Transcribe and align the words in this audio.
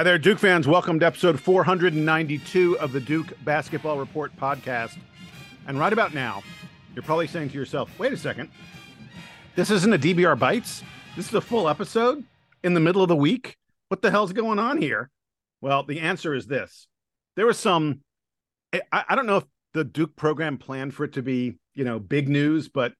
Hi 0.00 0.04
there, 0.04 0.16
Duke 0.16 0.38
fans. 0.38 0.66
Welcome 0.66 0.98
to 1.00 1.04
episode 1.04 1.38
492 1.38 2.78
of 2.78 2.92
the 2.92 3.00
Duke 3.00 3.34
Basketball 3.44 3.98
Report 3.98 4.34
podcast. 4.34 4.96
And 5.66 5.78
right 5.78 5.92
about 5.92 6.14
now, 6.14 6.42
you're 6.94 7.02
probably 7.02 7.26
saying 7.26 7.50
to 7.50 7.54
yourself, 7.54 7.90
wait 7.98 8.10
a 8.10 8.16
second, 8.16 8.48
this 9.56 9.70
isn't 9.70 9.92
a 9.92 9.98
DBR 9.98 10.38
Bites? 10.38 10.82
This 11.16 11.28
is 11.28 11.34
a 11.34 11.40
full 11.42 11.68
episode 11.68 12.24
in 12.64 12.72
the 12.72 12.80
middle 12.80 13.02
of 13.02 13.10
the 13.10 13.14
week? 13.14 13.58
What 13.88 14.00
the 14.00 14.10
hell's 14.10 14.32
going 14.32 14.58
on 14.58 14.80
here? 14.80 15.10
Well, 15.60 15.82
the 15.82 16.00
answer 16.00 16.32
is 16.32 16.46
this. 16.46 16.88
There 17.36 17.44
was 17.44 17.58
some, 17.58 18.00
I, 18.72 19.04
I 19.06 19.14
don't 19.14 19.26
know 19.26 19.36
if 19.36 19.44
the 19.74 19.84
Duke 19.84 20.16
program 20.16 20.56
planned 20.56 20.94
for 20.94 21.04
it 21.04 21.12
to 21.12 21.22
be, 21.22 21.58
you 21.74 21.84
know, 21.84 21.98
big 21.98 22.26
news, 22.26 22.70
but 22.70 22.94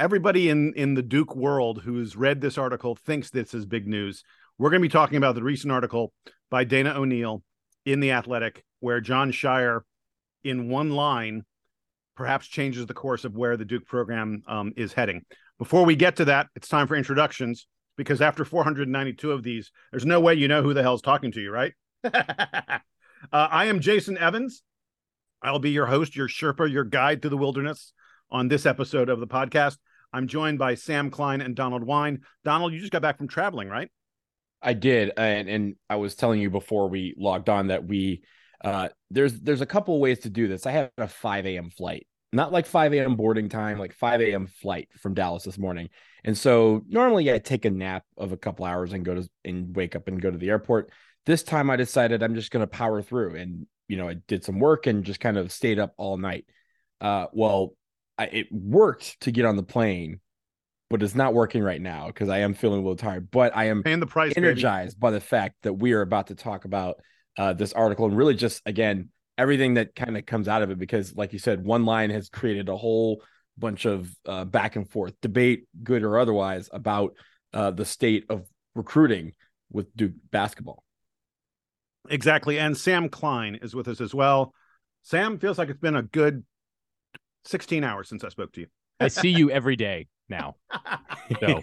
everybody 0.00 0.48
in, 0.48 0.74
in 0.74 0.94
the 0.94 1.02
Duke 1.02 1.36
world 1.36 1.82
who's 1.82 2.16
read 2.16 2.40
this 2.40 2.58
article 2.58 2.96
thinks 2.96 3.30
this 3.30 3.54
is 3.54 3.66
big 3.66 3.86
news 3.86 4.24
we're 4.58 4.70
going 4.70 4.82
to 4.82 4.88
be 4.88 4.92
talking 4.92 5.16
about 5.16 5.34
the 5.34 5.42
recent 5.42 5.72
article 5.72 6.12
by 6.50 6.64
Dana 6.64 6.94
O'Neill 6.94 7.42
in 7.84 8.00
The 8.00 8.12
Athletic, 8.12 8.64
where 8.80 9.00
Jon 9.00 9.32
Scheyer, 9.32 9.80
in 10.42 10.68
one 10.68 10.90
line, 10.90 11.44
perhaps 12.16 12.46
changes 12.46 12.86
the 12.86 12.94
course 12.94 13.24
of 13.24 13.34
where 13.34 13.56
the 13.56 13.64
Duke 13.64 13.86
program 13.86 14.42
um, 14.48 14.72
is 14.76 14.92
heading. 14.92 15.22
Before 15.58 15.84
we 15.84 15.96
get 15.96 16.16
to 16.16 16.24
that, 16.26 16.48
it's 16.56 16.68
time 16.68 16.86
for 16.86 16.96
introductions 16.96 17.66
because 17.96 18.20
after 18.20 18.44
492 18.44 19.30
of 19.30 19.42
these, 19.42 19.70
there's 19.90 20.06
no 20.06 20.20
way 20.20 20.34
you 20.34 20.48
know 20.48 20.62
who 20.62 20.74
the 20.74 20.82
hell's 20.82 21.02
talking 21.02 21.32
to 21.32 21.40
you, 21.40 21.50
right? 21.50 21.72
uh, 22.04 22.78
I 23.32 23.66
am 23.66 23.80
Jason 23.80 24.18
Evans. 24.18 24.62
I'll 25.42 25.58
be 25.58 25.70
your 25.70 25.86
host, 25.86 26.16
your 26.16 26.28
Sherpa, 26.28 26.70
your 26.70 26.84
guide 26.84 27.22
to 27.22 27.28
the 27.28 27.36
wilderness 27.36 27.92
on 28.30 28.48
this 28.48 28.66
episode 28.66 29.08
of 29.08 29.20
the 29.20 29.26
podcast. 29.26 29.78
I'm 30.12 30.26
joined 30.26 30.58
by 30.58 30.74
Sam 30.74 31.10
Klein 31.10 31.40
and 31.40 31.54
Donald 31.54 31.84
Wine. 31.84 32.22
Donald, 32.44 32.72
you 32.72 32.80
just 32.80 32.92
got 32.92 33.02
back 33.02 33.18
from 33.18 33.28
traveling, 33.28 33.68
right? 33.68 33.90
I 34.62 34.72
did, 34.74 35.12
and 35.16 35.48
and 35.48 35.76
I 35.88 35.96
was 35.96 36.14
telling 36.14 36.40
you 36.40 36.50
before 36.50 36.88
we 36.88 37.14
logged 37.16 37.48
on 37.48 37.68
that 37.68 37.84
we 37.84 38.22
uh 38.64 38.88
there's 39.10 39.40
there's 39.40 39.60
a 39.60 39.66
couple 39.66 39.94
of 39.94 40.00
ways 40.00 40.20
to 40.20 40.30
do 40.30 40.48
this. 40.48 40.66
I 40.66 40.72
had 40.72 40.90
a 40.98 41.08
5 41.08 41.46
a.m. 41.46 41.70
flight, 41.70 42.06
not 42.32 42.52
like 42.52 42.66
5 42.66 42.92
a.m. 42.94 43.16
boarding 43.16 43.48
time, 43.48 43.78
like 43.78 43.94
5 43.94 44.20
a.m. 44.20 44.46
flight 44.46 44.88
from 44.98 45.14
Dallas 45.14 45.44
this 45.44 45.58
morning. 45.58 45.88
And 46.24 46.36
so 46.36 46.82
normally 46.88 47.32
I 47.32 47.38
take 47.38 47.64
a 47.64 47.70
nap 47.70 48.04
of 48.16 48.32
a 48.32 48.36
couple 48.36 48.64
hours 48.64 48.92
and 48.92 49.04
go 49.04 49.14
to 49.14 49.28
and 49.44 49.74
wake 49.76 49.94
up 49.94 50.08
and 50.08 50.20
go 50.20 50.30
to 50.30 50.38
the 50.38 50.50
airport. 50.50 50.90
This 51.24 51.42
time 51.42 51.70
I 51.70 51.76
decided 51.76 52.22
I'm 52.22 52.34
just 52.34 52.50
going 52.50 52.62
to 52.62 52.66
power 52.66 53.02
through, 53.02 53.36
and 53.36 53.66
you 53.86 53.96
know 53.96 54.08
I 54.08 54.14
did 54.26 54.44
some 54.44 54.58
work 54.58 54.86
and 54.86 55.04
just 55.04 55.20
kind 55.20 55.36
of 55.36 55.52
stayed 55.52 55.78
up 55.78 55.94
all 55.96 56.16
night. 56.16 56.46
Uh, 57.00 57.26
well, 57.32 57.74
I, 58.16 58.24
it 58.26 58.48
worked 58.50 59.20
to 59.20 59.30
get 59.30 59.44
on 59.44 59.56
the 59.56 59.62
plane 59.62 60.20
but 60.90 61.02
it's 61.02 61.14
not 61.14 61.34
working 61.34 61.62
right 61.62 61.80
now 61.80 62.06
because 62.06 62.28
I 62.28 62.38
am 62.38 62.54
feeling 62.54 62.80
a 62.80 62.82
little 62.82 62.96
tired. 62.96 63.30
But 63.30 63.56
I 63.56 63.66
am 63.66 63.82
paying 63.82 64.00
the 64.00 64.06
price, 64.06 64.32
energized 64.36 64.96
baby. 64.96 65.00
by 65.00 65.10
the 65.10 65.20
fact 65.20 65.56
that 65.62 65.74
we 65.74 65.92
are 65.92 66.00
about 66.00 66.28
to 66.28 66.34
talk 66.34 66.64
about 66.64 66.96
uh, 67.36 67.52
this 67.52 67.72
article 67.72 68.06
and 68.06 68.16
really 68.16 68.34
just 68.34 68.62
again 68.66 69.10
everything 69.36 69.74
that 69.74 69.94
kind 69.94 70.16
of 70.16 70.26
comes 70.26 70.48
out 70.48 70.62
of 70.62 70.70
it. 70.70 70.78
Because, 70.78 71.14
like 71.14 71.32
you 71.32 71.38
said, 71.38 71.64
one 71.64 71.84
line 71.84 72.10
has 72.10 72.28
created 72.28 72.68
a 72.68 72.76
whole 72.76 73.22
bunch 73.56 73.84
of 73.84 74.10
uh, 74.26 74.44
back 74.44 74.76
and 74.76 74.88
forth 74.88 75.14
debate, 75.20 75.64
good 75.82 76.02
or 76.02 76.18
otherwise, 76.18 76.70
about 76.72 77.14
uh, 77.52 77.70
the 77.70 77.84
state 77.84 78.24
of 78.30 78.46
recruiting 78.74 79.32
with 79.70 79.94
Duke 79.96 80.12
basketball. 80.30 80.82
Exactly, 82.08 82.58
and 82.58 82.76
Sam 82.76 83.08
Klein 83.10 83.58
is 83.60 83.74
with 83.74 83.88
us 83.88 84.00
as 84.00 84.14
well. 84.14 84.54
Sam 85.02 85.38
feels 85.38 85.58
like 85.58 85.68
it's 85.68 85.80
been 85.80 85.96
a 85.96 86.02
good 86.02 86.44
16 87.44 87.84
hours 87.84 88.08
since 88.08 88.24
I 88.24 88.30
spoke 88.30 88.52
to 88.52 88.60
you. 88.62 88.66
I 89.00 89.08
see 89.08 89.28
you 89.28 89.50
every 89.50 89.76
day 89.76 90.08
now. 90.28 90.56
so, 91.40 91.62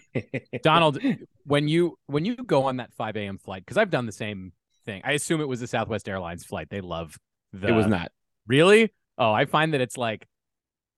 Donald, 0.64 1.00
when 1.46 1.68
you 1.68 1.98
when 2.08 2.26
you 2.26 2.36
go 2.36 2.64
on 2.64 2.78
that 2.78 2.94
5 2.94 3.16
a.m. 3.18 3.38
flight, 3.38 3.64
because 3.66 3.78
I've 3.78 3.90
done 3.90 4.06
the 4.06 4.12
same 4.12 4.54
thing. 4.86 5.02
I 5.04 5.14
assume 5.14 5.42
it 5.42 5.48
was 5.48 5.62
a 5.62 5.68
Southwest 5.68 6.08
Airlines 6.08 6.46
flight. 6.46 6.70
They 6.70 6.82
love 6.82 7.18
the. 7.54 7.68
It 7.68 7.72
was 7.72 7.88
not 7.88 8.12
really. 8.48 8.94
Oh, 9.18 9.32
I 9.32 9.46
find 9.46 9.74
that 9.74 9.82
it's 9.82 9.98
like, 9.98 10.28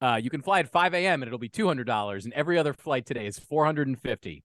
uh, 0.02 0.20
you 0.22 0.30
can 0.30 0.42
fly 0.42 0.60
at 0.60 0.72
5 0.72 0.94
a.m. 0.96 1.22
and 1.22 1.30
it'll 1.30 1.40
be 1.40 1.50
two 1.50 1.68
hundred 1.68 1.88
dollars, 1.88 2.26
and 2.26 2.34
every 2.34 2.58
other 2.58 2.74
flight 2.74 3.06
today 3.06 3.28
is 3.28 3.40
450, 3.40 4.44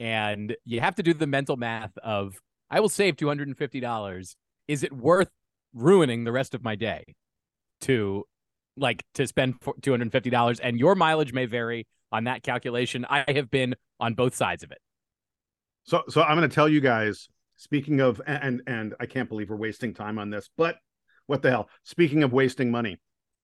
and 0.00 0.56
you 0.64 0.80
have 0.80 0.94
to 0.96 1.02
do 1.02 1.14
the 1.14 1.26
mental 1.26 1.56
math 1.56 1.96
of 1.98 2.36
I 2.70 2.80
will 2.80 2.88
save 2.88 3.16
250 3.16 3.80
dollars. 3.80 4.36
Is 4.66 4.82
it 4.82 4.92
worth 4.92 5.28
ruining 5.74 6.24
the 6.24 6.32
rest 6.32 6.54
of 6.54 6.62
my 6.62 6.74
day 6.74 7.14
to 7.82 8.24
like 8.76 9.04
to 9.14 9.26
spend 9.26 9.60
$250 9.60 10.60
and 10.62 10.78
your 10.78 10.94
mileage 10.94 11.32
may 11.32 11.46
vary 11.46 11.86
on 12.14 12.24
that 12.24 12.42
calculation. 12.44 13.04
I 13.10 13.24
have 13.28 13.50
been 13.50 13.74
on 13.98 14.14
both 14.14 14.36
sides 14.36 14.62
of 14.62 14.70
it. 14.70 14.78
So 15.82 16.04
so 16.08 16.22
I'm 16.22 16.36
going 16.36 16.48
to 16.48 16.54
tell 16.54 16.68
you 16.68 16.80
guys 16.80 17.28
speaking 17.56 18.00
of 18.00 18.22
and 18.26 18.62
and 18.66 18.94
I 19.00 19.06
can't 19.06 19.28
believe 19.28 19.50
we're 19.50 19.56
wasting 19.56 19.92
time 19.92 20.18
on 20.18 20.30
this, 20.30 20.48
but 20.56 20.76
what 21.26 21.42
the 21.42 21.50
hell? 21.50 21.68
Speaking 21.82 22.22
of 22.22 22.32
wasting 22.32 22.70
money, 22.70 23.00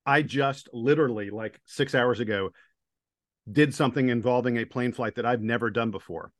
I 0.06 0.22
just 0.22 0.69
literally 0.72 1.30
like 1.30 1.60
6 1.64 1.94
hours 1.94 2.20
ago 2.20 2.50
did 3.50 3.75
something 3.75 4.09
involving 4.09 4.56
a 4.59 4.64
plane 4.64 4.92
flight 4.92 5.16
that 5.16 5.26
I've 5.26 5.42
never 5.42 5.70
done 5.70 5.91
before. 5.91 6.30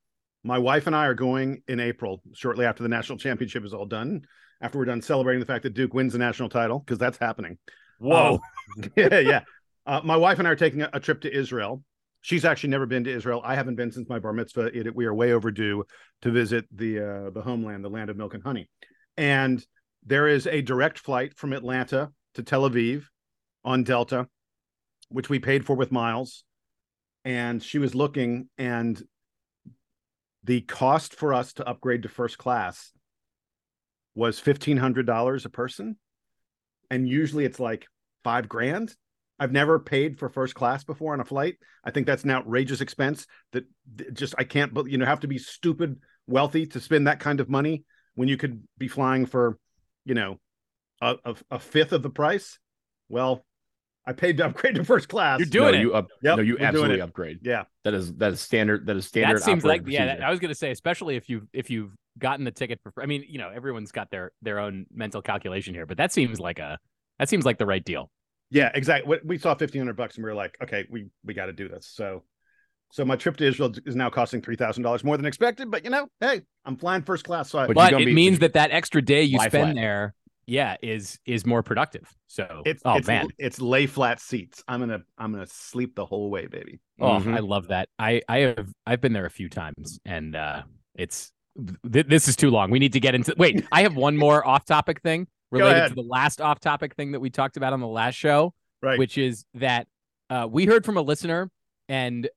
My 0.44 0.58
wife 0.58 0.86
and 0.86 0.94
I 0.94 1.06
are 1.06 1.14
going 1.14 1.62
in 1.66 1.80
April, 1.80 2.22
shortly 2.34 2.64
after 2.64 2.82
the 2.82 2.88
national 2.88 3.19
championship 3.19 3.64
is 3.64 3.74
all 3.74 3.86
done, 3.86 4.22
after 4.60 4.78
we're 4.78 4.84
done 4.84 5.02
celebrating 5.02 5.40
the 5.40 5.46
fact 5.46 5.64
that 5.64 5.74
Duke 5.74 5.92
wins 5.92 6.12
the 6.12 6.19
national 6.19 6.48
title, 6.48 6.78
because 6.78 6.98
that's 6.98 7.19
happening. 7.19 7.58
Whoa. 7.98 8.40
Um, 8.78 8.90
yeah, 8.96 9.19
yeah. 9.19 9.40
Uh, 9.86 10.00
my 10.04 10.16
wife 10.16 10.38
and 10.38 10.46
I 10.46 10.52
are 10.52 10.56
taking 10.56 10.82
a, 10.82 10.90
a, 10.92 11.00
trip 11.00 11.22
to 11.22 11.34
Israel 11.34 11.82
she's 12.20 12.44
actually 12.44 12.70
never 12.70 12.86
been 12.86 13.04
to 13.04 13.10
Israel. 13.12 13.41
I 13.44 13.54
haven't 13.54 13.76
been 13.76 13.92
since 13.92 14.08
my 14.08 14.19
bar 14.19 14.32
mitzvah. 14.32 14.76
It, 14.76 14.94
we 14.94 15.06
are 15.06 15.14
way 15.14 15.32
overdue 15.32 15.84
to 16.22 16.31
visit 16.31 16.66
the 16.75 17.00
uh, 17.00 17.31
the 17.31 17.42
homeland, 17.42 17.84
the 17.84 17.91
land 17.91 18.10
of 18.10 18.16
milk 18.16 18.34
and 18.34 18.42
honey. 18.42 18.69
And 19.16 19.64
there 20.04 20.28
is 20.28 20.47
a 20.47 20.62
direct 20.62 20.98
flight 20.98 21.36
from 21.36 21.53
Atlanta 21.53 22.10
to 22.34 22.42
Tel 22.42 22.69
Aviv 22.69 23.04
on 23.64 23.84
Delta, 23.84 24.26
which 25.08 25.28
we 25.28 25.38
paid 25.38 25.66
for 25.66 25.76
with 25.76 25.92
miles. 25.92 26.44
And 27.25 27.62
she 27.62 27.78
was 27.78 27.94
looking, 27.94 28.48
and 28.56 29.02
the 30.42 30.62
cost 30.62 31.14
for 31.14 31.34
us 31.34 31.52
to 31.54 31.69
upgrade 31.69 32.04
to 32.04 32.08
first 32.08 32.38
class 32.38 32.92
was 34.14 34.38
fifteen 34.38 34.78
hundred 34.78 35.06
dollars 35.06 35.44
a 35.44 35.50
person, 35.50 35.97
and 36.91 37.06
usually 37.06 37.44
it's 37.44 37.60
like 37.60 37.87
five 38.25 38.48
grand 38.48 38.94
I've 39.40 39.52
never 39.52 39.78
paid 39.78 40.18
for 40.18 40.28
first 40.28 40.54
class 40.54 40.84
before 40.84 41.14
on 41.14 41.20
a 41.20 41.24
flight. 41.24 41.56
I 41.82 41.90
think 41.90 42.06
that's 42.06 42.24
an 42.24 42.30
outrageous 42.30 42.82
expense 42.82 43.26
that 43.52 43.64
just 44.12 44.34
I 44.36 44.44
can't 44.44 44.72
you 44.86 44.98
know 44.98 45.06
have 45.06 45.20
to 45.20 45.28
be 45.28 45.38
stupid 45.38 45.98
wealthy 46.26 46.66
to 46.66 46.80
spend 46.80 47.06
that 47.06 47.18
kind 47.18 47.40
of 47.40 47.48
money 47.48 47.84
when 48.14 48.28
you 48.28 48.36
could 48.36 48.62
be 48.76 48.86
flying 48.86 49.24
for 49.24 49.58
you 50.04 50.14
know 50.14 50.38
a, 51.00 51.16
a, 51.24 51.36
a 51.52 51.58
fifth 51.58 51.92
of 51.92 52.02
the 52.02 52.10
price. 52.10 52.58
Well, 53.08 53.44
I 54.06 54.12
paid 54.12 54.36
to 54.36 54.46
upgrade 54.46 54.74
to 54.74 54.84
first 54.84 55.08
class. 55.08 55.38
You're 55.38 55.46
doing 55.46 55.72
no, 55.72 55.78
it. 55.78 55.80
You 55.80 55.94
up, 55.94 56.08
yep, 56.22 56.36
no, 56.36 56.42
you 56.42 56.58
absolutely 56.58 57.00
upgrade. 57.00 57.38
Yeah, 57.42 57.64
that 57.84 57.94
is 57.94 58.12
that 58.16 58.34
is 58.34 58.42
standard. 58.42 58.86
That 58.86 58.96
is 58.96 59.06
standard. 59.06 59.38
That 59.38 59.44
seems 59.44 59.64
like 59.64 59.84
procedure. 59.84 60.16
yeah. 60.18 60.26
I 60.26 60.30
was 60.30 60.38
gonna 60.38 60.54
say, 60.54 60.70
especially 60.70 61.16
if 61.16 61.30
you 61.30 61.48
if 61.54 61.70
you've 61.70 61.92
gotten 62.18 62.44
the 62.44 62.50
ticket 62.50 62.78
for. 62.82 62.92
I 63.02 63.06
mean, 63.06 63.24
you 63.26 63.38
know, 63.38 63.48
everyone's 63.48 63.90
got 63.90 64.10
their 64.10 64.32
their 64.42 64.58
own 64.58 64.84
mental 64.92 65.22
calculation 65.22 65.72
here, 65.72 65.86
but 65.86 65.96
that 65.96 66.12
seems 66.12 66.38
like 66.38 66.58
a 66.58 66.78
that 67.18 67.30
seems 67.30 67.46
like 67.46 67.56
the 67.56 67.66
right 67.66 67.84
deal. 67.84 68.10
Yeah, 68.50 68.71
exactly. 68.75 69.19
We 69.25 69.38
saw 69.38 69.55
fifteen 69.55 69.81
hundred 69.81 69.97
bucks, 69.97 70.16
and 70.16 70.25
we 70.25 70.31
were 70.31 70.37
like, 70.37 70.56
okay, 70.62 70.87
we 70.91 71.06
we 71.25 71.34
got 71.34 71.47
to 71.47 71.53
do 71.53 71.69
this. 71.69 71.87
So, 71.87 72.25
so 72.91 73.05
my 73.05 73.16
trip 73.16 73.37
to 73.37 73.47
Israel 73.47 73.72
is 73.87 73.94
now 73.94 74.11
costing 74.11 74.43
three 74.43 74.56
thousand 74.56 74.83
dollars 74.83 75.05
more 75.05 75.16
than 75.16 75.27
expected. 75.27 75.71
But 75.71 75.84
you 75.84 75.91
know, 75.91 76.09
hey, 76.21 76.43
I'm 76.65 76.77
flying 76.77 77.03
first 77.03 77.25
class, 77.25 77.50
so 77.50 77.61
I, 77.61 77.66
but, 77.69 77.77
but 77.77 77.93
it 77.94 78.06
be, 78.06 78.12
means 78.12 78.41
that 78.41 78.55
that 78.55 78.72
extra 78.72 79.03
day 79.03 79.23
you 79.23 79.38
spend 79.38 79.50
flat. 79.50 79.75
there, 79.76 80.14
yeah, 80.47 80.76
is 80.82 81.20
is 81.26 81.47
more 81.47 81.62
productive. 81.62 82.12
So 82.26 82.62
it's 82.67 82.82
oh 82.85 82.97
it's, 82.97 83.06
man, 83.06 83.29
it's 83.38 83.61
lay 83.61 83.87
flat 83.87 84.19
seats. 84.20 84.64
I'm 84.67 84.81
gonna 84.81 85.03
I'm 85.17 85.32
gonna 85.32 85.46
sleep 85.46 85.94
the 85.94 86.05
whole 86.05 86.29
way, 86.29 86.46
baby. 86.46 86.81
Oh, 87.00 87.11
mm-hmm. 87.11 87.35
I 87.35 87.38
love 87.38 87.69
that. 87.69 87.88
I 88.00 88.23
I 88.29 88.38
have 88.38 88.69
I've 88.85 89.00
been 89.00 89.12
there 89.12 89.26
a 89.26 89.31
few 89.31 89.49
times, 89.49 90.00
and 90.05 90.35
uh 90.35 90.62
it's 90.96 91.31
th- 91.93 92.06
this 92.08 92.26
is 92.26 92.35
too 92.35 92.50
long. 92.50 92.73
We 92.73 92.81
need 92.81 92.94
to 92.94 93.00
get 93.00 93.14
into. 93.14 93.32
Wait, 93.38 93.64
I 93.70 93.82
have 93.82 93.94
one 93.94 94.17
more 94.17 94.44
off 94.44 94.64
topic 94.64 95.03
thing 95.03 95.29
related 95.50 95.88
to 95.88 95.94
the 95.94 96.02
last 96.02 96.41
off 96.41 96.61
topic 96.61 96.94
thing 96.94 97.12
that 97.12 97.20
we 97.20 97.31
talked 97.31 97.56
about 97.56 97.73
on 97.73 97.81
the 97.81 97.88
last 97.88 98.14
show, 98.14 98.55
right? 98.82 98.99
Which 98.99 99.19
is 99.19 99.44
that 99.55 99.87
uh, 100.29 100.47
we 100.50 100.67
heard 100.67 100.85
from 100.85 100.97
a 100.97 101.02
listener, 101.02 101.50
and 101.88 102.29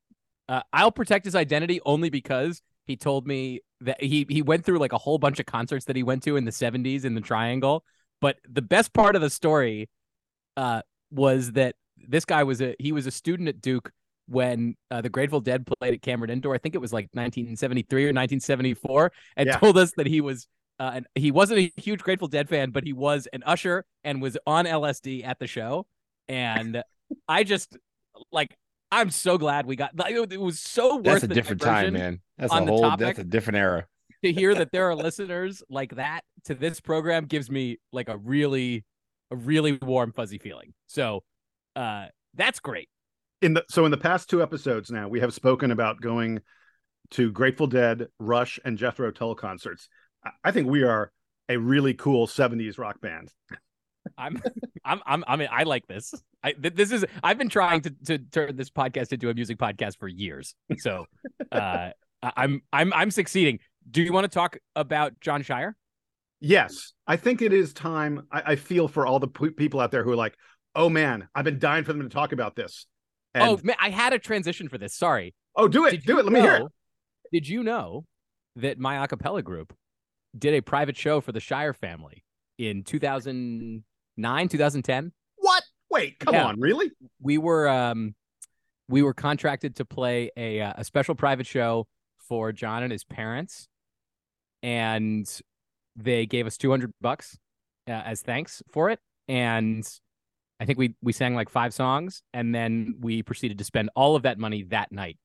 uh, 0.48 0.62
I'll 0.72 0.92
protect 0.92 1.24
his 1.24 1.34
identity 1.34 1.80
only 1.84 2.10
because 2.10 2.60
he 2.86 2.96
told 2.96 3.26
me 3.26 3.60
that 3.80 4.02
he 4.02 4.26
he 4.28 4.42
went 4.42 4.64
through 4.64 4.78
like 4.78 4.92
a 4.92 4.98
whole 4.98 5.18
bunch 5.18 5.38
of 5.40 5.46
concerts 5.46 5.86
that 5.86 5.96
he 5.96 6.02
went 6.02 6.22
to 6.24 6.36
in 6.36 6.44
the 6.44 6.50
70s 6.50 7.04
in 7.04 7.14
the 7.14 7.20
Triangle. 7.20 7.84
But 8.20 8.36
the 8.48 8.62
best 8.62 8.92
part 8.92 9.16
of 9.16 9.22
the 9.22 9.30
story 9.30 9.88
uh, 10.56 10.82
was 11.10 11.52
that 11.52 11.76
this 11.96 12.24
guy 12.24 12.42
was 12.42 12.60
a 12.60 12.74
he 12.78 12.92
was 12.92 13.06
a 13.06 13.10
student 13.10 13.48
at 13.48 13.60
Duke 13.60 13.90
when 14.26 14.76
uh, 14.90 15.00
the 15.00 15.08
Grateful 15.08 15.40
Dead 15.40 15.66
played 15.66 15.94
at 15.94 16.02
Cameron 16.02 16.30
Indoor. 16.30 16.54
I 16.54 16.58
think 16.58 16.74
it 16.74 16.80
was 16.80 16.92
like 16.92 17.08
1973 17.12 18.04
or 18.04 18.08
1974, 18.08 19.12
and 19.36 19.46
yeah. 19.46 19.58
told 19.58 19.78
us 19.78 19.92
that 19.96 20.06
he 20.06 20.20
was 20.20 20.46
uh, 20.78 20.92
and 20.94 21.06
he 21.14 21.30
wasn't 21.30 21.60
a 21.60 21.72
huge 21.76 22.00
Grateful 22.00 22.28
Dead 22.28 22.48
fan, 22.48 22.70
but 22.70 22.84
he 22.84 22.92
was 22.92 23.28
an 23.32 23.42
usher 23.44 23.84
and 24.02 24.20
was 24.20 24.36
on 24.46 24.64
LSD 24.64 25.24
at 25.24 25.38
the 25.38 25.46
show. 25.46 25.86
And 26.28 26.82
I 27.28 27.44
just 27.44 27.76
like 28.32 28.56
I'm 28.94 29.10
so 29.10 29.38
glad 29.38 29.66
we 29.66 29.74
got. 29.74 29.96
Like 29.96 30.14
it 30.14 30.40
was 30.40 30.60
so 30.60 30.96
worth. 30.96 31.04
That's 31.04 31.24
a 31.24 31.28
different 31.28 31.60
time, 31.60 31.94
man. 31.94 32.20
That's 32.38 32.52
a 32.52 32.64
whole. 32.64 32.96
That's 32.96 33.18
a 33.18 33.24
different 33.24 33.58
era. 33.58 33.86
to 34.24 34.32
hear 34.32 34.54
that 34.54 34.70
there 34.72 34.88
are 34.88 34.94
listeners 34.94 35.62
like 35.68 35.96
that 35.96 36.22
to 36.44 36.54
this 36.54 36.80
program 36.80 37.26
gives 37.26 37.50
me 37.50 37.78
like 37.92 38.08
a 38.08 38.16
really, 38.16 38.84
a 39.32 39.36
really 39.36 39.78
warm 39.82 40.12
fuzzy 40.12 40.38
feeling. 40.38 40.74
So, 40.86 41.24
uh, 41.74 42.06
that's 42.34 42.60
great. 42.60 42.88
In 43.42 43.54
the 43.54 43.64
so 43.68 43.84
in 43.84 43.90
the 43.90 43.96
past 43.96 44.30
two 44.30 44.42
episodes 44.42 44.90
now, 44.90 45.08
we 45.08 45.18
have 45.20 45.34
spoken 45.34 45.72
about 45.72 46.00
going 46.00 46.40
to 47.10 47.32
Grateful 47.32 47.66
Dead, 47.66 48.06
Rush, 48.18 48.60
and 48.64 48.78
Jethro 48.78 49.10
Tull 49.10 49.34
concerts. 49.34 49.88
I, 50.44 50.50
think 50.50 50.68
we 50.68 50.82
are 50.82 51.10
a 51.48 51.56
really 51.56 51.94
cool 51.94 52.26
'70s 52.26 52.78
rock 52.78 53.00
band. 53.00 53.32
I'm, 54.18 54.40
I'm, 54.84 55.02
I'm, 55.06 55.24
I 55.26 55.36
mean, 55.36 55.48
I 55.50 55.64
like 55.64 55.86
this. 55.86 56.14
I, 56.42 56.52
th- 56.52 56.74
this 56.74 56.92
is, 56.92 57.04
I've 57.22 57.38
been 57.38 57.48
trying 57.48 57.82
to, 57.82 57.94
to 58.06 58.18
turn 58.18 58.56
this 58.56 58.70
podcast 58.70 59.12
into 59.12 59.30
a 59.30 59.34
music 59.34 59.58
podcast 59.58 59.98
for 59.98 60.08
years. 60.08 60.54
So, 60.78 61.06
uh, 61.52 61.90
I'm, 62.22 62.62
I'm, 62.72 62.92
I'm 62.92 63.10
succeeding. 63.10 63.60
Do 63.90 64.02
you 64.02 64.12
want 64.12 64.24
to 64.24 64.28
talk 64.28 64.58
about 64.76 65.20
Jon 65.20 65.42
Scheyer? 65.42 65.72
Yes, 66.40 66.92
I 67.06 67.16
think 67.16 67.40
it 67.40 67.52
is 67.52 67.72
time. 67.72 68.26
I, 68.30 68.42
I 68.52 68.56
feel 68.56 68.88
for 68.88 69.06
all 69.06 69.18
the 69.18 69.28
p- 69.28 69.50
people 69.50 69.80
out 69.80 69.90
there 69.90 70.04
who 70.04 70.12
are 70.12 70.16
like, 70.16 70.34
"Oh 70.74 70.90
man, 70.90 71.26
I've 71.34 71.44
been 71.44 71.58
dying 71.58 71.84
for 71.84 71.94
them 71.94 72.02
to 72.02 72.08
talk 72.08 72.32
about 72.32 72.54
this." 72.54 72.86
And, 73.34 73.48
oh, 73.48 73.60
man, 73.62 73.76
I 73.80 73.88
had 73.88 74.12
a 74.12 74.18
transition 74.18 74.68
for 74.68 74.76
this. 74.76 74.94
Sorry. 74.94 75.34
oh, 75.56 75.68
do 75.68 75.86
it, 75.86 75.92
Did 75.92 76.04
do 76.04 76.18
it. 76.18 76.24
Let 76.24 76.32
me 76.32 76.40
hear 76.40 76.56
it. 76.56 76.66
Did 77.32 77.48
you 77.48 77.62
know 77.62 78.04
that 78.56 78.78
my 78.78 79.06
acapella 79.06 79.42
group 79.42 79.74
did 80.36 80.54
a 80.54 80.60
private 80.60 80.96
show 80.96 81.20
for 81.20 81.32
the 81.32 81.40
Scheyer 81.40 81.74
family 81.74 82.24
in 82.58 82.82
2009, 82.84 84.48
2010? 84.48 85.12
What? 85.36 85.62
Wait, 85.90 86.18
come 86.18 86.34
Yeah. 86.34 86.46
on, 86.46 86.60
really? 86.60 86.90
we 87.20 87.38
were 87.38 87.68
um 87.68 88.14
we 88.88 89.02
were 89.02 89.14
contracted 89.14 89.76
to 89.76 89.84
play 89.84 90.30
a 90.36 90.60
uh, 90.60 90.72
a 90.76 90.84
special 90.84 91.14
private 91.14 91.46
show 91.46 91.86
for 92.18 92.52
John 92.52 92.82
and 92.82 92.90
his 92.92 93.04
parents 93.04 93.68
and 94.62 95.28
they 95.96 96.26
gave 96.26 96.46
us 96.46 96.56
200 96.56 96.92
bucks 97.00 97.38
uh, 97.88 97.92
as 97.92 98.22
thanks 98.22 98.62
for 98.72 98.90
it 98.90 98.98
and 99.28 99.86
I 100.60 100.64
think 100.64 100.78
we 100.78 100.94
we 101.02 101.12
sang 101.12 101.34
like 101.34 101.48
five 101.48 101.74
songs 101.74 102.22
and 102.32 102.54
then 102.54 102.94
we 103.00 103.22
proceeded 103.22 103.58
to 103.58 103.64
spend 103.64 103.90
all 103.94 104.16
of 104.16 104.22
that 104.22 104.38
money 104.38 104.62
that 104.64 104.90
night 104.90 105.18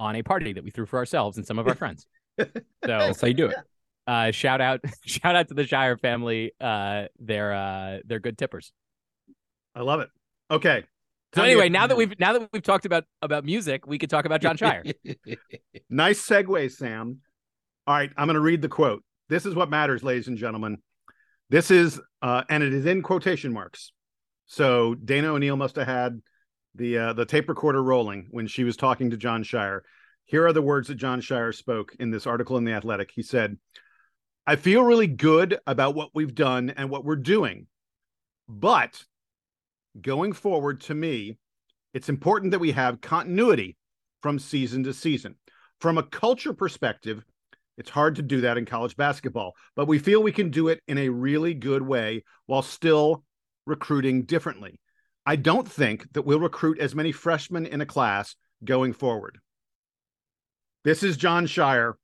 on 0.00 0.16
a 0.16 0.22
party 0.22 0.52
that 0.52 0.64
we 0.64 0.70
threw 0.70 0.86
for 0.86 0.98
ourselves 0.98 1.36
and 1.36 1.46
some 1.46 1.58
of 1.58 1.66
our 1.68 1.74
friends. 1.74 2.06
So 2.38 2.48
That's 2.82 3.20
how 3.20 3.28
you 3.28 3.34
do 3.34 3.46
it. 3.46 3.56
Uh 4.06 4.30
shout 4.30 4.60
out 4.60 4.80
shout 5.04 5.34
out 5.36 5.48
to 5.48 5.54
the 5.54 5.62
Scheyer 5.62 5.98
family 5.98 6.52
uh 6.60 7.04
they're 7.18 7.52
uh 7.52 7.98
they're 8.04 8.20
good 8.20 8.36
tippers. 8.38 8.72
I 9.74 9.80
love 9.82 10.00
it. 10.00 10.08
Okay. 10.50 10.84
So 11.34 11.40
Time 11.40 11.46
to 11.46 11.50
anyway, 11.50 11.64
get- 11.64 11.72
now 11.72 11.86
that 11.88 11.96
we've 11.96 12.18
now 12.20 12.32
that 12.34 12.48
we've 12.52 12.62
talked 12.62 12.86
about 12.86 13.04
about 13.22 13.44
music, 13.44 13.86
we 13.86 13.98
could 13.98 14.10
talk 14.10 14.24
about 14.24 14.40
Jon 14.40 14.56
Scheyer. 14.56 14.94
Nice 15.90 16.26
segue, 16.26 16.70
Sam. 16.72 17.18
All 17.86 17.94
right, 17.94 18.10
I'm 18.16 18.26
going 18.26 18.34
to 18.34 18.40
read 18.40 18.62
the 18.62 18.68
quote. 18.68 19.02
This 19.28 19.44
is 19.46 19.54
what 19.54 19.68
matters, 19.70 20.02
ladies 20.02 20.28
and 20.28 20.38
gentlemen. 20.38 20.78
This 21.50 21.70
is, 21.70 22.00
uh, 22.22 22.42
and 22.48 22.62
it 22.62 22.72
is 22.72 22.86
in 22.86 23.02
quotation 23.02 23.52
marks. 23.52 23.92
So 24.46 24.94
Dana 24.94 25.28
O'Neill 25.34 25.56
must 25.56 25.76
have 25.76 25.86
had 25.86 26.20
the 26.74 26.98
uh, 26.98 27.12
the 27.12 27.26
tape 27.26 27.48
recorder 27.48 27.82
rolling 27.82 28.28
when 28.30 28.46
she 28.46 28.64
was 28.64 28.76
talking 28.76 29.10
to 29.10 29.16
Jon 29.16 29.44
Scheyer. 29.44 29.80
Here 30.24 30.46
are 30.46 30.52
the 30.52 30.62
words 30.62 30.88
that 30.88 30.94
Jon 30.96 31.20
Scheyer 31.20 31.54
spoke 31.54 31.94
in 32.00 32.10
this 32.10 32.26
article 32.26 32.56
in 32.56 32.64
the 32.64 32.72
Athletic. 32.72 33.10
He 33.14 33.22
said, 33.22 33.56
"I 34.46 34.56
feel 34.56 34.82
really 34.82 35.06
good 35.06 35.58
about 35.66 35.94
what 35.94 36.10
we've 36.14 36.34
done 36.34 36.70
and 36.70 36.90
what 36.90 37.04
we're 37.04 37.16
doing, 37.16 37.66
but 38.48 39.04
going 40.00 40.32
forward, 40.32 40.80
to 40.82 40.94
me, 40.94 41.38
it's 41.92 42.08
important 42.08 42.50
that 42.50 42.58
we 42.58 42.72
have 42.72 43.00
continuity 43.00 43.76
from 44.20 44.38
season 44.38 44.84
to 44.84 44.92
season." 44.92 45.36
From 45.80 45.98
a 45.98 46.02
culture 46.02 46.52
perspective, 46.52 47.24
it's 47.76 47.90
hard 47.90 48.16
to 48.16 48.22
do 48.22 48.42
that 48.42 48.56
in 48.56 48.64
college 48.64 48.96
basketball, 48.96 49.54
but 49.74 49.86
we 49.86 49.98
feel 49.98 50.22
we 50.22 50.32
can 50.32 50.50
do 50.50 50.68
it 50.68 50.82
in 50.86 50.98
a 50.98 51.08
really 51.08 51.54
good 51.54 51.82
way 51.82 52.22
while 52.46 52.62
still 52.62 53.24
recruiting 53.66 54.22
differently. 54.24 54.80
I 55.26 55.36
don't 55.36 55.68
think 55.68 56.12
that 56.12 56.22
we'll 56.22 56.38
recruit 56.38 56.78
as 56.78 56.94
many 56.94 57.12
freshmen 57.12 57.66
in 57.66 57.80
a 57.80 57.86
class 57.86 58.36
going 58.62 58.92
forward. 58.92 59.40
This 60.84 61.02
is 61.02 61.16
Jon 61.16 61.46
Scheyer 61.46 61.94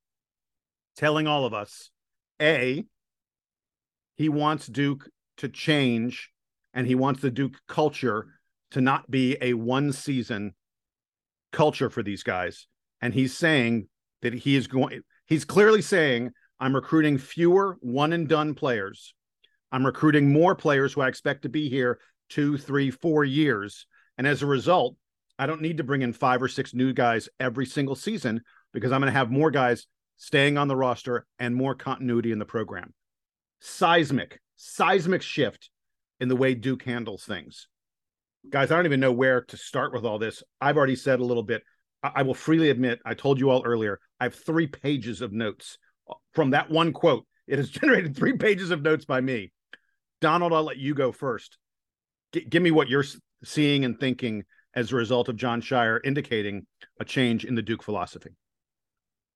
telling 0.97 1.27
all 1.27 1.45
of 1.45 1.55
us 1.55 1.91
A, 2.41 2.85
he 4.17 4.29
wants 4.29 4.67
Duke 4.67 5.09
to 5.39 5.49
change 5.49 6.31
and 6.75 6.87
he 6.87 6.95
wants 6.95 7.21
the 7.21 7.31
Duke 7.31 7.57
culture 7.69 8.27
to 8.71 8.81
not 8.81 9.11
be 9.11 9.37
a 9.41 9.55
one 9.55 9.93
season 9.93 10.55
culture 11.53 11.91
for 11.91 12.03
these 12.03 12.23
guys. 12.23 12.67
And 13.01 13.13
he's 13.13 13.37
saying 13.37 13.89
that 14.23 14.35
he 14.35 14.57
is 14.57 14.67
going 14.67 15.01
he's 15.27 15.45
clearly 15.45 15.83
saying 15.83 16.31
i'm 16.59 16.75
recruiting 16.75 17.17
fewer 17.19 17.79
one 17.81 18.13
and 18.13 18.29
done 18.29 18.55
players. 18.55 19.15
I'm 19.73 19.87
recruiting 19.87 20.33
more 20.33 20.55
players 20.55 20.93
who 20.93 21.01
i 21.01 21.09
expect 21.09 21.43
to 21.43 21.49
be 21.49 21.69
here 21.69 21.99
two 22.29 22.59
three 22.59 22.91
four 22.91 23.25
years. 23.25 23.87
And 24.19 24.27
as 24.27 24.43
a 24.43 24.47
result 24.47 24.97
i 25.39 25.47
don't 25.47 25.63
need 25.63 25.79
to 25.79 25.85
bring 25.85 26.03
in 26.03 26.13
five 26.13 26.43
or 26.43 26.49
six 26.49 26.75
new 26.75 26.93
guys 26.93 27.29
every 27.41 27.67
single 27.67 27.97
season 27.97 28.43
because 28.73 28.93
i'm 28.93 29.01
going 29.01 29.13
to 29.13 29.19
have 29.19 29.31
more 29.31 29.51
guys 29.51 29.87
staying 30.21 30.57
on 30.59 30.69
the 30.69 30.77
roster 30.77 31.27
and 31.39 31.55
more 31.55 31.75
continuity 31.75 32.31
in 32.31 32.39
the 32.39 32.45
program 32.45 32.93
seismic 33.61 34.41
seismic 34.57 35.23
shift 35.23 35.71
in 36.21 36.29
the 36.29 36.37
way 36.37 36.55
duke 36.55 36.85
handles 36.85 37.25
things 37.25 37.69
guys 38.49 38.71
i 38.71 38.77
don't 38.77 38.87
even 38.87 39.01
know 39.01 39.13
where 39.13 39.41
to 39.43 39.57
start 39.57 39.93
with 39.93 40.05
all 40.05 40.19
this 40.19 40.43
i've 40.61 40.77
already 40.77 40.97
said 40.97 41.21
a 41.21 41.25
little 41.25 41.43
bit 41.43 41.63
I, 42.03 42.13
I 42.17 42.23
will 42.23 42.35
freely 42.35 42.71
admit, 42.71 43.01
I 43.05 43.15
told 43.15 43.39
you 43.39 43.51
all 43.51 43.63
earlier, 43.65 43.99
I 44.19 44.25
have 44.25 44.35
three 44.35 44.67
pages 44.67 45.21
of 45.21 45.33
notes 45.33 45.79
from 46.35 46.51
that 46.51 46.71
one 46.71 46.93
quote. 46.93 47.27
It 47.47 47.59
has 47.59 47.71
generated 47.71 48.17
three 48.17 48.37
pages 48.37 48.71
of 48.71 48.83
notes 48.83 49.05
by 49.05 49.21
me. 49.21 49.53
Donald, 50.21 50.53
I'll 50.53 50.65
let 50.65 50.77
you 50.77 50.95
go 50.95 51.13
first. 51.13 51.59
G- 52.33 52.45
give 52.45 52.63
me 52.63 52.71
what 52.71 52.89
you're 52.89 53.05
seeing 53.45 53.85
and 53.85 53.99
thinking 53.99 54.45
as 54.75 54.93
a 54.93 54.97
result 54.97 55.29
of 55.29 55.37
Jon 55.37 55.61
Scheyer 55.61 55.99
indicating 56.05 56.67
a 57.01 57.05
change 57.05 57.45
in 57.45 57.55
the 57.55 57.63
Duke 57.63 57.83
philosophy. 57.83 58.31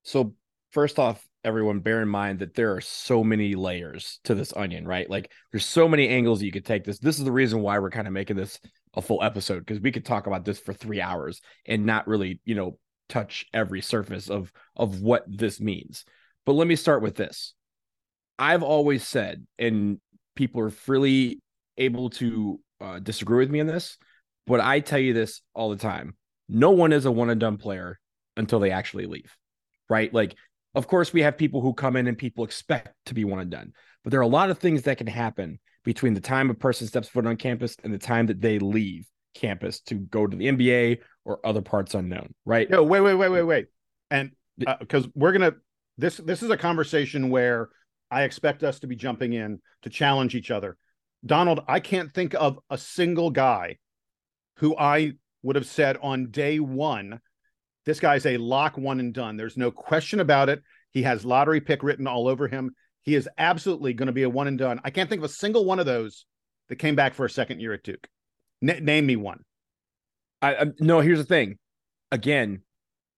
So 0.02 0.34
first 0.74 0.98
off, 0.98 1.24
everyone 1.44 1.78
bear 1.78 2.02
in 2.02 2.08
mind 2.08 2.40
that 2.40 2.54
there 2.54 2.74
are 2.74 2.80
so 2.80 3.22
many 3.22 3.54
layers 3.54 4.18
to 4.24 4.34
this 4.34 4.52
onion, 4.54 4.86
right? 4.86 5.08
Like 5.08 5.30
there's 5.52 5.64
so 5.64 5.88
many 5.88 6.08
angles 6.08 6.42
you 6.42 6.50
could 6.50 6.66
take 6.66 6.84
this. 6.84 6.98
This 6.98 7.18
is 7.18 7.24
the 7.24 7.32
reason 7.32 7.60
why 7.60 7.78
we're 7.78 7.90
kind 7.90 8.08
of 8.08 8.12
making 8.12 8.36
this 8.36 8.58
a 8.94 9.00
full 9.00 9.22
episode 9.22 9.60
because 9.60 9.80
we 9.80 9.92
could 9.92 10.04
talk 10.04 10.26
about 10.26 10.44
this 10.44 10.58
for 10.58 10.72
three 10.72 11.00
hours 11.00 11.40
and 11.64 11.86
not 11.86 12.08
really, 12.08 12.40
you 12.44 12.56
know, 12.56 12.78
touch 13.08 13.46
every 13.54 13.80
surface 13.80 14.28
of 14.28 14.52
of 14.76 15.00
what 15.00 15.24
this 15.28 15.60
means. 15.60 16.04
But 16.44 16.54
let 16.54 16.66
me 16.66 16.76
start 16.76 17.02
with 17.02 17.14
this. 17.14 17.54
I've 18.38 18.62
always 18.62 19.06
said, 19.06 19.46
and 19.58 20.00
people 20.34 20.60
are 20.62 20.70
freely 20.70 21.40
able 21.78 22.10
to 22.10 22.60
uh, 22.80 22.98
disagree 22.98 23.38
with 23.38 23.50
me 23.50 23.60
on 23.60 23.66
this, 23.66 23.96
but 24.46 24.60
I 24.60 24.80
tell 24.80 24.98
you 24.98 25.12
this 25.12 25.40
all 25.54 25.70
the 25.70 25.76
time: 25.76 26.16
no 26.48 26.72
one 26.72 26.92
is 26.92 27.04
a 27.04 27.12
one 27.12 27.30
and 27.30 27.40
done 27.40 27.58
player 27.58 28.00
until 28.36 28.58
they 28.58 28.72
actually 28.72 29.06
leave 29.06 29.36
right? 29.88 30.12
Like, 30.12 30.34
of 30.74 30.86
course, 30.86 31.12
we 31.12 31.22
have 31.22 31.38
people 31.38 31.60
who 31.60 31.72
come 31.74 31.96
in 31.96 32.06
and 32.06 32.18
people 32.18 32.44
expect 32.44 32.94
to 33.06 33.14
be 33.14 33.24
one 33.24 33.40
and 33.40 33.50
done, 33.50 33.72
but 34.02 34.10
there 34.10 34.20
are 34.20 34.24
a 34.24 34.28
lot 34.28 34.50
of 34.50 34.58
things 34.58 34.82
that 34.82 34.98
can 34.98 35.06
happen 35.06 35.58
between 35.84 36.14
the 36.14 36.20
time 36.20 36.50
a 36.50 36.54
person 36.54 36.86
steps 36.86 37.08
foot 37.08 37.26
on 37.26 37.36
campus 37.36 37.76
and 37.84 37.92
the 37.92 37.98
time 37.98 38.26
that 38.26 38.40
they 38.40 38.58
leave 38.58 39.06
campus 39.34 39.80
to 39.80 39.94
go 39.94 40.26
to 40.26 40.36
the 40.36 40.46
NBA 40.46 40.98
or 41.24 41.40
other 41.44 41.62
parts 41.62 41.94
unknown, 41.94 42.34
right? 42.44 42.68
No, 42.70 42.82
wait, 42.82 43.00
wait, 43.00 43.14
wait, 43.14 43.28
wait, 43.28 43.42
wait. 43.42 43.66
And 44.10 44.32
because 44.58 45.06
uh, 45.06 45.10
we're 45.14 45.32
gonna 45.32 45.54
this 45.98 46.16
this 46.18 46.42
is 46.42 46.50
a 46.50 46.56
conversation 46.56 47.30
where 47.30 47.68
I 48.10 48.22
expect 48.22 48.62
us 48.62 48.80
to 48.80 48.86
be 48.86 48.96
jumping 48.96 49.32
in 49.32 49.60
to 49.82 49.90
challenge 49.90 50.34
each 50.34 50.50
other. 50.50 50.76
Donald, 51.24 51.60
I 51.66 51.80
can't 51.80 52.12
think 52.12 52.34
of 52.34 52.58
a 52.70 52.78
single 52.78 53.30
guy 53.30 53.78
who 54.56 54.76
I 54.76 55.14
would 55.42 55.56
have 55.56 55.66
said 55.66 55.98
on 56.02 56.30
day 56.30 56.60
one, 56.60 57.20
this 57.86 58.00
guy's 58.00 58.26
a 58.26 58.36
lock 58.36 58.76
one 58.76 59.00
and 59.00 59.12
done. 59.12 59.36
There's 59.36 59.56
no 59.56 59.70
question 59.70 60.20
about 60.20 60.48
it. 60.48 60.62
He 60.92 61.02
has 61.02 61.24
lottery 61.24 61.60
pick 61.60 61.82
written 61.82 62.06
all 62.06 62.28
over 62.28 62.48
him. 62.48 62.74
He 63.02 63.14
is 63.14 63.28
absolutely 63.36 63.92
going 63.92 64.06
to 64.06 64.12
be 64.12 64.22
a 64.22 64.30
one 64.30 64.46
and 64.46 64.58
done. 64.58 64.80
I 64.84 64.90
can't 64.90 65.10
think 65.10 65.20
of 65.20 65.30
a 65.30 65.34
single 65.34 65.64
one 65.64 65.78
of 65.78 65.86
those 65.86 66.24
that 66.68 66.76
came 66.76 66.94
back 66.94 67.14
for 67.14 67.26
a 67.26 67.30
second 67.30 67.60
year 67.60 67.74
at 67.74 67.82
Duke. 67.82 68.08
N- 68.62 68.84
name 68.84 69.06
me 69.06 69.16
one. 69.16 69.40
I, 70.40 70.54
I 70.54 70.64
no. 70.80 71.00
Here's 71.00 71.18
the 71.18 71.24
thing. 71.24 71.58
Again, 72.10 72.62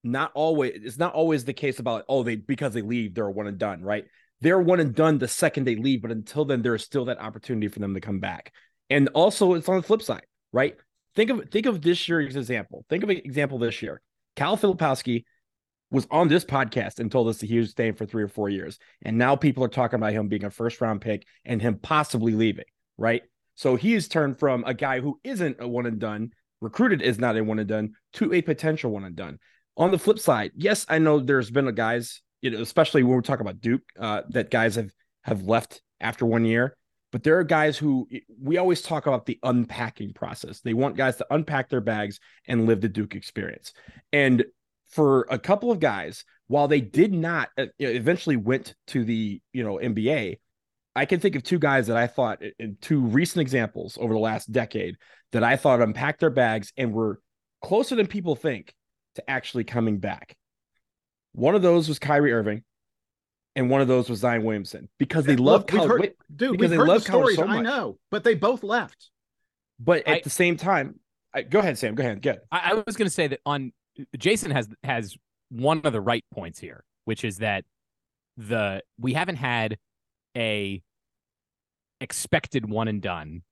not 0.02 0.32
always. 0.35 0.80
It's 0.82 0.99
not 0.99 1.14
always 1.14 1.44
the 1.44 1.52
case 1.52 1.78
about 1.78 2.04
oh 2.08 2.23
they 2.23 2.37
because 2.37 2.75
they 2.75 2.82
leave 2.82 3.14
they're 3.14 3.30
one 3.30 3.46
and 3.46 3.58
done, 3.58 3.82
right? 3.82 4.04
They're 4.40 4.61
one 4.61 4.80
and 4.80 4.94
done 4.94 5.18
the 5.18 5.28
second 5.28 5.64
they 5.64 5.76
leave, 5.76 6.02
but 6.02 6.11
until 6.11 6.44
then 6.44 6.62
there 6.62 6.75
is 6.75 6.82
still 6.82 7.06
that 7.06 7.20
opportunity 7.20 7.68
for 7.68 7.78
them 7.78 7.94
to 7.94 8.00
come 8.00 8.20
back. 8.20 8.52
And 8.90 9.08
also, 9.14 9.54
it's 9.54 9.68
on 9.68 9.76
the 9.76 9.82
flip 9.82 10.02
side, 10.02 10.26
right? 10.52 10.76
Think 11.14 11.30
of 11.30 11.50
think 11.50 11.66
of 11.66 11.80
this 11.80 12.08
year's 12.08 12.37
example. 12.37 12.85
Think 12.88 13.02
of 13.02 13.11
an 13.11 13.16
example 13.18 13.58
this 13.58 13.82
year. 13.82 14.00
Kyle 14.36 14.56
Filipowski 14.56 15.24
was 15.90 16.06
on 16.10 16.28
this 16.28 16.44
podcast 16.44 16.98
and 17.00 17.10
told 17.10 17.28
us 17.28 17.38
that 17.38 17.46
he 17.46 17.58
was 17.58 17.70
staying 17.70 17.94
for 17.94 18.06
three 18.06 18.22
or 18.22 18.28
four 18.28 18.48
years, 18.48 18.78
and 19.02 19.18
now 19.18 19.36
people 19.36 19.64
are 19.64 19.68
talking 19.68 19.98
about 19.98 20.12
him 20.12 20.28
being 20.28 20.44
a 20.44 20.50
first 20.50 20.80
round 20.80 21.00
pick 21.00 21.26
and 21.44 21.62
him 21.62 21.78
possibly 21.80 22.32
leaving, 22.32 22.64
right? 22.98 23.22
So 23.54 23.76
he's 23.76 24.08
turned 24.08 24.38
from 24.38 24.64
a 24.64 24.74
guy 24.74 25.00
who 25.00 25.18
isn't 25.24 25.56
a 25.60 25.68
one 25.68 25.86
and 25.86 25.98
done, 25.98 26.30
recruited 26.60 27.02
is 27.02 27.18
not 27.18 27.36
a 27.36 27.42
one 27.42 27.58
and 27.58 27.68
done, 27.68 27.92
to 28.14 28.32
a 28.32 28.42
potential 28.42 28.90
one 28.90 29.04
and 29.04 29.16
done. 29.16 29.38
On 29.76 29.90
the 29.90 29.98
flip 29.98 30.18
side, 30.18 30.52
yes, 30.54 30.86
I 30.88 30.98
know 30.98 31.20
there's 31.20 31.50
been 31.50 31.68
a 31.68 31.72
guys 31.72 32.22
you 32.42 32.50
know, 32.50 32.60
especially 32.60 33.02
when 33.02 33.14
we're 33.16 33.22
talking 33.22 33.46
about 33.46 33.60
Duke, 33.60 33.82
uh, 33.98 34.22
that 34.30 34.50
guys 34.50 34.76
have 34.76 34.90
have 35.22 35.42
left 35.42 35.82
after 36.00 36.24
one 36.24 36.44
year. 36.44 36.76
But 37.12 37.22
there 37.22 37.38
are 37.38 37.44
guys 37.44 37.78
who 37.78 38.08
we 38.40 38.58
always 38.58 38.82
talk 38.82 39.06
about 39.06 39.26
the 39.26 39.38
unpacking 39.42 40.12
process. 40.12 40.60
They 40.60 40.75
want 40.75 40.96
guys 40.96 41.16
to 41.16 41.26
unpack 41.30 41.68
their 41.68 41.80
bags 41.80 42.20
and 42.46 42.66
live 42.66 42.80
the 42.80 42.88
Duke 42.88 43.14
experience. 43.14 43.72
And 44.12 44.44
for 44.88 45.26
a 45.30 45.38
couple 45.38 45.70
of 45.70 45.80
guys, 45.80 46.25
while 46.48 46.68
they 46.68 46.80
did 46.80 47.12
not 47.12 47.48
uh, 47.58 47.66
eventually 47.78 48.36
went 48.36 48.75
to 48.88 49.04
the 49.04 49.40
you 49.52 49.64
know 49.64 49.76
NBA, 49.76 50.38
I 50.94 51.04
can 51.04 51.20
think 51.20 51.36
of 51.36 51.42
two 51.42 51.58
guys 51.58 51.88
that 51.88 51.96
I 51.96 52.06
thought 52.06 52.40
in 52.58 52.76
two 52.80 53.00
recent 53.00 53.42
examples 53.42 53.98
over 54.00 54.14
the 54.14 54.20
last 54.20 54.50
decade 54.50 54.96
that 55.32 55.44
I 55.44 55.56
thought 55.56 55.82
unpacked 55.82 56.20
their 56.20 56.30
bags 56.30 56.72
and 56.76 56.92
were 56.92 57.20
closer 57.62 57.94
than 57.94 58.06
people 58.06 58.34
think 58.34 58.75
to 59.16 59.30
actually 59.30 59.64
coming 59.64 59.98
back. 59.98 60.36
One 61.32 61.54
of 61.54 61.62
those 61.62 61.88
was 61.88 61.98
Kyrie 61.98 62.32
Irving, 62.32 62.64
and 63.56 63.68
one 63.70 63.80
of 63.80 63.88
those 63.88 64.08
was 64.08 64.20
Zion 64.20 64.44
Williamson 64.44 64.88
because 64.98 65.25
they 65.25 65.34
love 65.36 65.62
Look, 65.62 65.68
college. 65.68 65.88
heard, 65.88 66.00
wait, 66.00 66.16
dude, 66.36 66.52
because 66.52 66.70
they 66.70 66.76
love 66.78 67.02
the 67.02 67.08
stories. 67.10 67.36
so 67.36 67.44
I 67.46 67.60
know, 67.62 67.98
but 68.10 68.22
they 68.22 68.34
both 68.34 68.62
left. 68.62 69.10
but 69.80 70.06
at 70.06 70.18
I- 70.18 70.20
the 70.22 70.30
same 70.30 70.56
time, 70.56 71.00
I, 71.34 71.42
go 71.42 71.58
ahead, 71.58 71.76
Sam. 71.76 71.94
Go 71.94 72.02
ahead. 72.04 72.22
Good. 72.22 72.40
I, 72.52 72.70
I 72.70 72.75
was 72.86 72.96
going 72.96 73.08
to 73.08 73.12
say 73.14 73.26
that 73.28 73.40
on 73.44 73.72
Jason 74.16 74.50
has 74.52 74.68
has 74.84 75.16
one 75.50 75.80
of 75.84 75.92
the 75.92 76.00
right 76.00 76.25
points 76.32 76.58
here, 76.60 76.84
which 77.04 77.25
is 77.25 77.38
that 77.38 77.64
the 78.36 78.82
we 78.98 79.12
haven't 79.14 79.36
had 79.36 79.76
a 80.36 80.82
expected 82.00 82.68
one 82.68 82.88
and 82.88 83.00
done 83.00 83.42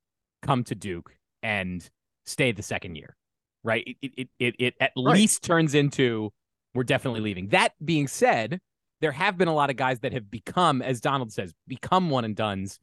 come 0.42 0.64
to 0.64 0.74
Duke 0.74 1.16
and 1.42 1.88
stay 2.26 2.52
the 2.52 2.62
second 2.62 2.96
year, 2.96 3.16
right? 3.62 3.84
It 4.02 4.12
it 4.16 4.28
it, 4.38 4.54
it 4.58 4.74
at 4.80 4.92
Right. 4.96 5.14
least 5.16 5.42
turns 5.42 5.74
into 5.74 6.32
we're 6.74 6.84
definitely 6.84 7.20
leaving. 7.20 7.48
That 7.48 7.72
being 7.84 8.08
said, 8.08 8.60
there 9.04 9.12
have 9.12 9.36
been 9.36 9.48
a 9.48 9.54
lot 9.54 9.68
of 9.68 9.76
guys 9.76 10.00
that 10.00 10.14
have 10.14 10.30
become, 10.30 10.80
as 10.80 10.98
Donald 10.98 11.30
says, 11.30 11.52
become 11.68 12.08
one 12.08 12.24
and 12.24 12.34
dones 12.34 12.80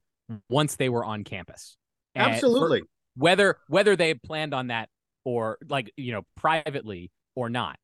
once 0.51 0.75
they 0.75 0.87
were 0.87 1.03
on 1.03 1.23
campus. 1.23 1.77
And 2.13 2.25
for- 2.25 2.35
Absolutely. 2.35 2.83
whether 3.15 3.57
whether 3.69 3.95
they 3.95 4.09
had 4.09 4.21
planned 4.21 4.53
on 4.53 4.67
that 4.67 4.89
or 5.25 5.57
like 5.67 5.91
you 5.97 6.11
know 6.11 6.21
privately 6.37 7.09
or 7.33 7.49
not 7.49 7.77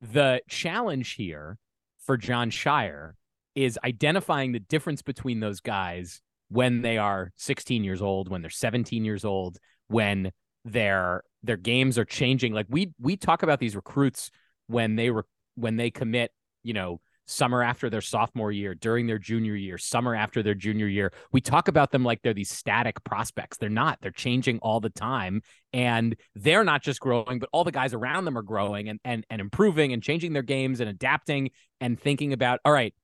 the 0.00 0.40
challenge 0.48 1.12
here 1.12 1.58
for 1.98 2.16
jon 2.16 2.50
scheyer 2.50 3.12
is 3.54 3.78
identifying 3.84 4.52
the 4.52 4.60
difference 4.60 5.02
between 5.02 5.40
those 5.40 5.60
guys 5.60 6.22
when 6.48 6.82
they 6.82 6.96
are 6.98 7.32
16 7.36 7.84
years 7.84 8.00
old 8.00 8.28
when 8.30 8.40
they're 8.40 8.50
17 8.50 9.04
years 9.04 9.24
old 9.24 9.58
when 9.88 10.32
their 10.64 11.22
their 11.42 11.56
games 11.56 11.98
are 11.98 12.04
changing 12.04 12.52
like 12.52 12.66
we 12.68 12.92
we 13.00 13.16
talk 13.16 13.42
about 13.42 13.60
these 13.60 13.76
recruits 13.76 14.30
when 14.66 14.96
they 14.96 15.10
were 15.10 15.26
when 15.54 15.76
they 15.76 15.90
commit 15.90 16.32
you 16.62 16.72
know 16.72 17.00
summer 17.30 17.62
after 17.62 17.88
their 17.88 18.00
sophomore 18.00 18.52
year, 18.52 18.74
during 18.74 19.06
their 19.06 19.18
junior 19.18 19.54
year, 19.54 19.78
summer 19.78 20.14
after 20.14 20.42
their 20.42 20.54
junior 20.54 20.86
year. 20.86 21.12
We 21.32 21.40
talk 21.40 21.68
about 21.68 21.90
them 21.90 22.04
like 22.04 22.20
they're 22.22 22.34
these 22.34 22.50
static 22.50 23.02
prospects. 23.04 23.56
They're 23.56 23.68
not. 23.68 23.98
They're 24.00 24.10
changing 24.10 24.58
all 24.58 24.80
the 24.80 24.90
time. 24.90 25.42
And 25.72 26.16
they're 26.34 26.64
not 26.64 26.82
just 26.82 27.00
growing, 27.00 27.38
but 27.38 27.48
all 27.52 27.64
the 27.64 27.72
guys 27.72 27.94
around 27.94 28.24
them 28.24 28.36
are 28.36 28.42
growing 28.42 28.88
and 28.88 28.98
and 29.04 29.24
and 29.30 29.40
improving 29.40 29.92
and 29.92 30.02
changing 30.02 30.32
their 30.32 30.42
games 30.42 30.80
and 30.80 30.90
adapting 30.90 31.50
and 31.80 31.98
thinking 31.98 32.32
about, 32.32 32.60
all 32.64 32.72
right, 32.72 32.94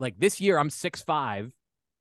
like 0.00 0.18
this 0.18 0.40
year 0.40 0.58
I'm 0.58 0.70
six 0.70 1.02
five. 1.02 1.52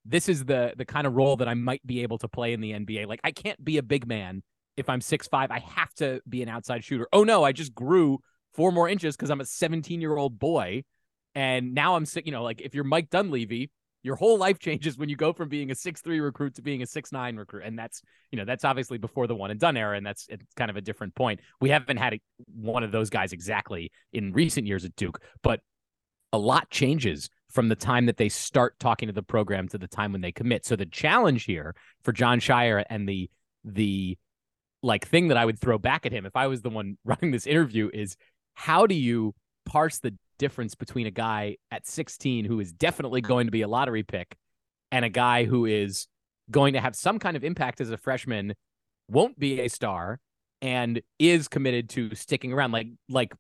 This 0.06 0.30
is 0.30 0.46
the 0.46 0.74
the 0.78 0.86
kind 0.86 1.06
of 1.06 1.14
role 1.14 1.36
that 1.38 1.48
I 1.48 1.54
might 1.54 1.86
be 1.86 2.04
able 2.04 2.18
to 2.20 2.28
play 2.28 2.54
in 2.54 2.62
the 2.62 2.72
NBA. 2.72 3.08
Like 3.08 3.20
I 3.24 3.32
can't 3.32 3.64
be 3.64 3.78
a 3.78 3.84
big 3.84 4.08
man 4.08 4.44
if 4.78 4.90
I'm 4.90 5.02
six 5.02 5.28
five. 5.28 5.52
I 5.52 5.60
have 5.60 5.94
to 5.96 6.22
be 6.28 6.42
an 6.42 6.50
outside 6.50 6.84
shooter. 6.84 7.08
Oh 7.12 7.24
no, 7.24 7.44
I 7.44 7.52
just 7.52 7.74
grew 7.74 8.20
four 8.54 8.72
more 8.72 8.88
inches 8.88 9.18
because 9.18 9.30
I'm 9.30 9.42
a 9.42 9.46
17 9.46 10.00
year 10.00 10.16
old 10.16 10.40
boy 10.40 10.84
and 11.36 11.74
now 11.74 11.96
I'm 11.96 12.06
sick. 12.06 12.26
You 12.26 12.32
know, 12.32 12.44
like 12.44 12.62
if 12.62 12.74
you're 12.74 12.84
Mike 12.84 13.10
Dunleavy, 13.10 13.70
your 14.04 14.16
whole 14.16 14.38
life 14.38 14.60
changes 14.60 14.98
when 14.98 15.10
you 15.10 15.16
go 15.16 15.34
from 15.34 15.50
being 15.50 15.72
a 15.72 15.76
six 15.76 16.02
three 16.02 16.20
recruit 16.20 16.56
to 16.56 16.62
being 16.62 16.82
a 16.82 16.86
six 16.86 17.12
nine 17.12 17.36
recruit, 17.36 17.64
and 17.66 17.78
that's 17.78 18.02
you 18.32 18.38
know 18.38 18.46
that's 18.46 18.64
obviously 18.64 18.98
before 18.98 19.28
the 19.28 19.36
one 19.36 19.52
and 19.52 19.60
done 19.60 19.78
era, 19.78 19.98
and 19.98 20.06
that's 20.06 20.26
it's 20.30 20.46
kind 20.56 20.72
of 20.72 20.78
a 20.78 20.82
different 20.82 21.14
point. 21.16 21.40
We 21.60 21.70
haven't 21.70 21.98
had 21.98 22.14
a, 22.14 22.22
one 22.56 22.84
of 22.84 22.92
those 22.92 23.10
guys 23.10 23.34
exactly 23.34 23.92
in 24.14 24.32
recent 24.34 24.68
years 24.68 24.86
at 24.86 24.96
Duke, 24.96 25.22
but 25.44 25.60
a 26.32 26.38
lot 26.38 26.70
changes 26.70 27.30
from 27.50 27.70
the 27.70 27.76
time 27.76 28.06
that 28.06 28.18
they 28.18 28.30
start 28.30 28.78
talking 28.80 29.08
to 29.08 29.14
the 29.14 29.24
program 29.24 29.68
to 29.70 29.78
the 29.78 29.88
time 29.88 30.12
when 30.12 30.22
they 30.22 30.32
commit. 30.32 30.66
So 30.66 30.76
the 30.76 30.86
challenge 30.86 31.46
here 31.46 31.76
for 32.04 32.12
Jon 32.12 32.40
Scheyer 32.40 32.84
and 32.90 33.08
the 33.08 33.30
the 33.64 34.18
like 34.84 35.08
thing 35.08 35.30
that 35.30 35.38
I 35.38 35.46
would 35.46 35.60
throw 35.60 35.78
back 35.80 36.06
at 36.06 36.12
him 36.12 36.26
if 36.26 36.36
I 36.36 36.48
was 36.48 36.62
the 36.62 36.70
one 36.70 36.98
running 37.06 37.32
this 37.32 37.48
interview 37.48 37.90
is 37.94 38.18
how 38.54 38.86
do 38.86 38.96
you 38.96 39.34
parse 39.66 40.00
the 40.00 40.16
difference 40.38 40.76
between 40.76 41.08
a 41.08 41.12
guy 41.12 41.58
at 41.72 41.88
16 41.88 42.46
who 42.46 42.60
is 42.60 42.72
definitely 42.72 43.22
going 43.22 43.48
to 43.48 43.52
be 43.52 43.62
a 43.62 43.68
lottery 43.68 44.04
pick 44.04 44.36
and 44.92 45.06
a 45.06 45.10
guy 45.10 45.46
who 45.46 45.66
is 45.66 46.08
going 46.52 46.74
to 46.74 46.82
have 46.82 46.96
some 46.96 47.20
kind 47.20 47.36
of 47.36 47.44
impact 47.44 47.82
as 47.82 47.90
a 47.90 47.98
freshman, 47.98 48.54
won't 49.10 49.38
be 49.38 49.62
a 49.62 49.68
star, 49.68 50.20
and 50.62 51.02
is 51.20 51.48
committed 51.48 51.90
to 51.90 52.14
sticking 52.16 52.54
around. 52.54 52.72
Like 52.72 52.88
like 53.10 53.34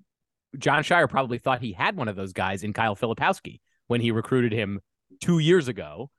Jon 0.57 0.83
Scheyer 0.83 1.09
probably 1.09 1.37
thought 1.37 1.61
he 1.61 1.73
had 1.73 1.95
one 1.95 2.07
of 2.07 2.15
those 2.15 2.33
guys 2.33 2.63
in 2.63 2.73
Kyle 2.73 2.95
Filipowski 2.95 3.59
when 3.87 4.01
he 4.01 4.11
recruited 4.11 4.51
him 4.51 4.79
two 5.21 5.39
years 5.39 5.67
ago. 5.67 6.09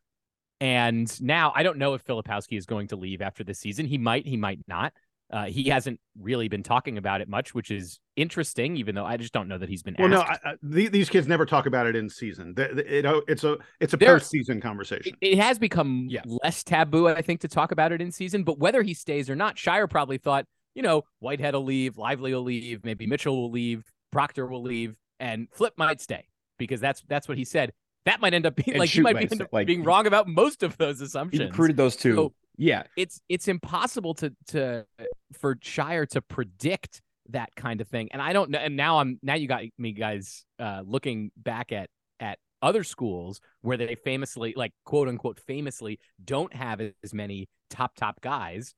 And 0.60 1.20
now 1.20 1.52
I 1.54 1.62
don't 1.62 1.78
know 1.78 1.94
if 1.94 2.04
Filipowski 2.04 2.56
is 2.56 2.66
going 2.66 2.88
to 2.88 2.96
leave 2.96 3.20
after 3.20 3.44
this 3.44 3.58
season. 3.58 3.86
He 3.86 3.98
might, 3.98 4.26
he 4.26 4.36
might 4.36 4.60
not. 4.66 4.92
Uh, 5.28 5.46
he 5.46 5.64
hasn't 5.64 5.98
really 6.20 6.46
been 6.46 6.62
talking 6.62 6.98
about 6.98 7.20
it 7.20 7.28
much, 7.28 7.52
which 7.52 7.72
is 7.72 7.98
interesting, 8.14 8.76
even 8.76 8.94
though 8.94 9.04
I 9.04 9.16
just 9.16 9.32
don't 9.32 9.48
know 9.48 9.58
that 9.58 9.68
he's 9.68 9.82
been 9.82 9.96
Well, 9.98 10.08
no. 10.08 10.20
I, 10.20 10.38
I, 10.44 10.54
these 10.62 11.08
kids 11.10 11.26
never 11.26 11.44
talk 11.44 11.66
about 11.66 11.86
it 11.88 11.96
in 11.96 12.08
season. 12.08 12.54
The, 12.54 12.68
the, 12.74 12.98
it, 12.98 13.24
it's 13.26 13.42
a 13.42 13.56
it's 13.80 13.92
a 13.92 13.96
There- 13.96 14.16
postseason 14.16 14.62
conversation. 14.62 15.16
it, 15.20 15.32
it 15.32 15.38
has 15.38 15.58
become 15.58 16.06
Yeah. 16.08 16.22
less 16.26 16.62
taboo, 16.62 17.08
I 17.08 17.22
think, 17.22 17.40
to 17.40 17.48
talk 17.48 17.72
about 17.72 17.90
it 17.90 18.00
in 18.00 18.12
season. 18.12 18.44
But 18.44 18.58
whether 18.60 18.82
he 18.82 18.94
stays 18.94 19.28
or 19.28 19.34
not, 19.34 19.56
Scheyer 19.56 19.90
probably 19.90 20.18
thought, 20.18 20.46
you 20.76 20.82
know, 20.82 21.02
Whitehead 21.18 21.54
will 21.54 21.64
leave, 21.64 21.98
Lively 21.98 22.32
will 22.32 22.42
leave, 22.42 22.84
maybe 22.84 23.06
Mitchell 23.08 23.36
will 23.36 23.50
leave, 23.50 23.82
Proctor 24.12 24.46
will 24.46 24.62
leave, 24.62 24.94
and 25.18 25.48
Flip 25.50 25.74
might 25.76 26.00
stay 26.00 26.28
because 26.56 26.80
that's 26.80 27.02
that's 27.08 27.26
what 27.26 27.36
he 27.36 27.44
said. 27.44 27.72
That 28.04 28.20
might 28.20 28.32
end 28.32 28.46
up 28.46 28.54
being 28.54 28.74
And 28.74 28.78
like 28.78 28.90
he 28.90 29.00
might 29.00 29.14
might 29.14 29.28
be 29.28 29.32
end 29.34 29.42
up 29.42 29.52
like- 29.52 29.66
being 29.66 29.82
wrong 29.82 30.06
about 30.06 30.28
most 30.28 30.62
of 30.62 30.76
those 30.76 31.00
assumptions. 31.00 31.32
He 31.32 31.36
assumptions. 31.44 31.50
recruited 31.50 31.76
those 31.76 31.96
two. 31.96 32.14
So- 32.14 32.32
yeah. 32.56 32.84
it's 32.96 33.20
it's 33.28 33.48
impossible 33.48 34.14
to 34.14 34.32
to 34.48 34.86
for 35.32 35.56
Scheyer 35.56 36.08
to 36.08 36.22
predict 36.22 37.02
that 37.30 37.50
kind 37.56 37.80
of 37.80 37.88
thing. 37.88 38.08
And 38.12 38.22
I 38.22 38.32
don't 38.32 38.50
know. 38.50 38.58
And 38.58 38.76
now 38.76 38.98
I'm 38.98 39.18
now 39.22 39.34
you 39.34 39.48
got 39.48 39.62
me 39.78 39.92
guys 39.92 40.44
uh, 40.58 40.82
looking 40.84 41.30
back 41.36 41.72
at 41.72 41.88
at 42.20 42.38
other 42.62 42.84
schools 42.84 43.40
where 43.62 43.76
they 43.76 43.96
famously 44.04 44.54
like 44.56 44.72
quote 44.84 45.08
unquote 45.08 45.40
famously 45.40 45.98
don't 46.24 46.54
have 46.54 46.80
as 46.80 47.14
many 47.14 47.48
top 47.70 47.96
top 47.96 48.20
guys. 48.20 48.74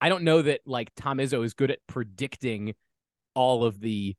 I 0.00 0.08
don't 0.08 0.24
know 0.24 0.42
that 0.42 0.60
like 0.66 0.90
Tom 0.96 1.18
Izzo 1.18 1.44
is 1.44 1.54
good 1.54 1.70
at 1.70 1.78
predicting 1.86 2.74
all 3.34 3.64
of 3.64 3.80
the 3.80 4.14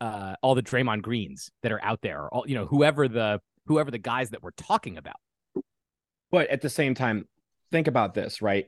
uh 0.00 0.34
all 0.42 0.54
the 0.54 0.62
Draymond 0.62 1.02
Greens 1.02 1.50
that 1.62 1.72
are 1.72 1.82
out 1.84 2.00
there, 2.02 2.22
or 2.22 2.34
all 2.34 2.44
you 2.46 2.54
know 2.54 2.66
whoever 2.66 3.08
the 3.08 3.40
whoever 3.66 3.90
the 3.90 3.98
guys 3.98 4.30
that 4.30 4.42
we're 4.42 4.50
talking 4.52 4.96
about. 4.96 5.16
But 6.30 6.48
at 6.48 6.60
the 6.60 6.70
same 6.70 6.94
time, 6.94 7.26
think 7.70 7.86
about 7.86 8.14
this, 8.14 8.42
right? 8.42 8.66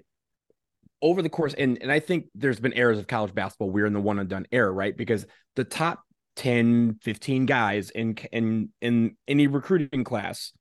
Over 1.02 1.22
the 1.22 1.28
course, 1.28 1.54
and, 1.54 1.78
and 1.80 1.90
I 1.90 2.00
think 2.00 2.26
there's 2.34 2.60
been 2.60 2.76
eras 2.76 2.98
of 2.98 3.06
college 3.06 3.34
basketball. 3.34 3.70
We're 3.70 3.86
in 3.86 3.94
the 3.94 4.00
one 4.00 4.18
and 4.18 4.28
done 4.28 4.46
era, 4.52 4.70
right? 4.70 4.96
Because 4.96 5.26
the 5.56 5.64
top 5.64 6.02
10, 6.36 6.98
15 7.02 7.46
guys 7.46 7.90
in 7.90 8.16
in 8.32 8.70
in 8.80 9.16
any 9.26 9.46
recruiting 9.46 10.04
class, 10.04 10.52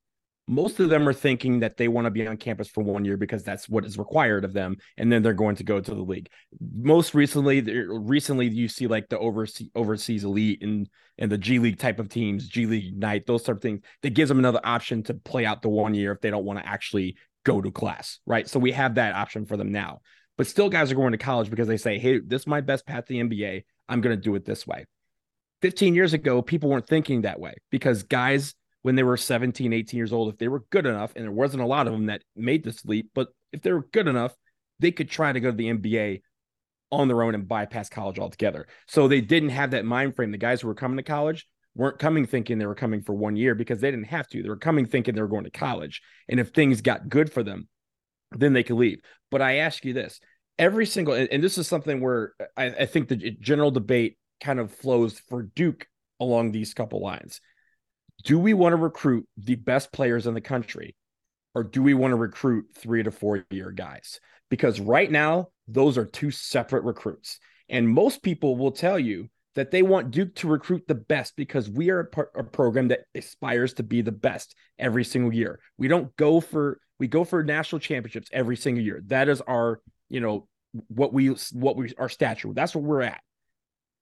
most 0.50 0.79
of 0.79 0.89
them 0.89 1.08
are 1.08 1.13
thinking 1.13 1.60
that 1.60 1.77
they 1.77 1.88
want 1.88 2.05
to 2.05 2.12
be 2.12 2.25
on 2.25 2.36
campus 2.36 2.67
for 2.67 2.84
one 2.84 3.05
year 3.05 3.17
because 3.17 3.43
that's 3.43 3.69
what 3.69 3.86
is 3.86 3.98
required 3.98 4.43
of 4.43 4.51
them, 4.51 4.77
and 4.98 5.12
then 5.12 5.22
they're 5.22 5.34
going 5.34 5.55
to 5.58 5.63
go 5.63 5.79
to 5.79 5.91
the 5.93 6.01
league. 6.01 6.27
Most 6.60 7.13
recently, 7.13 7.62
recently 7.62 8.48
you 8.48 8.67
see 8.67 8.88
like 8.88 9.10
the 9.10 9.19
overseas 9.19 9.69
overseas 9.75 10.24
elite 10.24 10.63
and 10.63 10.89
and 11.19 11.31
the 11.31 11.38
G 11.38 11.60
League 11.60 11.77
type 11.77 12.00
of 12.00 12.10
teams, 12.10 12.48
G 12.48 12.65
League 12.65 12.93
Ignite, 12.93 13.27
those 13.27 13.43
type 13.43 13.58
of 13.58 13.62
things. 13.62 13.81
That 14.01 14.15
gives 14.15 14.29
them 14.29 14.39
another 14.39 14.62
option 14.63 15.03
to 15.03 15.13
play 15.13 15.46
out 15.46 15.62
the 15.62 15.69
one 15.69 15.93
year 15.93 16.12
if 16.13 16.22
they 16.22 16.31
don't 16.31 16.46
want 16.46 16.60
to 16.60 16.67
actually 16.67 17.17
go 17.49 17.61
to 17.61 17.71
class, 17.71 18.19
right? 18.25 18.47
So 18.47 18.59
we 18.59 18.71
have 18.73 18.95
that 18.95 19.15
option 19.15 19.45
for 19.45 19.57
them 19.57 19.71
now. 19.71 20.01
But 20.37 20.47
still, 20.47 20.69
guys 20.69 20.91
are 20.91 20.95
going 20.95 21.11
to 21.11 21.17
college 21.17 21.49
because 21.49 21.67
they 21.67 21.77
say, 21.77 21.97
hey, 21.97 22.19
this 22.19 22.43
is 22.43 22.47
my 22.47 22.61
best 22.61 22.85
path 22.85 23.05
to 23.05 23.13
the 23.13 23.21
NBA. 23.21 23.63
I'm 23.89 24.01
going 24.01 24.15
to 24.15 24.21
do 24.21 24.35
it 24.35 24.45
this 24.45 24.65
way. 24.65 24.85
15 25.61 25.95
years 25.95 26.13
ago, 26.13 26.41
people 26.41 26.69
weren't 26.69 26.87
thinking 26.87 27.23
that 27.23 27.39
way 27.39 27.55
because 27.71 28.03
guys, 28.03 28.55
when 28.83 28.95
they 28.95 29.03
were 29.03 29.17
17, 29.17 29.73
18 29.73 29.97
years 29.97 30.13
old, 30.13 30.31
if 30.31 30.37
they 30.37 30.47
were 30.47 30.63
good 30.69 30.85
enough, 30.85 31.11
and 31.15 31.25
there 31.25 31.31
wasn't 31.31 31.61
a 31.61 31.65
lot 31.65 31.87
of 31.87 31.93
them 31.93 32.05
that 32.05 32.21
made 32.35 32.63
this 32.63 32.85
leap, 32.85 33.09
but 33.13 33.27
if 33.51 33.61
they 33.61 33.73
were 33.73 33.85
good 33.91 34.07
enough, 34.07 34.33
they 34.79 34.91
could 34.91 35.09
try 35.09 35.33
to 35.33 35.39
go 35.41 35.51
to 35.51 35.57
the 35.57 35.73
NBA 35.73 36.21
on 36.91 37.07
their 37.07 37.21
own 37.21 37.35
and 37.35 37.47
bypass 37.47 37.89
college 37.89 38.19
altogether. 38.19 38.67
So 38.87 39.07
they 39.07 39.21
didn't 39.21 39.49
have 39.49 39.71
that 39.71 39.85
mind 39.85 40.15
frame. 40.15 40.31
The 40.31 40.37
guys 40.37 40.61
who 40.61 40.67
were 40.69 40.75
coming 40.75 40.97
to 40.97 41.03
college 41.03 41.45
weren't 41.75 41.99
coming 41.99 42.25
thinking 42.25 42.57
they 42.57 42.65
were 42.65 42.75
coming 42.75 43.01
for 43.01 43.13
one 43.13 43.35
year 43.35 43.55
because 43.55 43.79
they 43.79 43.91
didn't 43.91 44.05
have 44.05 44.27
to. 44.27 44.41
They 44.41 44.49
were 44.49 44.57
coming 44.57 44.85
thinking 44.85 45.15
they 45.15 45.21
were 45.21 45.27
going 45.27 45.45
to 45.45 45.51
college. 45.51 46.01
And 46.27 46.39
if 46.39 46.49
things 46.49 46.81
got 46.81 47.09
good 47.09 47.31
for 47.31 47.43
them, 47.43 47.67
then 48.31 48.53
they 48.53 48.63
could 48.63 48.77
leave. 48.77 49.01
But 49.31 49.41
I 49.41 49.57
ask 49.57 49.85
you 49.85 49.93
this 49.93 50.19
every 50.57 50.85
single, 50.85 51.13
and, 51.13 51.43
this 51.43 51.57
is 51.57 51.67
something 51.67 52.01
where 52.01 52.33
I, 52.57 52.65
I 52.65 52.85
think 52.85 53.07
the 53.07 53.15
general 53.39 53.71
debate 53.71 54.17
kind 54.41 54.59
of 54.59 54.73
flows 54.73 55.19
for 55.19 55.43
Duke 55.43 55.88
along 56.19 56.51
these 56.51 56.73
couple 56.73 57.01
lines. 57.01 57.39
do 58.25 58.38
we 58.38 58.53
want 58.53 58.73
to 58.73 58.77
recruit 58.77 59.25
the 59.38 59.55
best 59.55 59.91
players 59.93 60.27
in 60.27 60.33
the 60.33 60.41
country 60.41 60.95
or 61.55 61.63
do 61.63 61.81
we 61.81 61.93
want 61.93 62.11
to 62.11 62.15
recruit 62.15 62.65
three 62.75 63.03
to 63.03 63.11
four 63.11 63.45
year 63.49 63.71
guys? 63.71 64.19
Because 64.49 64.79
right 64.79 65.09
now, 65.09 65.49
those 65.67 65.97
are 65.97 66.05
two 66.05 66.31
separate 66.31 66.83
recruits. 66.83 67.39
And 67.69 67.88
most 67.88 68.23
people 68.23 68.57
will 68.57 68.71
tell 68.71 68.99
you 68.99 69.29
that 69.59 69.71
they 69.71 69.81
want 69.81 70.11
Duke 70.11 70.35
to 70.35 70.47
recruit 70.47 70.87
the 70.87 70.95
best 70.95 71.35
because 71.35 71.69
we 71.69 71.89
are 71.89 71.99
a, 71.99 72.05
par- 72.05 72.31
a, 72.33 72.45
program 72.45 72.87
that 72.87 73.01
aspires 73.13 73.73
to 73.73 73.83
be 73.83 74.01
the 74.01 74.11
best 74.11 74.55
every 74.77 75.03
single 75.03 75.33
year. 75.33 75.59
We 75.77 75.89
don't 75.89 76.15
go 76.15 76.39
for 76.39 76.79
we 76.97 77.09
go 77.09 77.25
for 77.25 77.43
national 77.43 77.79
championships 77.79 78.29
every 78.31 78.55
single 78.55 78.81
year. 78.81 79.01
That 79.07 79.27
is 79.27 79.41
our, 79.41 79.81
you 80.07 80.21
know, 80.21 80.47
what 80.87 81.11
we 81.11 81.27
what 81.51 81.75
we 81.75 81.91
our 81.97 82.07
stature. 82.07 82.53
That's 82.53 82.73
what 82.73 82.85
we're 82.85 83.01
at. 83.01 83.19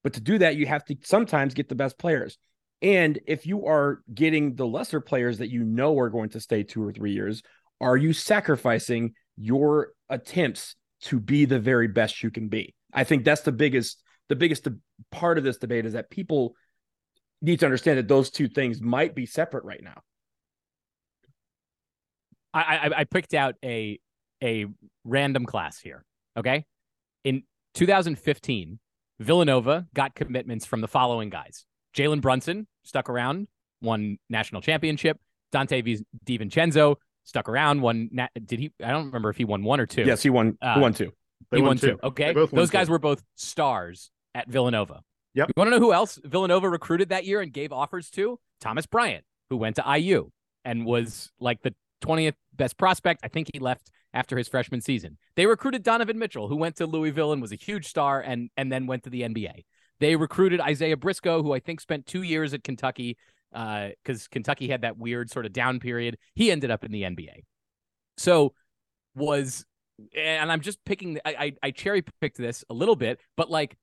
But 0.04 0.12
to 0.12 0.20
do 0.20 0.38
that, 0.38 0.54
you 0.54 0.66
have 0.66 0.84
to 0.84 0.96
sometimes 1.02 1.54
get 1.54 1.68
the 1.68 1.74
best 1.74 1.98
players. 1.98 2.38
And 2.80 3.18
if 3.26 3.44
you 3.44 3.66
are 3.66 4.00
getting 4.14 4.54
the 4.54 4.66
lesser 4.66 5.00
players 5.00 5.38
that 5.38 5.50
you 5.50 5.64
know 5.64 5.98
are 5.98 6.08
going 6.08 6.28
to 6.30 6.40
stay 6.40 6.62
two 6.62 6.84
or 6.84 6.92
three 6.92 7.14
years, 7.14 7.42
are 7.80 7.96
you 7.96 8.12
sacrificing 8.12 9.14
your 9.36 9.88
attempts 10.08 10.76
to 11.00 11.18
be 11.18 11.46
the 11.46 11.58
very 11.58 11.88
best 11.88 12.22
you 12.22 12.30
can 12.30 12.48
be? 12.48 12.76
I 12.92 13.02
think 13.02 13.24
that's 13.24 13.40
the 13.40 13.50
biggest 13.50 14.00
the 14.28 14.36
biggest 14.36 14.66
part 15.10 15.38
of 15.38 15.44
this 15.44 15.58
debate 15.58 15.86
is 15.86 15.94
that 15.94 16.10
people 16.10 16.54
need 17.40 17.60
to 17.60 17.66
understand 17.66 17.98
that 17.98 18.08
those 18.08 18.30
two 18.30 18.48
things 18.48 18.80
might 18.80 19.14
be 19.14 19.26
separate 19.26 19.64
right 19.64 19.82
now. 19.82 20.02
I, 22.52 22.60
I, 22.60 22.90
I 23.00 23.04
picked 23.04 23.34
out 23.34 23.54
a 23.64 23.98
a 24.42 24.66
random 25.04 25.44
class 25.46 25.78
here. 25.78 26.04
Okay, 26.36 26.64
in 27.24 27.42
2015, 27.74 28.78
Villanova 29.18 29.86
got 29.94 30.14
commitments 30.14 30.64
from 30.64 30.80
the 30.80 30.88
following 30.88 31.28
guys: 31.30 31.66
Jalen 31.94 32.20
Brunson 32.20 32.66
stuck 32.84 33.08
around, 33.08 33.48
won 33.80 34.18
national 34.28 34.62
championship. 34.62 35.18
Donte 35.52 36.04
DiVincenzo 36.26 36.96
stuck 37.24 37.48
around, 37.48 37.80
won. 37.80 38.10
Did 38.44 38.58
he? 38.58 38.72
I 38.82 38.90
don't 38.90 39.06
remember 39.06 39.30
if 39.30 39.36
he 39.36 39.44
won 39.44 39.62
one 39.62 39.80
or 39.80 39.86
two. 39.86 40.02
Yes, 40.02 40.22
he 40.22 40.30
won. 40.30 40.56
Uh, 40.60 40.74
he 40.74 40.80
won 40.80 40.94
two. 40.94 41.12
They 41.50 41.58
he 41.58 41.62
won, 41.62 41.70
won 41.70 41.76
two. 41.78 41.86
two. 41.92 41.98
Okay, 42.02 42.32
those 42.32 42.70
guys 42.70 42.86
two. 42.86 42.92
were 42.92 42.98
both 42.98 43.22
stars 43.36 44.10
at 44.38 44.48
Villanova. 44.48 45.02
Yep. 45.34 45.48
You 45.48 45.54
want 45.56 45.68
to 45.68 45.70
know 45.72 45.84
who 45.84 45.92
else 45.92 46.18
Villanova 46.24 46.68
recruited 46.68 47.08
that 47.08 47.24
year 47.24 47.40
and 47.40 47.52
gave 47.52 47.72
offers 47.72 48.08
to? 48.10 48.38
Thomas 48.60 48.86
Bryant, 48.86 49.24
who 49.50 49.56
went 49.56 49.76
to 49.76 49.84
IU 49.98 50.30
and 50.64 50.86
was 50.86 51.30
like 51.40 51.62
the 51.62 51.74
20th 52.02 52.34
best 52.54 52.78
prospect. 52.78 53.20
I 53.24 53.28
think 53.28 53.50
he 53.52 53.58
left 53.58 53.90
after 54.14 54.38
his 54.38 54.48
freshman 54.48 54.80
season. 54.80 55.18
They 55.36 55.46
recruited 55.46 55.82
Donovan 55.82 56.18
Mitchell, 56.18 56.48
who 56.48 56.56
went 56.56 56.76
to 56.76 56.86
Louisville 56.86 57.32
and 57.32 57.42
was 57.42 57.52
a 57.52 57.56
huge 57.56 57.86
star 57.86 58.20
and 58.20 58.50
and 58.56 58.70
then 58.70 58.86
went 58.86 59.04
to 59.04 59.10
the 59.10 59.22
NBA. 59.22 59.64
They 60.00 60.14
recruited 60.14 60.60
Isaiah 60.60 60.96
Briscoe, 60.96 61.42
who 61.42 61.52
I 61.52 61.58
think 61.58 61.80
spent 61.80 62.06
two 62.06 62.22
years 62.22 62.54
at 62.54 62.62
Kentucky 62.62 63.18
because 63.50 64.24
uh, 64.24 64.28
Kentucky 64.30 64.68
had 64.68 64.82
that 64.82 64.98
weird 64.98 65.30
sort 65.30 65.46
of 65.46 65.52
down 65.52 65.80
period. 65.80 66.16
He 66.34 66.50
ended 66.50 66.70
up 66.70 66.84
in 66.84 66.92
the 66.92 67.02
NBA. 67.02 67.44
So 68.16 68.54
was 69.14 69.64
and 70.16 70.52
I'm 70.52 70.60
just 70.60 70.84
picking 70.84 71.18
I, 71.24 71.30
I, 71.30 71.52
I 71.64 71.70
cherry 71.72 72.02
picked 72.20 72.38
this 72.38 72.64
a 72.70 72.74
little 72.74 72.96
bit, 72.96 73.20
but 73.36 73.50
like 73.50 73.76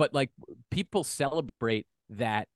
but 0.00 0.14
like 0.14 0.30
people 0.70 1.04
celebrate 1.04 1.86
that 2.08 2.48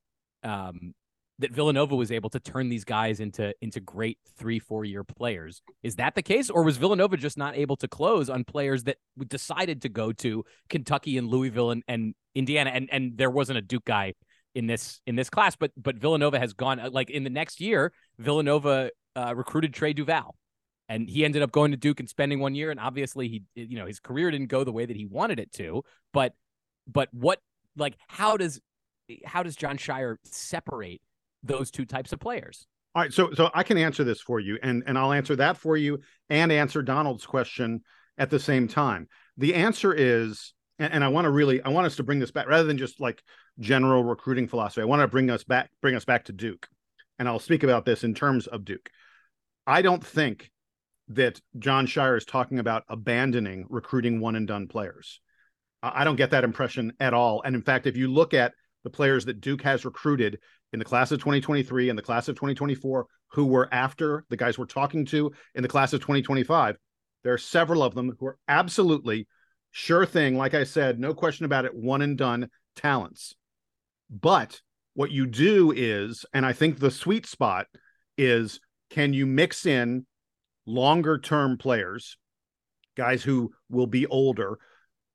um 0.42 0.94
that 1.40 1.50
Villanova 1.50 1.94
was 1.94 2.10
able 2.10 2.30
to 2.30 2.40
turn 2.40 2.70
these 2.70 2.84
guys 2.84 3.20
into 3.20 3.52
into 3.60 3.80
great 3.80 4.16
three 4.38 4.58
four 4.58 4.82
year 4.82 5.04
players. 5.04 5.60
Is 5.82 5.96
that 5.96 6.14
the 6.14 6.22
case, 6.22 6.48
or 6.48 6.62
was 6.62 6.78
Villanova 6.78 7.18
just 7.18 7.36
not 7.36 7.54
able 7.54 7.76
to 7.76 7.86
close 7.86 8.30
on 8.30 8.44
players 8.44 8.84
that 8.84 8.96
decided 9.28 9.82
to 9.82 9.90
go 9.90 10.10
to 10.12 10.42
Kentucky 10.70 11.18
and 11.18 11.28
Louisville 11.28 11.70
and, 11.70 11.82
and 11.86 12.14
Indiana, 12.34 12.70
and 12.70 12.88
and 12.90 13.18
there 13.18 13.30
wasn't 13.30 13.58
a 13.58 13.62
Duke 13.62 13.84
guy 13.84 14.14
in 14.54 14.66
this 14.66 15.02
in 15.06 15.14
this 15.14 15.28
class, 15.28 15.54
but 15.54 15.70
but 15.76 15.96
Villanova 15.96 16.38
has 16.38 16.54
gone 16.54 16.80
like 16.92 17.10
in 17.10 17.24
the 17.24 17.30
next 17.30 17.60
year, 17.60 17.92
Villanova 18.18 18.90
uh, 19.16 19.34
recruited 19.36 19.74
Trey 19.74 19.92
Duval, 19.92 20.34
and 20.88 21.10
he 21.10 21.26
ended 21.26 21.42
up 21.42 21.52
going 21.52 21.72
to 21.72 21.76
Duke 21.76 22.00
and 22.00 22.08
spending 22.08 22.40
one 22.40 22.54
year, 22.54 22.70
and 22.70 22.80
obviously 22.80 23.28
he 23.28 23.42
you 23.54 23.76
know 23.78 23.86
his 23.86 24.00
career 24.00 24.30
didn't 24.30 24.48
go 24.48 24.64
the 24.64 24.72
way 24.72 24.86
that 24.86 24.96
he 24.96 25.04
wanted 25.04 25.38
it 25.38 25.52
to, 25.52 25.82
but 26.14 26.32
but 26.86 27.08
what 27.12 27.40
like 27.76 27.96
how 28.08 28.34
oh. 28.34 28.36
does 28.38 28.60
how 29.24 29.42
does 29.42 29.56
Jon 29.56 29.76
Scheyer 29.76 30.16
separate 30.24 31.02
those 31.42 31.70
two 31.70 31.84
types 31.84 32.12
of 32.12 32.20
players? 32.20 32.66
All 32.94 33.02
right, 33.02 33.12
so 33.12 33.32
so 33.32 33.50
I 33.54 33.62
can 33.62 33.76
answer 33.76 34.04
this 34.04 34.20
for 34.20 34.40
you, 34.40 34.58
and 34.62 34.82
and 34.86 34.98
I'll 34.98 35.12
answer 35.12 35.36
that 35.36 35.56
for 35.56 35.76
you, 35.76 36.00
and 36.30 36.52
answer 36.52 36.82
Donald's 36.82 37.26
question 37.26 37.82
at 38.18 38.30
the 38.30 38.38
same 38.38 38.68
time. 38.68 39.08
The 39.36 39.54
answer 39.54 39.92
is, 39.92 40.54
and, 40.78 40.92
and 40.92 41.04
I 41.04 41.08
want 41.08 41.24
to 41.24 41.30
really, 41.30 41.60
I 41.62 41.70
want 41.70 41.86
us 41.86 41.96
to 41.96 42.04
bring 42.04 42.20
this 42.20 42.30
back 42.30 42.46
rather 42.46 42.64
than 42.64 42.78
just 42.78 43.00
like 43.00 43.22
general 43.58 44.04
recruiting 44.04 44.46
philosophy. 44.46 44.82
I 44.82 44.86
want 44.86 45.02
to 45.02 45.08
bring 45.08 45.28
us 45.30 45.42
back, 45.42 45.70
bring 45.80 45.96
us 45.96 46.04
back 46.04 46.26
to 46.26 46.32
Duke, 46.32 46.68
and 47.18 47.28
I'll 47.28 47.40
speak 47.40 47.64
about 47.64 47.84
this 47.84 48.04
in 48.04 48.14
terms 48.14 48.46
of 48.46 48.64
Duke. 48.64 48.88
I 49.66 49.82
don't 49.82 50.04
think 50.04 50.50
that 51.08 51.40
Jon 51.58 51.86
Scheyer 51.86 52.16
is 52.16 52.24
talking 52.24 52.58
about 52.58 52.84
abandoning 52.88 53.66
recruiting 53.68 54.20
one 54.20 54.36
and 54.36 54.46
done 54.46 54.68
players. 54.68 55.20
I 55.92 56.04
don't 56.04 56.16
get 56.16 56.30
that 56.30 56.44
impression 56.44 56.92
at 57.00 57.14
all. 57.14 57.42
And 57.44 57.54
in 57.54 57.62
fact, 57.62 57.86
if 57.86 57.96
you 57.96 58.08
look 58.08 58.32
at 58.32 58.52
the 58.84 58.90
players 58.90 59.24
that 59.24 59.40
Duke 59.40 59.62
has 59.62 59.84
recruited 59.84 60.38
in 60.72 60.78
the 60.78 60.84
class 60.84 61.12
of 61.12 61.18
2023 61.18 61.90
and 61.90 61.98
the 61.98 62.02
class 62.02 62.28
of 62.28 62.36
2024 62.36 63.06
who 63.28 63.46
were 63.46 63.68
after 63.72 64.24
the 64.30 64.36
guys 64.36 64.58
we're 64.58 64.66
talking 64.66 65.04
to 65.06 65.32
in 65.54 65.62
the 65.62 65.68
class 65.68 65.92
of 65.92 66.00
2025, 66.00 66.76
there 67.22 67.32
are 67.32 67.38
several 67.38 67.82
of 67.82 67.94
them 67.94 68.16
who 68.18 68.26
are 68.26 68.38
absolutely 68.48 69.26
sure 69.72 70.06
thing. 70.06 70.36
Like 70.36 70.54
I 70.54 70.64
said, 70.64 71.00
no 71.00 71.14
question 71.14 71.44
about 71.44 71.64
it, 71.64 71.74
one 71.74 72.02
and 72.02 72.16
done 72.16 72.50
talents. 72.76 73.34
But 74.10 74.60
what 74.94 75.10
you 75.10 75.26
do 75.26 75.72
is, 75.74 76.24
and 76.32 76.46
I 76.46 76.52
think 76.52 76.78
the 76.78 76.90
sweet 76.90 77.26
spot 77.26 77.66
is 78.16 78.60
can 78.90 79.12
you 79.12 79.26
mix 79.26 79.66
in 79.66 80.06
longer 80.66 81.18
term 81.18 81.58
players, 81.58 82.16
guys 82.96 83.22
who 83.22 83.52
will 83.68 83.88
be 83.88 84.06
older, 84.06 84.58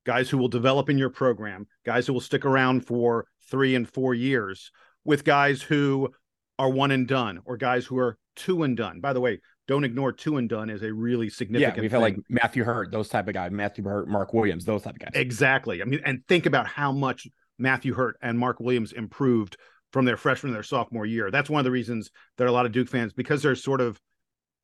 guys 0.10 0.28
who 0.28 0.40
will 0.40 0.48
develop 0.48 0.90
in 0.90 0.98
your 0.98 1.12
program, 1.12 1.68
guys 1.86 2.08
who 2.08 2.14
will 2.14 2.20
stick 2.20 2.44
around 2.44 2.84
for 2.84 3.28
three 3.52 3.76
and 3.76 3.88
four 3.88 4.16
years, 4.16 4.72
with 5.06 5.24
guys 5.24 5.62
who 5.62 6.10
are 6.58 6.68
one 6.68 6.90
and 6.90 7.08
done 7.08 7.40
or 7.46 7.58
guys 7.58 7.86
who 7.86 7.96
are 8.00 8.18
two 8.36 8.64
and 8.64 8.76
done. 8.76 9.02
By 9.02 9.14
the 9.14 9.22
way, 9.22 9.40
don't 9.68 9.84
ignore 9.84 10.12
two 10.12 10.38
and 10.38 10.50
done 10.50 10.72
is 10.72 10.82
a 10.82 10.92
really 10.92 11.30
significant. 11.30 11.78
Yeah, 11.78 11.82
we've 11.82 11.92
thing. 11.92 12.02
like 12.02 12.16
Matthew 12.28 12.64
Hurt, 12.64 12.92
those 12.92 13.08
type 13.08 13.28
of 13.28 13.36
guys, 13.36 13.52
Matthew 13.52 13.84
Hurt, 13.84 14.08
Mark 14.08 14.34
Williams, 14.34 14.66
those 14.66 14.82
type 14.82 14.96
of 14.96 15.00
guys. 15.00 15.12
Exactly. 15.14 15.84
I 15.84 15.86
mean, 15.86 16.02
and 16.04 16.26
think 16.28 16.48
about 16.48 16.66
how 16.66 16.92
much 16.92 17.28
Matthew 17.60 17.94
Hurt 17.94 18.18
and 18.20 18.40
Mark 18.40 18.60
Williams 18.60 18.94
improved 18.94 19.58
from 19.94 20.06
their 20.06 20.18
freshman 20.18 20.54
to 20.54 20.56
their 20.56 20.64
sophomore 20.64 21.06
year. 21.06 21.30
That's 21.30 21.52
one 21.52 21.60
of 21.60 21.66
the 21.66 21.72
reasons 21.72 22.10
there 22.36 22.48
are 22.48 22.50
a 22.50 22.54
lot 22.54 22.66
of 22.66 22.72
Duke 22.72 22.90
fans 22.90 23.14
because 23.14 23.44
there's 23.44 23.64
sort 23.64 23.80
of 23.80 24.02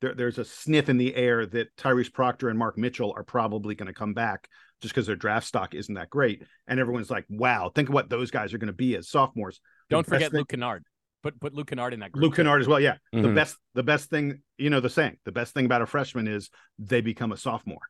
there, 0.00 0.12
there's 0.12 0.38
a 0.38 0.44
sniff 0.44 0.88
in 0.88 0.98
the 0.98 1.14
air 1.14 1.46
that 1.46 1.76
Tyrese 1.76 2.12
Proctor 2.12 2.48
and 2.48 2.58
Mark 2.58 2.76
Mitchell 2.76 3.14
are 3.16 3.22
probably 3.22 3.76
going 3.76 3.86
to 3.86 3.94
come 3.94 4.12
back 4.12 4.48
just 4.82 4.94
because 4.94 5.06
their 5.06 5.16
draft 5.16 5.46
stock 5.46 5.74
isn't 5.74 5.94
that 5.94 6.10
great. 6.10 6.42
And 6.66 6.78
everyone's 6.78 7.10
like, 7.10 7.24
wow, 7.28 7.70
think 7.74 7.88
of 7.88 7.94
what 7.94 8.10
those 8.10 8.30
guys 8.30 8.52
are 8.54 8.58
going 8.58 8.68
to 8.68 8.72
be 8.72 8.96
as 8.96 9.08
sophomores. 9.08 9.60
Don't 9.88 10.06
forget 10.06 10.30
thing, 10.30 10.38
Luke 10.38 10.48
Kennard. 10.48 10.84
Put 11.22 11.40
put 11.40 11.54
Luke 11.54 11.68
Kennard 11.68 11.94
in 11.94 12.00
that 12.00 12.12
group. 12.12 12.22
Luke 12.22 12.36
Kennard 12.36 12.60
as 12.60 12.68
well. 12.68 12.80
Yeah. 12.80 12.96
Mm-hmm. 13.14 13.22
The 13.22 13.28
best 13.32 13.56
the 13.74 13.82
best 13.82 14.10
thing, 14.10 14.42
you 14.58 14.70
know, 14.70 14.80
the 14.80 14.90
saying, 14.90 15.16
the 15.24 15.32
best 15.32 15.54
thing 15.54 15.66
about 15.66 15.82
a 15.82 15.86
freshman 15.86 16.28
is 16.28 16.50
they 16.78 17.00
become 17.00 17.32
a 17.32 17.36
sophomore. 17.36 17.80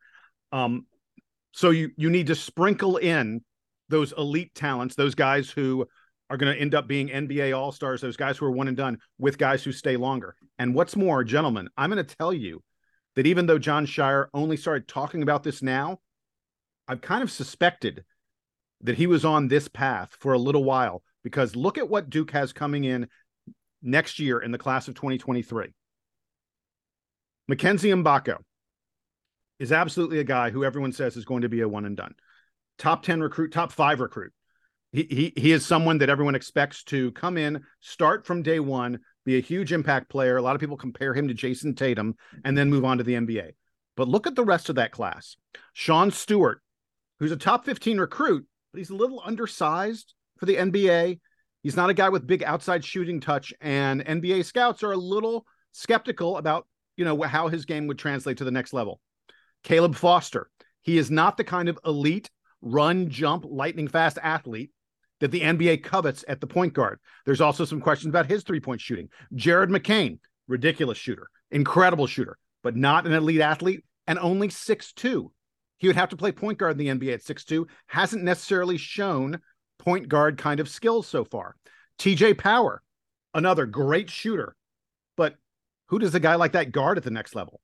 Um, 0.52 0.86
so 1.52 1.70
you 1.70 1.90
you 1.96 2.10
need 2.10 2.28
to 2.28 2.34
sprinkle 2.34 2.96
in 2.98 3.42
those 3.88 4.12
elite 4.12 4.54
talents, 4.54 4.94
those 4.94 5.14
guys 5.14 5.50
who 5.50 5.86
are 6.28 6.36
going 6.36 6.52
to 6.52 6.60
end 6.60 6.74
up 6.74 6.88
being 6.88 7.08
NBA 7.08 7.56
All 7.56 7.72
Stars, 7.72 8.00
those 8.00 8.16
guys 8.16 8.36
who 8.36 8.46
are 8.46 8.50
one 8.50 8.68
and 8.68 8.76
done, 8.76 8.98
with 9.18 9.38
guys 9.38 9.62
who 9.62 9.72
stay 9.72 9.96
longer. 9.96 10.34
And 10.58 10.74
what's 10.74 10.96
more, 10.96 11.22
gentlemen, 11.22 11.68
I'm 11.76 11.90
going 11.90 12.04
to 12.04 12.16
tell 12.16 12.32
you 12.32 12.62
that 13.14 13.26
even 13.26 13.46
though 13.46 13.58
Jon 13.58 13.86
Scheyer 13.86 14.26
only 14.34 14.56
started 14.56 14.88
talking 14.88 15.22
about 15.22 15.42
this 15.42 15.62
now, 15.62 16.00
I've 16.88 17.00
kind 17.00 17.22
of 17.22 17.30
suspected 17.30 18.04
that 18.82 18.96
he 18.96 19.06
was 19.06 19.24
on 19.24 19.48
this 19.48 19.68
path 19.68 20.16
for 20.20 20.32
a 20.32 20.38
little 20.38 20.64
while 20.64 21.02
because 21.24 21.56
look 21.56 21.78
at 21.78 21.88
what 21.88 22.10
Duke 22.10 22.30
has 22.32 22.52
coming 22.52 22.84
in 22.84 23.08
next 23.82 24.18
year 24.18 24.38
in 24.38 24.52
the 24.52 24.58
class 24.58 24.88
of 24.88 24.94
2023. 24.94 25.72
Mackenzie 27.48 27.90
Mgbako 27.90 28.38
is 29.58 29.72
absolutely 29.72 30.18
a 30.18 30.24
guy 30.24 30.50
who 30.50 30.64
everyone 30.64 30.92
says 30.92 31.16
is 31.16 31.24
going 31.24 31.42
to 31.42 31.48
be 31.48 31.60
a 31.60 31.68
one 31.68 31.84
and 31.84 31.96
done. 31.96 32.14
Top 32.78 33.02
10 33.02 33.20
recruit, 33.20 33.52
top 33.52 33.72
five 33.72 34.00
recruit. 34.00 34.32
He, 34.92 35.02
he, 35.10 35.40
he 35.40 35.52
is 35.52 35.64
someone 35.64 35.98
that 35.98 36.08
everyone 36.08 36.34
expects 36.34 36.84
to 36.84 37.10
come 37.12 37.36
in, 37.36 37.62
start 37.80 38.26
from 38.26 38.42
day 38.42 38.60
one, 38.60 39.00
be 39.24 39.36
a 39.36 39.42
huge 39.42 39.72
impact 39.72 40.08
player. 40.08 40.36
A 40.36 40.42
lot 40.42 40.54
of 40.54 40.60
people 40.60 40.76
compare 40.76 41.14
him 41.14 41.28
to 41.28 41.34
Jayson 41.34 41.74
Tatum 41.74 42.14
and 42.44 42.56
then 42.56 42.70
move 42.70 42.84
on 42.84 42.98
to 42.98 43.04
the 43.04 43.14
NBA. 43.14 43.52
But 43.96 44.08
look 44.08 44.26
at 44.26 44.36
the 44.36 44.44
rest 44.44 44.68
of 44.68 44.76
that 44.76 44.92
class. 44.92 45.36
Sean 45.72 46.10
Stewart, 46.10 46.60
who's 47.18 47.32
a 47.32 47.36
top 47.36 47.64
15 47.64 47.98
recruit, 47.98 48.46
but 48.72 48.78
he's 48.78 48.90
a 48.90 48.96
little 48.96 49.22
undersized 49.24 50.14
for 50.38 50.46
the 50.46 50.56
NBA. 50.56 51.18
He's 51.62 51.76
not 51.76 51.90
a 51.90 51.94
guy 51.94 52.08
with 52.08 52.26
big 52.26 52.42
outside 52.42 52.84
shooting 52.84 53.20
touch, 53.20 53.52
and 53.60 54.04
NBA 54.04 54.44
scouts 54.44 54.82
are 54.82 54.92
a 54.92 54.96
little 54.96 55.46
skeptical 55.72 56.36
about 56.38 56.66
you 56.96 57.04
know 57.04 57.20
how 57.22 57.48
his 57.48 57.64
game 57.64 57.86
would 57.86 57.98
translate 57.98 58.38
to 58.38 58.44
the 58.44 58.50
next 58.50 58.72
level. 58.72 59.00
Caleb 59.62 59.96
Foster, 59.96 60.48
he 60.82 60.96
is 60.98 61.10
not 61.10 61.36
the 61.36 61.44
kind 61.44 61.68
of 61.68 61.78
elite 61.84 62.30
run, 62.62 63.10
jump, 63.10 63.44
lightning 63.48 63.88
fast 63.88 64.18
athlete 64.22 64.70
that 65.20 65.30
the 65.30 65.40
NBA 65.40 65.82
covets 65.82 66.24
at 66.28 66.40
the 66.40 66.46
point 66.46 66.72
guard. 66.72 67.00
There's 67.24 67.40
also 67.40 67.64
some 67.64 67.80
questions 67.80 68.10
about 68.10 68.26
his 68.26 68.42
three 68.42 68.60
point 68.60 68.80
shooting. 68.80 69.08
Jared 69.34 69.70
McCain, 69.70 70.18
ridiculous 70.46 70.98
shooter, 70.98 71.28
incredible 71.50 72.06
shooter, 72.06 72.38
but 72.62 72.76
not 72.76 73.06
an 73.06 73.12
elite 73.12 73.40
athlete 73.40 73.84
and 74.06 74.18
only 74.18 74.48
six 74.48 74.92
two. 74.92 75.32
He 75.78 75.86
would 75.86 75.96
have 75.96 76.08
to 76.10 76.16
play 76.16 76.32
point 76.32 76.58
guard 76.58 76.80
in 76.80 76.98
the 76.98 77.06
NBA 77.06 77.14
at 77.14 77.22
six 77.22 77.44
two. 77.44 77.66
Hasn't 77.86 78.22
necessarily 78.22 78.76
shown 78.76 79.40
point 79.78 80.08
guard 80.08 80.38
kind 80.38 80.60
of 80.60 80.68
skills 80.68 81.06
so 81.06 81.24
far. 81.24 81.56
TJ 81.98 82.38
Power, 82.38 82.82
another 83.34 83.66
great 83.66 84.10
shooter, 84.10 84.56
but 85.16 85.36
who 85.88 85.98
does 85.98 86.14
a 86.14 86.20
guy 86.20 86.34
like 86.34 86.52
that 86.52 86.72
guard 86.72 86.98
at 86.98 87.04
the 87.04 87.10
next 87.10 87.34
level? 87.34 87.60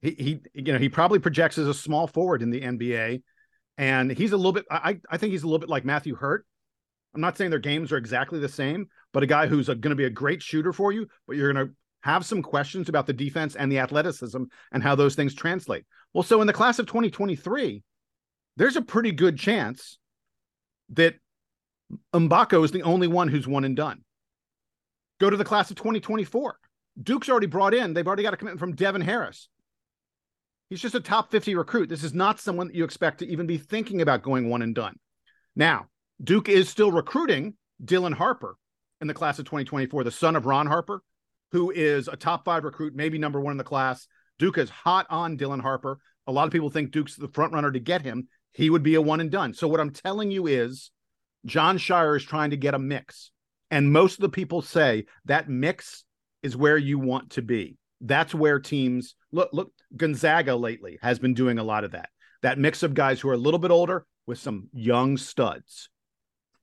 He, 0.00 0.10
he 0.10 0.40
you 0.54 0.72
know, 0.72 0.78
he 0.78 0.88
probably 0.88 1.18
projects 1.18 1.58
as 1.58 1.66
a 1.66 1.74
small 1.74 2.06
forward 2.06 2.42
in 2.42 2.50
the 2.50 2.60
NBA. 2.60 3.22
And 3.78 4.10
he's 4.10 4.32
a 4.32 4.36
little 4.36 4.52
bit, 4.52 4.64
I, 4.70 4.98
I 5.10 5.18
think 5.18 5.32
he's 5.32 5.42
a 5.42 5.46
little 5.46 5.58
bit 5.58 5.68
like 5.68 5.84
Matthew 5.84 6.14
Hurt. 6.14 6.46
I'm 7.14 7.20
not 7.20 7.36
saying 7.36 7.50
their 7.50 7.58
games 7.58 7.92
are 7.92 7.96
exactly 7.96 8.38
the 8.38 8.48
same, 8.48 8.88
but 9.12 9.22
a 9.22 9.26
guy 9.26 9.46
who's 9.46 9.66
going 9.66 9.80
to 9.80 9.94
be 9.94 10.04
a 10.04 10.10
great 10.10 10.42
shooter 10.42 10.72
for 10.72 10.92
you, 10.92 11.06
but 11.26 11.36
you're 11.36 11.52
going 11.52 11.66
to 11.66 11.74
have 12.02 12.24
some 12.24 12.42
questions 12.42 12.88
about 12.88 13.06
the 13.06 13.12
defense 13.12 13.56
and 13.56 13.70
the 13.70 13.78
athleticism 13.78 14.44
and 14.72 14.82
how 14.82 14.94
those 14.94 15.14
things 15.14 15.34
translate. 15.34 15.84
Well, 16.12 16.22
so 16.22 16.40
in 16.40 16.46
the 16.46 16.52
class 16.52 16.78
of 16.78 16.86
2023, 16.86 17.82
there's 18.56 18.76
a 18.76 18.82
pretty 18.82 19.12
good 19.12 19.38
chance 19.38 19.98
that 20.90 21.14
Mgbako 22.14 22.64
is 22.64 22.70
the 22.70 22.82
only 22.82 23.06
one 23.06 23.28
who's 23.28 23.46
one 23.46 23.64
and 23.64 23.76
done. 23.76 24.02
Go 25.20 25.30
to 25.30 25.36
the 25.36 25.44
class 25.44 25.70
of 25.70 25.76
2024. 25.76 26.58
Duke's 27.02 27.28
already 27.28 27.46
brought 27.46 27.74
in, 27.74 27.92
they've 27.92 28.06
already 28.06 28.22
got 28.22 28.34
a 28.34 28.36
commitment 28.36 28.60
from 28.60 28.74
Darren 28.74 29.02
Harris. 29.02 29.48
He's 30.70 30.80
just 30.80 30.94
a 30.94 31.00
top 31.00 31.30
50 31.30 31.54
recruit. 31.54 31.88
This 31.88 32.02
is 32.02 32.14
not 32.14 32.40
someone 32.40 32.68
that 32.68 32.76
you 32.76 32.84
expect 32.84 33.18
to 33.18 33.28
even 33.28 33.46
be 33.46 33.58
thinking 33.58 34.02
about 34.02 34.22
going 34.22 34.48
one 34.48 34.62
and 34.62 34.74
done. 34.74 34.98
Now, 35.54 35.86
Duke 36.22 36.48
is 36.48 36.68
still 36.68 36.90
recruiting 36.90 37.54
Dylan 37.84 38.14
Harper 38.14 38.56
in 39.00 39.06
the 39.06 39.14
class 39.14 39.38
of 39.38 39.44
2024, 39.44 40.04
the 40.04 40.10
son 40.10 40.34
of 40.34 40.46
Ron 40.46 40.66
Harper, 40.66 41.02
who 41.52 41.70
is 41.70 42.08
a 42.08 42.16
top 42.16 42.44
five 42.44 42.64
recruit, 42.64 42.94
maybe 42.96 43.18
number 43.18 43.40
one 43.40 43.52
in 43.52 43.58
the 43.58 43.64
class. 43.64 44.08
Duke 44.38 44.58
is 44.58 44.70
hot 44.70 45.06
on 45.10 45.38
Dylan 45.38 45.60
Harper. 45.60 45.98
A 46.26 46.32
lot 46.32 46.46
of 46.46 46.52
people 46.52 46.70
think 46.70 46.90
Duke's 46.90 47.16
the 47.16 47.28
front 47.28 47.52
runner 47.52 47.72
to 47.72 47.80
get 47.80 48.02
him. 48.02 48.28
He 48.52 48.70
would 48.70 48.82
be 48.82 48.94
a 48.94 49.02
one 49.02 49.20
and 49.20 49.30
done. 49.30 49.54
So, 49.54 49.68
what 49.68 49.80
I'm 49.80 49.92
telling 49.92 50.30
you 50.30 50.46
is 50.46 50.90
Jon 51.44 51.78
Scheyer 51.78 52.16
is 52.16 52.24
trying 52.24 52.50
to 52.50 52.56
get 52.56 52.74
a 52.74 52.78
mix. 52.78 53.30
And 53.70 53.92
most 53.92 54.14
of 54.14 54.20
the 54.20 54.28
people 54.28 54.62
say 54.62 55.06
that 55.24 55.48
mix 55.48 56.04
is 56.42 56.56
where 56.56 56.76
you 56.76 56.98
want 56.98 57.30
to 57.30 57.42
be. 57.42 57.76
That's 58.00 58.34
where 58.34 58.58
teams 58.58 59.14
look. 59.32 59.50
Look, 59.52 59.72
Gonzaga 59.96 60.56
lately 60.56 60.98
has 61.02 61.18
been 61.18 61.34
doing 61.34 61.58
a 61.58 61.64
lot 61.64 61.84
of 61.84 61.92
that. 61.92 62.10
That 62.42 62.58
mix 62.58 62.82
of 62.82 62.94
guys 62.94 63.20
who 63.20 63.28
are 63.30 63.34
a 63.34 63.38
little 63.38 63.58
bit 63.58 63.70
older 63.70 64.06
with 64.26 64.38
some 64.38 64.68
young 64.72 65.16
studs. 65.16 65.88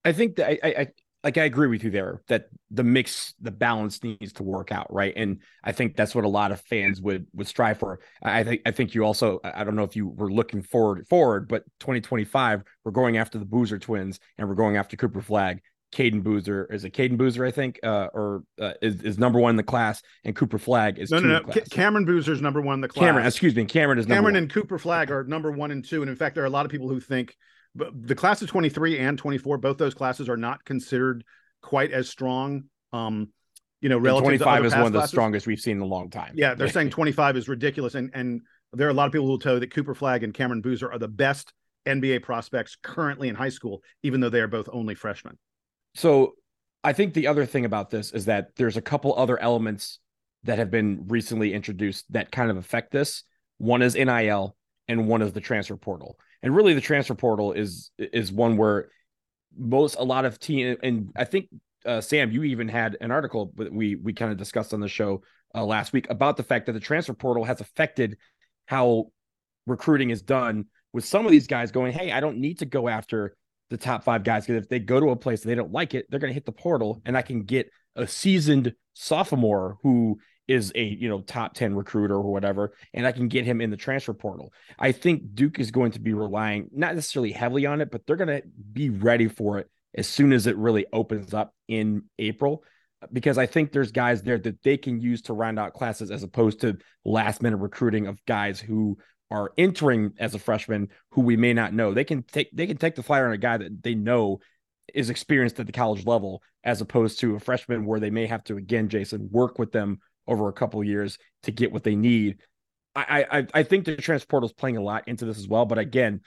I 0.06 0.12
think 0.12 0.36
that 0.36 0.66
I, 0.66 0.70
I 0.82 0.88
like 1.24 1.38
I 1.38 1.44
agree 1.44 1.68
with 1.68 1.84
you 1.84 1.90
there 1.90 2.22
that 2.28 2.48
the 2.70 2.84
mix, 2.84 3.34
the 3.40 3.52
balance 3.52 4.04
needs 4.04 4.34
to 4.34 4.44
work 4.44 4.72
out, 4.72 4.92
right? 4.94 5.14
And 5.16 5.40
I 5.64 5.72
think 5.72 5.96
that's 5.96 6.14
what 6.14 6.26
a 6.26 6.30
lot 6.30 6.52
of 6.52 6.60
fans 6.62 7.02
would 7.02 7.28
would 7.34 7.48
strive 7.48 7.80
for. 7.80 8.00
I 8.22 8.44
think 8.44 8.62
I 8.66 8.72
think 8.72 8.94
you 8.94 9.06
also 9.06 9.40
I 9.44 9.64
don't 9.64 9.76
know 9.76 9.84
if 9.84 9.96
you 9.96 10.08
were 10.08 10.32
looking 10.32 10.62
forward 10.62 11.08
forward, 11.08 11.48
but 11.48 11.64
2025 11.80 12.64
we're 12.84 12.92
going 12.92 13.18
after 13.18 13.40
the 13.40 13.46
Boozer 13.46 13.80
twins 13.80 14.20
and 14.38 14.50
we're 14.50 14.56
going 14.56 14.78
after 14.78 14.98
Cooper 14.98 15.22
Flagg. 15.22 15.62
Caden 15.94 16.24
Boozer 16.24 16.66
is 16.72 16.84
it 16.86 16.94
Caden 16.94 17.18
Boozer 17.18 17.46
I 17.46 17.52
think 17.52 17.80
uh, 17.84 18.08
or 18.14 18.44
uh, 18.60 18.74
is 18.82 19.04
is 19.04 19.20
number 19.20 19.40
one 19.40 19.52
in 19.52 19.58
the 19.58 19.64
class 19.64 20.02
and 20.24 20.36
Cooper 20.36 20.58
Flagg 20.58 20.98
is 20.98 21.12
no 21.12 21.20
no 21.20 21.40
no 21.40 21.54
Cameron 21.70 22.04
Boozer's 22.04 22.42
number 22.42 22.62
one 22.62 22.74
in 22.74 22.82
the 22.82 22.88
class. 22.88 23.06
Cameron 23.06 23.28
excuse 23.28 23.56
me 23.56 23.64
Cameron 23.66 24.00
is 24.00 24.08
Cameron 24.08 24.36
and 24.36 24.52
Cooper 24.52 24.80
Flagg 24.80 25.12
are 25.12 25.24
number 25.24 25.52
one 25.52 25.70
and 25.70 25.86
two 25.86 26.02
and 26.02 26.10
in 26.10 26.16
fact 26.16 26.34
there 26.34 26.44
are 26.44 26.48
a 26.48 26.50
lot 26.50 26.66
of 26.66 26.72
people 26.72 26.90
who 26.90 27.00
think 27.00 27.38
the 27.76 28.16
class 28.16 28.42
of 28.42 28.48
23 28.48 29.00
and 29.00 29.18
24 29.18 29.58
both 29.58 29.78
those 29.78 29.94
classes 29.94 30.30
are 30.30 30.38
not 30.38 30.64
considered 30.64 31.24
quite 31.62 31.92
as 31.92 32.10
strong 32.10 32.64
um 32.92 33.30
you 33.82 33.90
know 33.90 33.98
relative 33.98 34.26
25 34.40 34.66
is 34.66 34.74
one 34.74 34.82
of 34.84 34.92
the 34.94 35.00
classes. 35.00 35.12
strongest 35.12 35.48
we've 35.48 35.60
seen 35.60 35.78
in 35.78 35.84
a 35.84 35.86
long 35.86 36.10
time. 36.10 36.34
Yeah 36.36 36.54
they're 36.54 36.70
saying 36.70 36.90
25 36.92 37.38
is 37.38 37.48
ridiculous 37.48 37.96
and 37.96 38.12
and 38.14 38.42
there 38.74 38.88
are 38.88 38.92
a 38.92 38.94
lot 38.94 39.06
of 39.06 39.12
people 39.12 39.26
who 39.26 39.32
will 39.32 39.40
tell 39.40 39.56
you 39.56 39.60
that 39.60 39.74
cooper 39.74 39.94
Flagg 39.94 40.24
and 40.24 40.34
cameron 40.34 40.62
boozer 40.62 40.92
are 40.92 41.00
the 41.00 41.08
best 41.08 41.54
nba 41.86 42.22
prospects 42.22 42.78
currently 42.82 43.28
in 43.28 43.36
high 43.36 43.50
school 43.50 43.82
even 44.04 44.20
though 44.20 44.30
they 44.30 44.42
are 44.42 44.48
both 44.48 44.70
only 44.72 44.96
freshmen. 44.96 45.38
So 45.96 46.34
i 46.84 46.94
think 46.94 47.14
the 47.14 47.28
other 47.28 47.46
thing 47.46 47.66
about 47.66 47.90
this 47.90 48.12
is 48.12 48.26
that 48.26 48.56
there's 48.56 48.78
a 48.78 48.82
couple 48.82 49.18
other 49.18 49.40
elements 49.40 50.00
that 50.44 50.60
have 50.60 50.70
been 50.70 51.06
recently 51.08 51.54
introduced 51.54 52.06
that 52.12 52.32
kind 52.32 52.52
of 52.52 52.58
affect 52.58 52.92
this. 52.92 53.24
One 53.58 53.82
is 53.82 53.96
nil 53.96 54.56
and 54.93 55.08
one 55.08 55.21
is 55.21 55.34
the 55.34 55.41
transfer 55.41 55.75
portal. 55.75 56.17
And 56.41 56.56
really 56.56 56.73
the 56.73 56.82
transfer 56.82 57.15
portal 57.15 57.51
is 57.51 57.91
is 57.97 58.32
one 58.32 58.58
where 58.58 58.89
most 59.58 59.95
a 59.95 60.03
lot 60.03 60.25
of 60.25 60.39
team 60.39 60.77
and 60.82 61.12
I 61.15 61.25
think 61.25 61.49
uh, 61.86 61.99
Sam, 61.99 62.32
you 62.32 62.43
even 62.43 62.69
had 62.69 62.97
an 63.01 63.12
article 63.12 63.51
that 63.58 63.73
we 63.73 63.95
we 63.95 64.13
kind 64.13 64.32
of 64.32 64.38
discussed 64.38 64.73
on 64.73 64.79
the 64.79 64.88
show 64.88 65.21
uh, 65.53 65.65
last 65.65 65.93
week 65.93 66.10
about 66.10 66.38
the 66.38 66.43
fact 66.43 66.67
that 66.67 66.73
the 66.73 66.79
transfer 66.79 67.13
portal 67.13 67.43
has 67.43 67.62
affected 67.62 68.17
how 68.65 69.08
recruiting 69.67 70.10
is 70.10 70.21
done 70.21 70.65
with 70.93 71.06
some 71.06 71.25
of 71.25 71.32
these 71.32 71.47
guys 71.47 71.71
going, 71.71 71.91
hey, 71.91 72.12
I 72.12 72.19
don't 72.19 72.38
need 72.38 72.60
to 72.60 72.65
go 72.65 72.88
after 72.88 73.36
the 73.69 73.77
top 73.77 74.03
five 74.03 74.23
guys 74.23 74.45
because 74.45 74.63
if 74.63 74.69
they 74.69 74.79
go 74.79 74.99
to 74.99 75.10
a 75.10 75.15
place 75.15 75.41
and 75.41 75.51
they 75.51 75.56
don't 75.56 75.71
like 75.71 75.93
it, 75.93 76.06
they're 76.10 76.19
going 76.19 76.29
to 76.29 76.36
hit 76.36 76.45
the 76.45 76.51
portal 76.51 77.01
and 77.06 77.17
I 77.17 77.21
can 77.21 77.43
get 77.43 77.69
a 77.95 78.08
seasoned 78.08 78.73
sophomore 78.93 79.77
who 79.82 80.19
is 80.47 80.71
a 80.75 80.84
you 80.84 81.10
know 81.10 81.21
top 81.21 81.53
10 81.53 81.75
recruiter 81.75 82.15
or 82.15 82.32
whatever 82.32 82.73
and 82.93 83.08
i 83.08 83.12
can 83.12 83.27
get 83.27 83.45
him 83.45 83.62
in 83.62 83.69
the 83.69 83.77
transfer 83.77 84.13
portal. 84.13 84.51
I 84.77 84.91
think 84.91 85.36
duke 85.36 85.60
is 85.60 85.71
going 85.71 85.91
to 85.91 85.99
be 85.99 86.13
relying 86.13 86.69
not 86.71 86.95
necessarily 86.95 87.32
heavily 87.32 87.65
on 87.65 87.82
it 87.82 87.91
but 87.91 88.06
they're 88.06 88.15
going 88.15 88.41
to 88.41 88.43
be 88.71 88.89
ready 88.89 89.27
for 89.27 89.60
it 89.60 89.69
as 89.95 90.08
soon 90.08 90.34
as 90.34 90.47
it 90.47 90.58
really 90.58 90.86
opens 90.91 91.34
up 91.34 91.53
in 91.67 92.03
april 92.19 92.63
because 93.12 93.38
i 93.38 93.45
think 93.45 93.71
there's 93.71 93.91
guys 93.91 94.21
there 94.23 94.38
that 94.38 94.62
they 94.63 94.77
can 94.77 94.99
use 94.99 95.21
to 95.23 95.34
round 95.34 95.60
out 95.60 95.73
classes 95.73 96.12
as 96.12 96.23
opposed 96.23 96.62
to 96.62 96.77
last 97.06 97.41
minute 97.41 97.58
recruiting 97.58 98.08
of 98.08 98.23
guys 98.25 98.60
who 98.60 98.97
are 99.32 99.51
entering 99.58 100.13
as 100.19 100.36
a 100.36 100.39
freshman 100.39 100.89
who 101.10 101.21
we 101.21 101.36
may 101.36 101.53
not 101.53 101.73
know. 101.73 101.91
They 101.91 102.03
can 102.03 102.21
take 102.21 102.49
they 102.53 102.67
can 102.67 102.77
take 102.77 102.93
the 102.93 103.01
flyer 103.01 103.25
on 103.25 103.34
a 103.34 103.38
guy 103.38 103.58
that 103.58 103.82
they 103.82 103.95
know 103.95 104.41
is 104.93 105.10
experienced 105.10 105.60
at 105.60 105.65
the 105.65 105.71
college 105.71 106.06
level 106.06 106.41
as 106.63 106.82
opposed 106.82 107.19
to 107.19 107.36
a 107.36 107.39
freshman 107.39 107.86
where 107.86 107.99
they 107.99 108.10
may 108.10 108.25
have 108.25 108.43
to 108.43 108.58
again 108.58 108.89
jason 108.89 109.29
work 109.32 109.60
with 109.60 109.71
them 109.71 109.99
over 110.28 110.48
a 110.48 110.54
couple 110.54 110.84
years 110.84 111.18
to 111.44 111.52
get 111.52 111.72
what 111.72 111.84
they 111.84 111.96
need. 111.96 112.38
I, 112.96 113.26
I 113.32 113.48
I 113.54 113.64
think 113.64 113.86
the 113.86 113.96
transfer 113.96 114.28
portal 114.28 114.50
is 114.50 114.54
playing 114.54 114.78
a 114.78 114.82
lot 114.82 115.08
into 115.08 115.26
this 115.26 115.40
as 115.40 115.48
well. 115.48 115.66
But 115.66 115.80
again, 115.80 116.22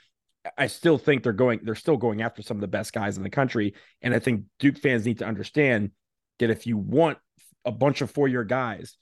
I 0.57 0.67
still 0.67 0.97
think 0.97 1.23
they're 1.23 1.33
going 1.33 1.61
they're 1.63 1.75
still 1.75 1.97
going 1.97 2.21
after 2.21 2.41
some 2.41 2.57
of 2.57 2.61
the 2.61 2.67
best 2.67 2.93
guys 2.93 3.17
in 3.17 3.23
the 3.23 3.29
country. 3.29 3.73
And 4.01 4.13
I 4.13 4.19
think 4.19 4.43
Duke 4.59 4.77
fans 4.77 5.05
need 5.05 5.19
to 5.19 5.25
understand 5.25 5.91
that 6.39 6.49
if 6.49 6.67
you 6.67 6.77
want 6.77 7.17
a 7.65 7.71
bunch 7.71 8.01
of 8.01 8.11
four 8.11 8.27
year 8.27 8.43
guys, 8.43 8.97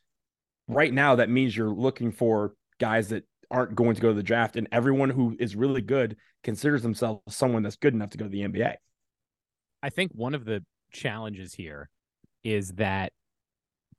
right 0.68 0.94
now 0.94 1.16
that 1.16 1.30
means 1.30 1.56
you're 1.56 1.70
looking 1.70 2.12
for 2.12 2.54
guys 2.80 3.10
that 3.10 3.24
aren't 3.52 3.76
going 3.76 3.96
to 3.96 4.02
go 4.02 4.10
to 4.10 4.14
the 4.14 4.24
draft. 4.24 4.56
And 4.56 4.68
everyone 4.72 5.10
who 5.10 5.36
is 5.40 5.56
really 5.56 5.82
good 5.82 6.18
considers 6.44 6.82
themselves 6.82 7.22
someone 7.30 7.64
that's 7.64 7.76
good 7.76 7.94
enough 7.94 8.12
to 8.12 8.18
go 8.18 8.26
to 8.26 8.32
the 8.32 8.42
NBA. 8.42 8.76
I 9.84 9.90
think 9.90 10.12
one 10.14 10.34
of 10.34 10.46
the 10.46 10.64
challenges 10.92 11.54
here 11.54 11.90
is 12.44 12.70
that 12.74 13.12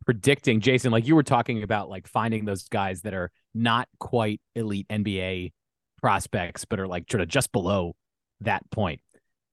predicting 0.05 0.61
Jason, 0.61 0.93
like 0.93 1.07
you 1.07 1.15
were 1.17 1.23
talking 1.23 1.63
about, 1.63 1.89
like 1.89 2.07
finding 2.07 2.45
those 2.45 2.69
guys 2.69 3.03
that 3.03 3.15
are 3.15 3.31
not 3.55 3.89
quite 3.99 4.41
elite 4.55 4.87
NBA 4.89 5.53
prospects, 6.01 6.65
but 6.65 6.79
are 6.79 6.87
like 6.87 7.11
sort 7.11 7.21
of 7.21 7.29
just 7.29 7.53
below 7.53 7.95
that 8.41 8.69
point. 8.71 9.01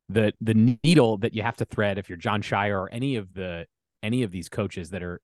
The 0.10 0.34
the 0.42 0.78
needle 0.84 1.18
that 1.18 1.34
you 1.34 1.44
have 1.44 1.58
to 1.58 1.66
thread 1.66 1.98
if 1.98 2.10
you're 2.10 2.18
Jon 2.18 2.42
Scheyer 2.42 2.80
or 2.80 2.90
any 2.92 3.16
of 3.16 3.34
the 3.34 3.66
any 4.04 4.24
of 4.24 4.32
these 4.32 4.50
coaches 4.50 4.90
that 4.92 5.02
are 5.02 5.22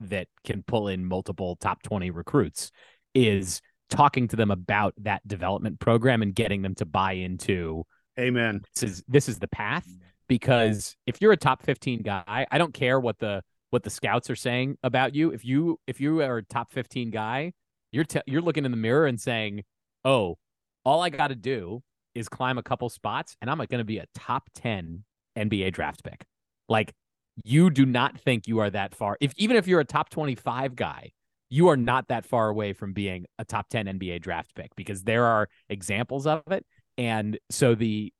that 0.00 0.26
can 0.44 0.62
pull 0.62 0.88
in 0.88 1.04
multiple 1.04 1.56
top 1.56 1.82
20 1.82 2.10
recruits 2.10 2.72
is 3.14 3.60
talking 3.90 4.26
to 4.28 4.36
them 4.36 4.50
about 4.50 4.94
that 4.98 5.26
development 5.28 5.78
program 5.78 6.22
and 6.22 6.34
getting 6.34 6.62
them 6.62 6.74
to 6.74 6.84
buy 6.84 7.12
into 7.12 7.84
amen 8.18 8.62
this 8.74 8.90
is 8.90 9.04
this 9.06 9.28
is 9.28 9.38
the 9.38 9.48
path 9.48 9.86
because 10.26 10.96
if 11.06 11.20
you're 11.20 11.32
a 11.32 11.36
top 11.36 11.62
15 11.62 12.02
guy 12.02 12.46
i 12.50 12.58
don't 12.58 12.74
care 12.74 12.98
what 12.98 13.18
the 13.18 13.42
what 13.74 13.82
the 13.82 13.90
scouts 13.90 14.30
are 14.30 14.36
saying 14.36 14.78
about 14.84 15.16
you. 15.16 15.32
If 15.32 15.44
you 15.44 15.80
if 15.88 16.00
you 16.00 16.22
are 16.22 16.38
a 16.38 16.44
top 16.44 16.70
15 16.70 17.10
guy, 17.10 17.52
you're 17.90 18.04
te- 18.04 18.22
you're 18.24 18.40
looking 18.40 18.64
in 18.64 18.70
the 18.70 18.76
mirror 18.76 19.04
and 19.04 19.20
saying, 19.20 19.64
"Oh, 20.04 20.38
all 20.84 21.02
I 21.02 21.10
got 21.10 21.28
to 21.28 21.34
do 21.34 21.82
is 22.14 22.28
climb 22.28 22.56
a 22.56 22.62
couple 22.62 22.88
spots 22.88 23.36
and 23.42 23.50
I'm 23.50 23.58
going 23.58 23.68
to 23.70 23.84
be 23.84 23.98
a 23.98 24.06
top 24.14 24.48
10 24.54 25.02
NBA 25.36 25.72
draft 25.72 26.04
pick." 26.04 26.24
Like 26.68 26.94
you 27.42 27.68
do 27.68 27.84
not 27.84 28.16
think 28.16 28.46
you 28.46 28.60
are 28.60 28.70
that 28.70 28.94
far. 28.94 29.16
If 29.20 29.32
even 29.36 29.56
if 29.56 29.66
you're 29.66 29.80
a 29.80 29.84
top 29.84 30.08
25 30.08 30.76
guy, 30.76 31.10
you 31.50 31.66
are 31.66 31.76
not 31.76 32.06
that 32.08 32.24
far 32.24 32.48
away 32.48 32.74
from 32.74 32.92
being 32.92 33.26
a 33.40 33.44
top 33.44 33.68
10 33.70 33.86
NBA 33.86 34.22
draft 34.22 34.54
pick 34.54 34.70
because 34.76 35.02
there 35.02 35.24
are 35.24 35.48
examples 35.68 36.28
of 36.28 36.44
it. 36.52 36.64
And 36.96 37.40
so 37.50 37.74
the 37.74 38.12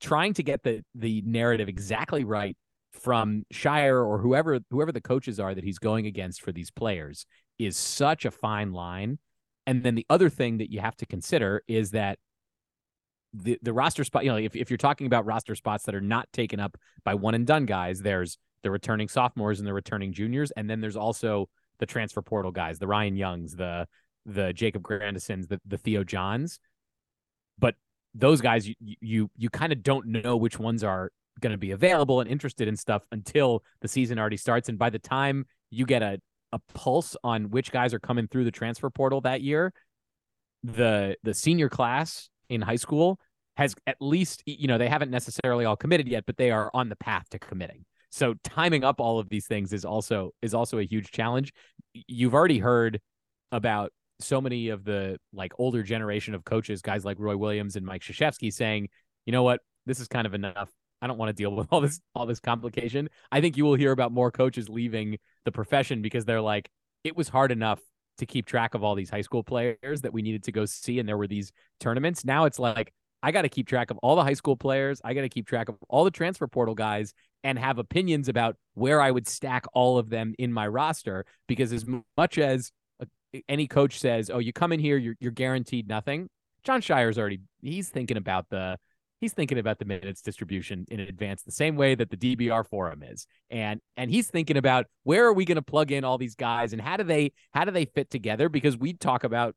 trying 0.00 0.32
to 0.32 0.42
get 0.42 0.62
the 0.62 0.82
the 0.94 1.22
narrative 1.26 1.68
exactly 1.68 2.24
right 2.24 2.56
from 3.00 3.44
Scheyer 3.52 4.06
or 4.06 4.18
whoever 4.18 4.60
whoever 4.70 4.92
the 4.92 5.00
coaches 5.00 5.40
are 5.40 5.54
that 5.54 5.64
he's 5.64 5.78
going 5.78 6.06
against 6.06 6.42
for 6.42 6.52
these 6.52 6.70
players 6.70 7.26
is 7.58 7.76
such 7.76 8.24
a 8.24 8.30
fine 8.30 8.72
line. 8.72 9.18
And 9.66 9.82
then 9.82 9.94
the 9.94 10.06
other 10.08 10.28
thing 10.28 10.58
that 10.58 10.70
you 10.70 10.80
have 10.80 10.96
to 10.96 11.06
consider 11.06 11.62
is 11.66 11.90
that 11.90 12.18
the 13.32 13.58
the 13.62 13.72
roster 13.72 14.04
spot, 14.04 14.24
you 14.24 14.30
know, 14.30 14.36
if 14.36 14.54
if 14.54 14.70
you're 14.70 14.76
talking 14.76 15.06
about 15.06 15.26
roster 15.26 15.54
spots 15.54 15.84
that 15.84 15.94
are 15.94 16.00
not 16.00 16.28
taken 16.32 16.60
up 16.60 16.76
by 17.04 17.14
one 17.14 17.34
and 17.34 17.46
done 17.46 17.66
guys, 17.66 18.00
there's 18.00 18.38
the 18.62 18.70
returning 18.70 19.08
sophomores 19.08 19.58
and 19.58 19.66
the 19.66 19.74
returning 19.74 20.12
juniors, 20.12 20.50
and 20.52 20.70
then 20.70 20.80
there's 20.80 20.96
also 20.96 21.48
the 21.78 21.86
transfer 21.86 22.22
portal 22.22 22.52
guys, 22.52 22.78
the 22.78 22.86
Ryan 22.86 23.16
Youngs, 23.16 23.56
the 23.56 23.86
the 24.24 24.52
Jacob 24.52 24.82
Grandisons, 24.82 25.48
the 25.48 25.60
the 25.66 25.78
Theo 25.78 26.04
Johns. 26.04 26.60
But 27.58 27.74
those 28.14 28.40
guys, 28.40 28.68
you 28.68 28.74
you 28.80 29.30
you 29.36 29.50
kind 29.50 29.72
of 29.72 29.82
don't 29.82 30.06
know 30.06 30.36
which 30.36 30.58
ones 30.58 30.84
are 30.84 31.10
going 31.40 31.52
to 31.52 31.58
be 31.58 31.72
available 31.72 32.20
and 32.20 32.30
interested 32.30 32.68
in 32.68 32.76
stuff 32.76 33.02
until 33.12 33.62
the 33.80 33.88
season 33.88 34.18
already 34.18 34.36
starts, 34.36 34.68
and 34.68 34.78
by 34.78 34.90
the 34.90 34.98
time 34.98 35.46
you 35.70 35.86
get 35.86 36.02
a 36.02 36.18
a 36.52 36.60
pulse 36.72 37.16
on 37.24 37.50
which 37.50 37.72
guys 37.72 37.92
are 37.92 37.98
coming 37.98 38.28
through 38.28 38.44
the 38.44 38.50
transfer 38.50 38.88
portal 38.88 39.20
that 39.22 39.42
year, 39.42 39.72
the 40.62 41.16
the 41.22 41.34
senior 41.34 41.68
class 41.68 42.30
in 42.48 42.60
high 42.60 42.76
school 42.76 43.18
has 43.56 43.74
at 43.86 43.96
least 44.00 44.42
you 44.46 44.68
know 44.68 44.78
they 44.78 44.88
haven't 44.88 45.10
necessarily 45.10 45.64
all 45.64 45.76
committed 45.76 46.08
yet, 46.08 46.24
but 46.26 46.36
they 46.36 46.50
are 46.50 46.70
on 46.72 46.88
the 46.88 46.96
path 46.96 47.28
to 47.30 47.38
committing. 47.38 47.84
So 48.10 48.34
timing 48.44 48.84
up 48.84 49.00
all 49.00 49.18
of 49.18 49.28
these 49.28 49.46
things 49.46 49.72
is 49.72 49.84
also 49.84 50.30
is 50.40 50.54
also 50.54 50.78
a 50.78 50.84
huge 50.84 51.10
challenge. 51.10 51.52
You've 51.92 52.34
already 52.34 52.58
heard 52.58 53.00
about 53.50 53.92
so 54.20 54.40
many 54.40 54.68
of 54.68 54.84
the 54.84 55.18
like 55.32 55.52
older 55.58 55.82
generation 55.82 56.34
of 56.34 56.44
coaches, 56.44 56.82
guys 56.82 57.04
like 57.04 57.18
Roy 57.18 57.36
Williams 57.36 57.74
and 57.76 57.84
Mike 57.84 58.02
Krzyzewski 58.02 58.52
saying, 58.52 58.88
you 59.26 59.32
know 59.32 59.42
what, 59.42 59.60
this 59.86 60.00
is 60.00 60.08
kind 60.08 60.26
of 60.26 60.34
enough. 60.34 60.70
I 61.02 61.06
don't 61.06 61.18
want 61.18 61.28
to 61.28 61.32
deal 61.34 61.54
with 61.54 61.68
all 61.72 61.80
this 61.80 62.00
all 62.14 62.26
this 62.26 62.40
complication. 62.40 63.08
I 63.30 63.40
think 63.40 63.56
you 63.56 63.64
will 63.64 63.74
hear 63.74 63.92
about 63.92 64.12
more 64.12 64.30
coaches 64.30 64.68
leaving 64.68 65.18
the 65.44 65.52
profession 65.52 66.02
because 66.02 66.24
they're 66.24 66.40
like, 66.40 66.70
it 67.02 67.16
was 67.16 67.28
hard 67.28 67.52
enough 67.52 67.80
to 68.18 68.26
keep 68.26 68.46
track 68.46 68.74
of 68.74 68.84
all 68.84 68.94
these 68.94 69.10
high 69.10 69.20
school 69.20 69.42
players 69.42 70.02
that 70.02 70.12
we 70.12 70.22
needed 70.22 70.44
to 70.44 70.52
go 70.52 70.64
see, 70.64 70.98
and 70.98 71.08
there 71.08 71.18
were 71.18 71.26
these 71.26 71.52
tournaments. 71.80 72.24
Now 72.24 72.44
it's 72.44 72.58
like 72.58 72.92
I 73.22 73.32
got 73.32 73.42
to 73.42 73.48
keep 73.48 73.66
track 73.66 73.90
of 73.90 73.98
all 73.98 74.16
the 74.16 74.22
high 74.22 74.34
school 74.34 74.56
players. 74.56 75.00
I 75.04 75.14
got 75.14 75.22
to 75.22 75.28
keep 75.28 75.46
track 75.46 75.68
of 75.68 75.76
all 75.88 76.04
the 76.04 76.10
transfer 76.10 76.46
portal 76.46 76.74
guys 76.74 77.14
and 77.42 77.58
have 77.58 77.78
opinions 77.78 78.28
about 78.28 78.56
where 78.74 79.00
I 79.00 79.10
would 79.10 79.26
stack 79.26 79.64
all 79.72 79.98
of 79.98 80.10
them 80.10 80.34
in 80.38 80.52
my 80.52 80.68
roster. 80.68 81.24
Because 81.48 81.72
as 81.72 81.86
much 82.16 82.38
as 82.38 82.70
uh, 83.02 83.06
any 83.48 83.66
coach 83.66 83.98
says, 83.98 84.30
"Oh, 84.30 84.38
you 84.38 84.52
come 84.52 84.72
in 84.72 84.80
here, 84.80 84.96
you're 84.96 85.16
you're 85.20 85.32
guaranteed 85.32 85.88
nothing," 85.88 86.28
Jon 86.64 86.80
Scheyer's 86.80 87.18
already 87.18 87.40
he's 87.62 87.88
thinking 87.88 88.16
about 88.16 88.48
the 88.48 88.78
he's 89.24 89.32
thinking 89.32 89.58
about 89.58 89.78
the 89.78 89.86
minutes 89.86 90.20
distribution 90.20 90.84
in 90.90 91.00
advance 91.00 91.42
the 91.42 91.50
same 91.50 91.76
way 91.76 91.94
that 91.94 92.10
the 92.10 92.16
DBR 92.16 92.68
forum 92.68 93.02
is. 93.02 93.26
And 93.50 93.80
and 93.96 94.10
he's 94.10 94.28
thinking 94.28 94.58
about 94.58 94.86
where 95.02 95.26
are 95.26 95.32
we 95.32 95.46
going 95.46 95.56
to 95.56 95.62
plug 95.62 95.90
in 95.90 96.04
all 96.04 96.18
these 96.18 96.34
guys 96.34 96.72
and 96.72 96.80
how 96.80 96.98
do 96.98 97.04
they 97.04 97.32
how 97.52 97.64
do 97.64 97.70
they 97.70 97.86
fit 97.86 98.10
together 98.10 98.48
because 98.48 98.76
we 98.76 98.92
talk 98.92 99.24
about 99.24 99.56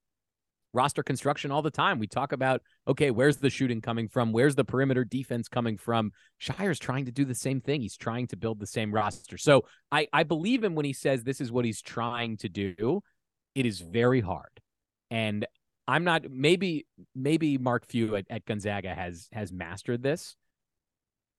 roster 0.73 1.03
construction 1.03 1.51
all 1.51 1.62
the 1.62 1.71
time. 1.71 1.99
We 1.99 2.08
talk 2.08 2.32
about 2.32 2.62
okay, 2.88 3.12
where's 3.12 3.38
the 3.38 3.49
shooting 3.49 3.82
coming 3.82 4.08
from? 4.08 4.32
Where's 4.32 4.56
the 4.56 4.63
perimeter 4.63 5.03
defense 5.03 5.49
coming 5.49 5.77
from? 5.77 6.12
Scheyer's 6.41 6.80
trying 6.80 7.06
to 7.06 7.12
do 7.12 7.25
the 7.25 7.36
same 7.36 7.60
thing. 7.60 7.82
He's 7.82 7.97
trying 7.97 8.27
to 8.27 8.38
build 8.38 8.60
the 8.60 8.67
same 8.67 8.93
roster. 8.93 9.38
So 9.38 9.65
I 9.91 10.08
I 10.13 10.23
believe 10.23 10.63
him 10.63 10.75
when 10.75 10.86
he 10.86 10.93
says 10.93 11.23
this 11.23 11.41
is 11.41 11.51
what 11.51 11.65
he's 11.65 11.82
trying 11.82 12.38
to 12.38 12.47
do. 12.47 13.01
It 13.53 13.65
is 13.65 13.82
very 13.82 14.21
hard. 14.21 14.62
And 15.10 15.45
I'm 15.88 16.04
not 16.04 16.30
maybe 16.30 16.86
maybe 17.15 17.58
Mark 17.58 17.86
Few 17.88 18.15
at, 18.15 18.26
at 18.30 18.45
Gonzaga 18.45 18.93
has 18.93 19.30
has 19.32 19.52
mastered 19.54 20.04
this, 20.04 20.36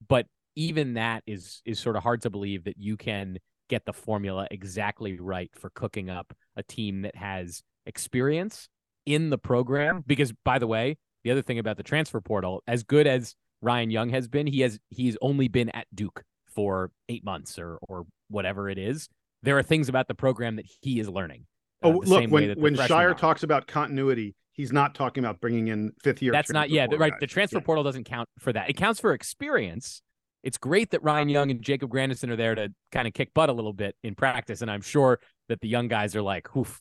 but 0.09 0.27
even 0.57 0.95
that 0.95 1.23
is 1.27 1.63
is 1.65 1.79
sort 1.79 1.97
of 1.97 2.03
hard 2.03 2.23
to 2.23 2.31
believe 2.31 2.65
that 2.65 2.79
you 2.79 2.97
can 2.97 3.39
get 3.69 3.85
the 3.85 3.93
formula 3.93 4.49
exactly 4.51 5.19
right 5.19 5.51
for 5.55 5.71
cooking 5.71 6.09
up 6.09 6.33
a 6.57 6.63
team 6.63 7.03
that 7.03 7.15
has 7.15 7.63
experience 7.87 8.69
in 9.05 9.31
the 9.31 9.39
program. 9.39 10.03
Because 10.07 10.33
by 10.45 10.59
the 10.59 10.67
way, 10.67 10.97
the 11.25 11.31
other 11.31 11.43
thing 11.43 11.59
about 11.59 11.77
the 11.77 11.83
transfer 11.83 12.21
portal, 12.21 12.63
as 12.67 12.83
good 12.83 13.07
as 13.07 13.35
Ryan 13.61 13.91
Young 13.91 14.11
has 14.11 14.29
been, 14.29 14.47
he 14.47 14.61
has 14.61 14.79
he's 14.89 15.17
only 15.21 15.49
been 15.49 15.69
at 15.71 15.87
Duke 15.95 16.23
for 16.47 16.91
eight 17.09 17.25
months 17.25 17.59
or 17.59 17.79
or 17.89 18.07
whatever 18.29 18.71
it 18.71 18.79
is. 18.79 19.09
There 19.43 19.59
are 19.59 19.63
things 19.63 19.89
about 19.89 20.09
the 20.09 20.15
program 20.15 20.57
that 20.57 20.67
he 20.81 20.99
is 20.99 21.09
learning. 21.09 21.47
Uh, 21.83 21.89
oh, 21.89 22.03
look, 22.05 22.31
when 22.31 22.59
when 22.61 22.75
Scheyer 22.75 23.17
talks 23.17 23.43
about 23.43 23.67
continuity, 23.67 24.35
he's 24.53 24.73
not 24.73 24.95
talking 24.95 25.25
about 25.25 25.41
bringing 25.41 25.69
in 25.69 25.93
fifth 26.03 26.21
year. 26.21 26.33
That's 26.33 26.51
not 26.51 26.71
yeah, 26.71 26.87
right. 26.91 27.13
Guys. 27.13 27.21
The 27.21 27.27
transfer 27.27 27.59
yeah. 27.59 27.65
portal 27.65 27.85
doesn't 27.85 28.05
count 28.05 28.29
for 28.39 28.53
that. 28.53 28.69
It 28.69 28.77
counts 28.77 29.01
for 29.01 29.13
experience. 29.13 30.03
It's 30.43 30.59
great 30.59 30.91
that 30.91 31.03
Ryan 31.03 31.29
Young 31.29 31.51
and 31.51 31.63
Jacob 31.63 31.91
Grandison 31.91 32.31
are 32.31 32.37
there 32.37 32.55
to 32.55 32.73
kind 32.93 33.09
of 33.09 33.15
kick 33.15 33.35
butt 33.35 33.49
a 33.49 33.53
little 33.53 33.73
bit 33.73 33.97
in 34.03 34.15
practice, 34.15 34.63
and 34.63 34.71
I'm 34.71 34.83
sure 34.83 35.21
that 35.49 35.61
the 35.61 35.69
young 35.69 35.89
guys 35.89 36.15
are 36.15 36.23
like, 36.23 36.55
"Oof, 36.57 36.81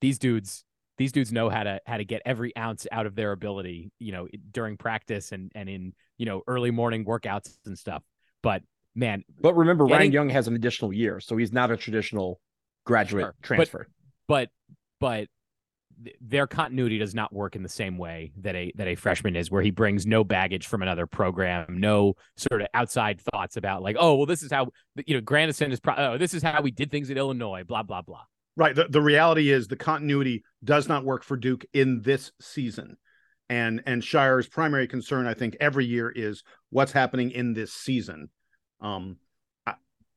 these 0.00 0.18
dudes, 0.18 0.64
these 0.98 1.12
dudes 1.12 1.32
know 1.32 1.48
how 1.48 1.62
to 1.62 1.80
how 1.86 1.96
to 1.96 2.04
get 2.04 2.22
every 2.26 2.56
ounce 2.56 2.86
out 2.90 3.06
of 3.06 3.14
their 3.14 3.32
ability, 3.32 3.90
you 3.98 4.12
know, 4.12 4.28
during 4.50 4.76
practice 4.76 5.32
and 5.32 5.52
and 5.54 5.68
in 5.68 5.92
you 6.18 6.26
know 6.26 6.42
early 6.46 6.70
morning 6.70 7.04
workouts 7.04 7.56
and 7.66 7.78
stuff." 7.78 8.02
But 8.42 8.62
man, 8.96 9.24
but 9.40 9.54
remember, 9.54 9.84
getting, 9.84 9.98
Ryan 9.98 10.12
Young 10.12 10.28
has 10.30 10.48
an 10.48 10.54
additional 10.54 10.92
year, 10.92 11.20
so 11.20 11.36
he's 11.36 11.52
not 11.52 11.70
a 11.70 11.76
traditional 11.76 12.40
graduate 12.84 13.24
sure, 13.24 13.34
transfer. 13.42 13.88
But 14.28 14.50
but 15.00 15.28
their 16.20 16.46
continuity 16.46 16.98
does 16.98 17.14
not 17.14 17.32
work 17.32 17.56
in 17.56 17.62
the 17.62 17.68
same 17.68 17.96
way 17.96 18.32
that 18.36 18.54
a 18.54 18.72
that 18.76 18.86
a 18.86 18.94
freshman 18.94 19.34
is 19.34 19.50
where 19.50 19.62
he 19.62 19.70
brings 19.70 20.06
no 20.06 20.22
baggage 20.24 20.66
from 20.66 20.82
another 20.82 21.06
program 21.06 21.80
no 21.80 22.14
sort 22.36 22.60
of 22.60 22.68
outside 22.74 23.18
thoughts 23.32 23.56
about 23.56 23.82
like 23.82 23.96
oh 23.98 24.14
well 24.14 24.26
this 24.26 24.42
is 24.42 24.52
how 24.52 24.68
you 25.06 25.14
know 25.14 25.20
grandison 25.22 25.72
is 25.72 25.80
pro- 25.80 25.94
oh, 25.96 26.18
this 26.18 26.34
is 26.34 26.42
how 26.42 26.60
we 26.60 26.70
did 26.70 26.90
things 26.90 27.10
at 27.10 27.16
illinois 27.16 27.64
blah 27.64 27.82
blah 27.82 28.02
blah. 28.02 28.22
Right. 28.58 28.74
The, 28.74 28.86
the 28.88 29.02
reality 29.02 29.50
is 29.50 29.68
the 29.68 29.76
continuity 29.76 30.42
does 30.64 30.88
not 30.88 31.04
work 31.04 31.22
for 31.22 31.36
duke 31.36 31.66
in 31.74 32.00
this 32.02 32.32
season. 32.40 32.96
And 33.48 33.82
and 33.86 34.02
scheyer's 34.02 34.48
primary 34.48 34.88
concern 34.88 35.26
i 35.26 35.34
think 35.34 35.56
every 35.60 35.86
year 35.86 36.10
is 36.14 36.42
what's 36.70 36.92
happening 36.92 37.30
in 37.30 37.54
this 37.54 37.72
season. 37.72 38.28
Um 38.80 39.16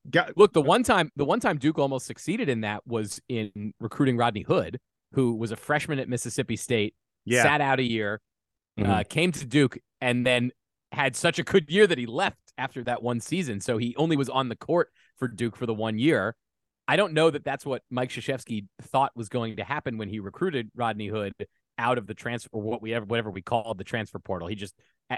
Got, 0.09 0.37
Look, 0.37 0.53
the 0.53 0.61
one 0.61 0.83
time 0.83 1.11
the 1.15 1.25
one 1.25 1.39
time 1.39 1.57
Duke 1.57 1.79
almost 1.79 2.05
succeeded 2.05 2.49
in 2.49 2.61
that 2.61 2.85
was 2.87 3.21
in 3.27 3.73
recruiting 3.79 4.17
Rodney 4.17 4.41
Hood, 4.41 4.79
who 5.13 5.35
was 5.35 5.51
a 5.51 5.55
freshman 5.55 5.99
at 5.99 6.07
Mississippi 6.07 6.55
State, 6.55 6.95
yeah. 7.25 7.43
sat 7.43 7.61
out 7.61 7.79
a 7.79 7.83
year, 7.83 8.21
mm-hmm. 8.79 8.89
uh, 8.89 9.03
came 9.03 9.31
to 9.33 9.45
Duke, 9.45 9.77
and 10.01 10.25
then 10.25 10.51
had 10.91 11.15
such 11.15 11.37
a 11.37 11.43
good 11.43 11.69
year 11.69 11.85
that 11.85 11.97
he 11.97 12.05
left 12.05 12.37
after 12.57 12.83
that 12.83 13.03
one 13.03 13.19
season. 13.19 13.61
So 13.61 13.77
he 13.77 13.95
only 13.97 14.17
was 14.17 14.29
on 14.29 14.49
the 14.49 14.55
court 14.55 14.89
for 15.17 15.27
Duke 15.27 15.55
for 15.55 15.65
the 15.65 15.73
one 15.73 15.99
year. 15.99 16.35
I 16.87 16.95
don't 16.95 17.13
know 17.13 17.29
that 17.29 17.43
that's 17.43 17.65
what 17.65 17.83
Mike 17.91 18.09
Krzyzewski 18.09 18.65
thought 18.81 19.11
was 19.15 19.29
going 19.29 19.57
to 19.57 19.63
happen 19.63 19.97
when 19.97 20.09
he 20.09 20.19
recruited 20.19 20.71
Rodney 20.75 21.07
Hood 21.07 21.33
out 21.77 21.99
of 21.99 22.07
the 22.07 22.15
transfer, 22.15 22.49
or 22.51 22.61
what 22.61 22.81
we 22.81 22.93
ever, 22.93 23.05
whatever 23.05 23.29
we 23.29 23.43
called 23.43 23.77
the 23.77 23.83
transfer 23.83 24.17
portal. 24.17 24.47
He 24.47 24.55
just, 24.55 24.73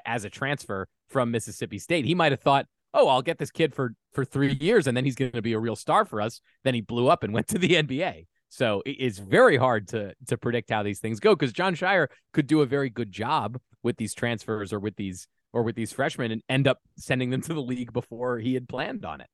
as 0.05 0.25
a 0.25 0.29
transfer 0.29 0.87
from 1.09 1.31
Mississippi 1.31 1.79
State, 1.79 2.05
he 2.05 2.13
might 2.13 2.33
have 2.33 2.41
thought, 2.41 2.65
oh, 2.93 3.07
I'll 3.07 3.21
get 3.21 3.37
this 3.37 3.51
kid 3.51 3.73
for 3.73 3.93
for 4.13 4.25
three 4.25 4.57
years 4.59 4.87
and 4.87 4.95
then 4.95 5.05
he's 5.05 5.15
going 5.15 5.31
to 5.31 5.41
be 5.41 5.53
a 5.53 5.59
real 5.59 5.75
star 5.75 6.05
for 6.05 6.21
us. 6.21 6.41
Then 6.63 6.73
he 6.73 6.81
blew 6.81 7.07
up 7.07 7.23
and 7.23 7.33
went 7.33 7.47
to 7.49 7.57
the 7.57 7.69
NBA. 7.69 8.25
So 8.49 8.83
it's 8.85 9.17
very 9.17 9.55
hard 9.55 9.87
to 9.89 10.13
to 10.27 10.37
predict 10.37 10.69
how 10.69 10.83
these 10.83 10.99
things 10.99 11.19
go 11.19 11.35
because 11.35 11.53
Jon 11.53 11.75
Scheyer 11.75 12.07
could 12.33 12.47
do 12.47 12.61
a 12.61 12.65
very 12.65 12.89
good 12.89 13.11
job 13.11 13.57
with 13.81 13.97
these 13.97 14.13
transfers 14.13 14.73
or 14.73 14.79
with 14.79 14.95
these 14.97 15.27
or 15.53 15.63
with 15.63 15.75
these 15.75 15.91
freshmen 15.91 16.31
and 16.31 16.41
end 16.49 16.67
up 16.67 16.79
sending 16.97 17.29
them 17.29 17.41
to 17.41 17.53
the 17.53 17.61
league 17.61 17.93
before 17.93 18.39
he 18.39 18.53
had 18.53 18.67
planned 18.67 19.05
on 19.05 19.21
it. 19.21 19.27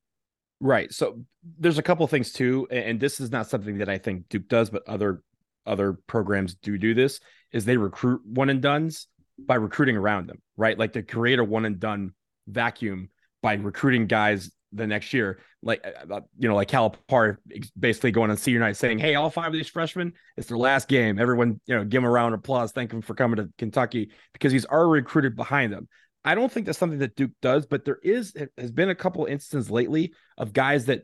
Right. 0.60 0.91
So 0.91 1.22
there's 1.60 1.78
a 1.78 1.84
couple 1.84 2.08
things 2.08 2.32
too, 2.32 2.67
and 2.72 3.00
this 3.00 3.20
is 3.20 3.32
not 3.32 3.48
something 3.48 3.78
that 3.78 3.89
I 3.89 3.98
think 3.98 4.28
Duke 4.30 4.48
does, 4.48 4.70
but 4.70 4.88
other 4.88 5.22
other 5.65 5.93
programs 6.08 6.56
do 6.56 6.78
do 6.78 6.93
this. 6.93 7.20
Is 7.52 7.65
they 7.65 7.78
recruit 7.78 8.22
one 8.26 8.50
and 8.50 8.62
duns 8.62 9.08
by 9.39 9.56
recruiting 9.56 9.98
around 9.98 10.28
them, 10.28 10.41
right? 10.58 10.78
Like 10.78 10.93
to 10.93 11.04
create 11.04 11.39
a 11.39 11.43
one 11.43 11.65
and 11.65 11.80
done 11.80 12.13
vacuum 12.48 13.10
by 13.47 13.53
recruiting 13.53 14.07
guys 14.07 14.51
the 14.73 14.86
next 14.86 15.13
year. 15.13 15.39
Like, 15.63 15.86
uh, 15.86 16.13
uh, 16.13 16.21
you 16.38 16.49
know, 16.49 16.55
like 16.55 16.67
Calipari 16.67 17.38
basically 17.79 18.12
going 18.12 18.29
on 18.29 18.36
senior 18.36 18.60
night 18.60 18.75
saying, 18.75 18.99
Hey, 18.99 19.15
all 19.15 19.29
five 19.29 19.47
of 19.47 19.53
these 19.53 19.69
freshmen, 19.69 20.12
it's 20.36 20.49
their 20.49 20.57
last 20.57 20.89
game. 20.89 21.17
Everyone, 21.17 21.62
you 21.65 21.75
know, 21.75 21.86
give 21.86 21.99
him 21.99 22.05
a 22.05 22.10
round 22.10 22.33
of 22.33 22.39
applause. 22.39 22.73
Thank 22.73 22.89
them 22.89 23.01
for 23.01 23.15
coming 23.15 23.38
to 23.38 23.49
Kentucky 23.57 24.12
because 24.33 24.51
he's 24.51 24.65
already 24.65 25.01
recruited 25.01 25.38
behind 25.38 25.71
them. 25.71 25.88
I 26.25 26.36
don't 26.36 26.51
think 26.51 26.65
that's 26.65 26.77
something 26.77 26.99
that 26.99 27.15
Duke 27.15 27.31
does, 27.41 27.65
but 27.65 27.86
there 27.86 27.99
is, 28.03 28.33
has 28.57 28.71
been 28.73 28.89
a 28.89 28.95
couple 28.95 29.23
instances 29.23 29.71
lately 29.71 30.12
of 30.38 30.51
guys 30.51 30.88
that 30.88 31.03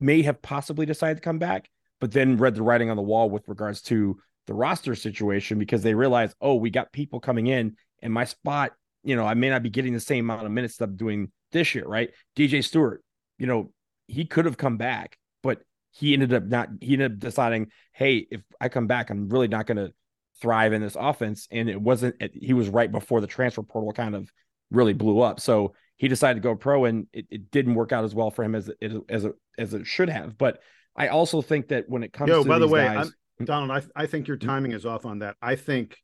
may 0.00 0.20
have 0.20 0.42
possibly 0.42 0.84
decided 0.84 1.14
to 1.14 1.22
come 1.22 1.38
back, 1.38 1.70
but 1.98 2.12
then 2.12 2.36
read 2.36 2.56
the 2.56 2.62
writing 2.62 2.90
on 2.90 2.96
the 2.96 3.02
wall 3.02 3.30
with 3.30 3.48
regards 3.48 3.80
to 3.82 4.18
the 4.46 4.52
roster 4.52 4.94
situation 4.94 5.58
because 5.58 5.82
they 5.82 5.94
realized, 5.94 6.36
oh, 6.42 6.56
we 6.56 6.68
got 6.68 6.92
people 6.92 7.20
coming 7.20 7.46
in 7.46 7.74
and 8.02 8.12
my 8.12 8.24
spot, 8.24 8.72
you 9.02 9.16
know, 9.16 9.24
I 9.24 9.32
may 9.32 9.48
not 9.48 9.62
be 9.62 9.70
getting 9.70 9.94
the 9.94 10.00
same 10.00 10.28
amount 10.28 10.44
of 10.44 10.52
minutes 10.52 10.76
that 10.76 10.84
I'm 10.84 10.96
doing 10.96 11.32
this 11.52 11.74
year, 11.74 11.84
right? 11.86 12.10
DJ 12.36 12.64
Steward, 12.64 13.02
you 13.38 13.46
know, 13.46 13.72
he 14.06 14.24
could 14.24 14.44
have 14.44 14.56
come 14.56 14.76
back, 14.76 15.16
but 15.42 15.60
he 15.92 16.12
ended 16.14 16.32
up 16.32 16.44
not, 16.44 16.68
he 16.80 16.94
ended 16.94 17.12
up 17.12 17.18
deciding, 17.18 17.68
hey, 17.92 18.26
if 18.30 18.42
I 18.60 18.68
come 18.68 18.86
back, 18.86 19.10
I'm 19.10 19.28
really 19.28 19.48
not 19.48 19.66
going 19.66 19.76
to 19.78 19.92
thrive 20.40 20.72
in 20.72 20.80
this 20.80 20.96
offense. 20.98 21.46
And 21.50 21.68
it 21.68 21.80
wasn't, 21.80 22.16
he 22.32 22.52
was 22.52 22.68
right 22.68 22.90
before 22.90 23.20
the 23.20 23.26
transfer 23.26 23.62
portal 23.62 23.92
kind 23.92 24.14
of 24.14 24.30
really 24.70 24.92
blew 24.92 25.20
up. 25.20 25.40
So 25.40 25.74
he 25.96 26.08
decided 26.08 26.42
to 26.42 26.48
go 26.48 26.54
pro 26.54 26.86
and 26.86 27.06
it, 27.12 27.26
it 27.30 27.50
didn't 27.50 27.74
work 27.74 27.92
out 27.92 28.04
as 28.04 28.14
well 28.14 28.30
for 28.30 28.42
him 28.42 28.54
as 28.54 28.68
it, 28.68 28.92
as 29.08 29.24
it, 29.24 29.32
as 29.58 29.74
it 29.74 29.86
should 29.86 30.08
have. 30.08 30.38
But 30.38 30.60
I 30.96 31.08
also 31.08 31.42
think 31.42 31.68
that 31.68 31.88
when 31.88 32.02
it 32.02 32.12
comes 32.12 32.28
Yo, 32.28 32.42
to 32.42 32.48
by 32.48 32.58
the 32.58 32.68
way, 32.68 32.84
guys, 32.84 33.12
Donald, 33.44 33.70
I, 33.70 34.02
I 34.02 34.06
think 34.06 34.28
your 34.28 34.36
mm-hmm. 34.36 34.48
timing 34.48 34.72
is 34.72 34.84
off 34.84 35.06
on 35.06 35.20
that. 35.20 35.36
I 35.40 35.56
think 35.56 35.96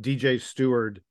DJ 0.00 0.40
Steward 0.40 1.02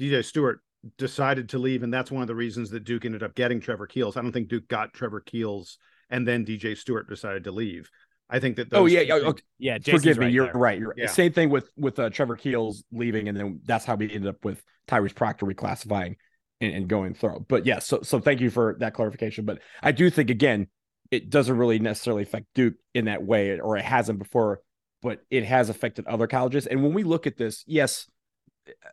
DJ 0.00 0.24
Steward 0.24 0.60
decided 0.98 1.48
to 1.50 1.58
leave, 1.58 1.82
and 1.82 1.92
that's 1.92 2.10
one 2.10 2.22
of 2.22 2.28
the 2.28 2.34
reasons 2.34 2.70
that 2.70 2.84
Duke 2.84 3.04
ended 3.04 3.22
up 3.22 3.34
getting 3.34 3.60
Trevor 3.60 3.86
Keels. 3.86 4.16
I 4.16 4.22
don't 4.22 4.32
think 4.32 4.48
Duke 4.48 4.68
got 4.68 4.92
Trevor 4.92 5.20
Keels 5.20 5.78
and 6.10 6.26
then 6.26 6.44
DJ 6.44 6.76
Steward 6.76 7.08
decided 7.08 7.44
to 7.44 7.52
leave. 7.52 7.90
I 8.30 8.38
think 8.38 8.56
that. 8.56 8.68
oh 8.72 8.86
yeah, 8.86 9.04
two 9.04 9.12
okay. 9.26 9.42
Yeah, 9.58 9.78
Jason's 9.78 10.02
forgive 10.02 10.18
me. 10.18 10.26
right 10.26 10.32
you're 10.32 10.52
right. 10.52 10.78
You're 10.78 10.94
Yeah. 10.96 11.06
same 11.06 11.32
thing 11.32 11.50
with 11.50 11.68
with 11.76 11.98
uh, 11.98 12.10
Trevor 12.10 12.36
Keels 12.36 12.84
leaving, 12.92 13.28
and 13.28 13.36
then 13.36 13.60
that's 13.64 13.84
how 13.84 13.94
we 13.94 14.06
ended 14.12 14.28
up 14.28 14.44
with 14.44 14.62
Tyrese 14.88 15.14
Proctor 15.14 15.46
reclassifying 15.46 16.16
and, 16.60 16.74
and 16.74 16.88
going 16.88 17.14
through. 17.14 17.44
But 17.48 17.66
yeah, 17.66 17.78
so 17.78 18.00
so 18.02 18.20
thank 18.20 18.40
you 18.40 18.50
for 18.50 18.76
that 18.80 18.94
clarification. 18.94 19.44
But 19.44 19.58
I 19.82 19.92
do 19.92 20.08
think 20.08 20.30
again, 20.30 20.68
it 21.10 21.28
doesn't 21.28 21.56
really 21.56 21.78
necessarily 21.78 22.22
affect 22.22 22.46
Duke 22.54 22.74
in 22.94 23.04
that 23.04 23.22
way, 23.22 23.60
or 23.60 23.76
it 23.76 23.84
hasn't 23.84 24.18
before, 24.18 24.60
but 25.02 25.20
it 25.30 25.44
has 25.44 25.68
affected 25.68 26.06
other 26.06 26.26
colleges. 26.26 26.66
And 26.66 26.82
when 26.82 26.94
we 26.94 27.02
look 27.04 27.26
at 27.26 27.36
this, 27.36 27.64
yes, 27.66 28.06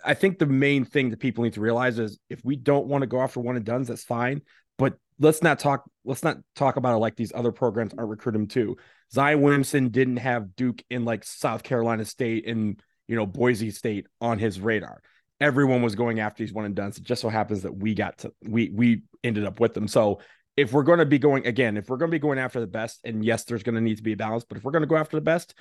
I 0.04 0.14
think 0.14 0.40
the 0.40 0.46
main 0.46 0.86
thing 0.86 1.10
that 1.10 1.20
people 1.20 1.44
need 1.44 1.54
to 1.54 1.62
realize 1.62 2.00
is 2.00 2.20
if 2.30 2.44
we 2.44 2.56
don't 2.56 2.88
want 2.88 3.02
to 3.02 3.08
go 3.08 3.22
after 3.22 3.40
one 3.40 3.56
and 3.56 3.66
dones, 3.66 3.88
that's 3.88 4.04
fine. 4.04 4.42
But 4.78 4.98
let's 5.20 5.44
not 5.44 5.60
talk. 5.60 5.90
Let's 6.06 6.24
not 6.24 6.38
talk 6.56 6.78
about 6.78 6.96
it 6.96 7.00
like 7.00 7.16
these 7.16 7.34
other 7.36 7.52
programs 7.52 7.94
aren't 7.94 8.10
recruiting 8.10 8.48
too. 8.48 8.78
Zion 9.12 9.42
Williamson 9.42 9.90
didn't 9.90 10.18
have 10.18 10.56
Duke 10.56 10.82
in 10.90 11.06
like 11.06 11.24
South 11.24 11.64
Carolina 11.64 12.06
State 12.06 12.48
and 12.48 12.82
you 13.08 13.16
know 13.16 13.26
Boise 13.26 13.72
State 13.72 14.08
on 14.22 14.40
his 14.40 14.60
radar. 14.60 15.02
Everyone 15.42 15.82
was 15.82 15.96
going 15.96 16.20
after 16.20 16.44
these 16.44 16.54
one 16.54 16.66
and 16.66 16.76
dones. 16.76 16.98
It 16.98 17.04
just 17.04 17.22
so 17.22 17.30
happens 17.30 17.62
that 17.62 17.76
we 17.76 17.94
got 17.94 18.20
to 18.20 18.34
we 18.44 18.70
we 18.70 19.04
ended 19.24 19.46
up 19.46 19.60
with 19.60 19.74
them. 19.74 19.88
So 19.88 20.20
if 20.58 20.74
we're 20.74 20.84
going 20.84 21.00
to 21.00 21.06
be 21.06 21.20
going 21.20 21.46
again, 21.46 21.78
if 21.78 21.90
we're 21.90 21.98
going 21.98 22.12
to 22.12 22.16
be 22.16 22.20
going 22.20 22.40
after 22.40 22.60
the 22.60 22.68
best, 22.68 23.00
and 23.04 23.24
yes, 23.24 23.46
there's 23.46 23.64
going 23.64 23.76
to 23.76 23.82
need 23.82 23.98
to 23.98 24.04
be 24.04 24.14
a 24.14 24.18
balance, 24.18 24.44
but 24.44 24.58
if 24.58 24.64
we're 24.64 24.72
going 24.72 24.82
to 24.82 24.88
go 24.88 24.98
after 24.98 25.16
the 25.16 25.22
best, 25.22 25.54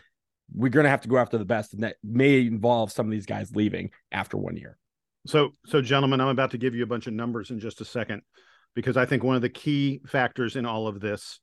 we're 0.54 0.70
going 0.70 0.84
to 0.84 0.90
have 0.90 1.02
to 1.02 1.08
go 1.08 1.18
after 1.18 1.38
the 1.38 1.44
best, 1.44 1.74
and 1.74 1.82
that 1.82 1.96
may 2.02 2.40
involve 2.40 2.92
some 2.92 3.06
of 3.06 3.12
these 3.12 3.26
guys 3.26 3.54
leaving 3.54 3.90
after 4.12 4.36
one 4.36 4.56
year. 4.56 4.78
So, 5.26 5.50
so 5.66 5.82
gentlemen, 5.82 6.20
I'm 6.20 6.28
about 6.28 6.52
to 6.52 6.58
give 6.58 6.74
you 6.74 6.82
a 6.82 6.86
bunch 6.86 7.06
of 7.06 7.12
numbers 7.12 7.50
in 7.50 7.60
just 7.60 7.80
a 7.80 7.84
second, 7.84 8.22
because 8.74 8.96
I 8.96 9.04
think 9.04 9.22
one 9.22 9.36
of 9.36 9.42
the 9.42 9.48
key 9.48 10.00
factors 10.06 10.56
in 10.56 10.64
all 10.64 10.86
of 10.86 11.00
this 11.00 11.40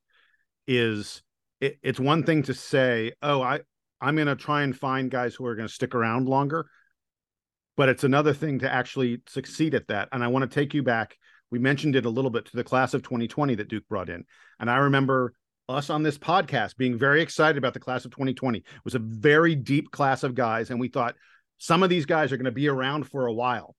is 0.66 1.22
it, 1.60 1.78
it's 1.82 2.00
one 2.00 2.24
thing 2.24 2.42
to 2.44 2.54
say, 2.54 3.12
"Oh, 3.22 3.42
I 3.42 3.60
I'm 4.00 4.16
going 4.16 4.26
to 4.26 4.36
try 4.36 4.62
and 4.62 4.76
find 4.76 5.10
guys 5.10 5.34
who 5.34 5.46
are 5.46 5.54
going 5.54 5.68
to 5.68 5.74
stick 5.74 5.94
around 5.94 6.28
longer," 6.28 6.66
but 7.76 7.88
it's 7.88 8.04
another 8.04 8.32
thing 8.32 8.58
to 8.60 8.72
actually 8.72 9.22
succeed 9.28 9.74
at 9.74 9.88
that. 9.88 10.08
And 10.12 10.24
I 10.24 10.28
want 10.28 10.50
to 10.50 10.54
take 10.54 10.74
you 10.74 10.82
back. 10.82 11.16
We 11.50 11.58
mentioned 11.58 11.94
it 11.94 12.06
a 12.06 12.10
little 12.10 12.30
bit 12.30 12.46
to 12.46 12.56
the 12.56 12.64
class 12.64 12.92
of 12.94 13.02
2020 13.02 13.54
that 13.56 13.68
Duke 13.68 13.86
brought 13.88 14.08
in, 14.08 14.24
and 14.58 14.68
I 14.68 14.78
remember 14.78 15.34
us 15.68 15.90
on 15.90 16.02
this 16.02 16.18
podcast 16.18 16.76
being 16.76 16.96
very 16.98 17.20
excited 17.22 17.56
about 17.58 17.74
the 17.74 17.80
class 17.80 18.04
of 18.04 18.10
2020. 18.12 18.58
It 18.58 18.64
was 18.84 18.94
a 18.94 18.98
very 19.00 19.54
deep 19.54 19.90
class 19.90 20.22
of 20.22 20.34
guys, 20.34 20.70
and 20.70 20.78
we 20.78 20.88
thought 20.88 21.16
some 21.58 21.82
of 21.82 21.90
these 21.90 22.06
guys 22.06 22.32
are 22.32 22.36
going 22.36 22.44
to 22.44 22.50
be 22.52 22.68
around 22.68 23.04
for 23.08 23.26
a 23.26 23.32
while. 23.32 23.74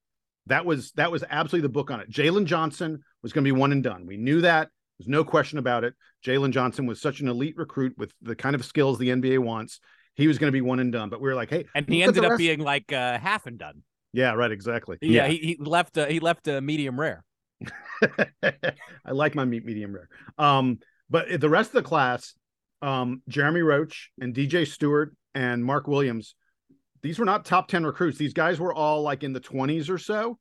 That 0.48 0.66
was 0.66 0.92
that 0.94 1.12
was 1.12 1.24
absolutely 1.30 1.68
the 1.68 1.74
book 1.74 1.92
on 1.92 2.00
it. 2.00 2.10
Jalen 2.10 2.46
Johnson 2.46 3.00
was 3.22 3.34
going 3.34 3.44
to 3.44 3.48
be 3.54 3.58
one 3.58 3.72
and 3.72 3.84
done. 3.84 4.06
We 4.06 4.18
knew 4.18 4.42
that. 4.42 4.70
There's 4.98 5.08
no 5.08 5.24
question 5.24 5.60
about 5.60 5.84
it. 5.84 5.94
Jalen 6.26 6.52
Johnson 6.52 6.86
was 6.86 7.02
such 7.02 7.20
an 7.20 7.28
elite 7.28 7.56
recruit 7.58 7.94
with 7.98 8.12
the 8.22 8.36
kind 8.36 8.56
of 8.56 8.66
skills 8.66 8.98
the 8.98 9.10
NBA 9.10 9.40
wants. 9.40 9.80
He 10.16 10.28
was 10.28 10.40
going 10.40 10.48
to 10.48 10.52
be 10.54 10.62
one 10.62 10.80
and 10.80 10.92
done. 10.92 11.10
But 11.10 11.22
we 11.22 11.30
were 11.30 11.36
like, 11.36 11.50
hey, 11.52 11.66
And 11.76 11.88
he 11.88 12.02
ended 12.02 12.26
up 12.26 12.38
being 12.38 12.60
like 12.60 12.92
uh, 12.92 13.20
half 13.20 13.46
and 13.46 13.60
done. 13.60 13.84
yeah, 14.14 14.34
right, 14.34 14.52
exactly. 14.52 14.98
Yeah, 15.02 15.26
Yeah. 15.26 15.28
he, 15.28 15.38
he 15.38 15.58
left. 15.60 15.98
Uh, 15.98 16.08
he 16.08 16.20
left 16.20 16.48
a 16.48 16.60
medium 16.62 17.00
rare. 17.00 17.24
I 18.42 19.12
like 19.12 19.36
my 19.36 19.46
meat 19.46 19.66
medium 19.66 19.94
rare. 19.94 20.10
Um, 20.38 20.80
but 21.10 21.40
the 21.40 21.50
rest 21.50 21.70
of 21.70 21.84
the 21.84 21.88
class, 21.88 22.34
um, 22.82 23.22
Jeremy 23.28 23.62
Roach 23.62 24.12
and 24.20 24.34
DJ 24.34 24.68
Steward 24.68 25.16
and 25.34 25.64
Mark 25.64 25.88
Williams, 25.88 26.36
these 27.02 27.20
were 27.20 27.26
not 27.26 27.46
top 27.46 27.68
10 27.68 27.86
recruits. 27.86 28.18
These 28.18 28.34
guys 28.34 28.60
were 28.60 28.74
all 28.74 29.02
like 29.02 29.24
in 29.24 29.34
the 29.34 29.40
20s 29.40 29.90
or 29.90 29.98
so, 29.98 30.38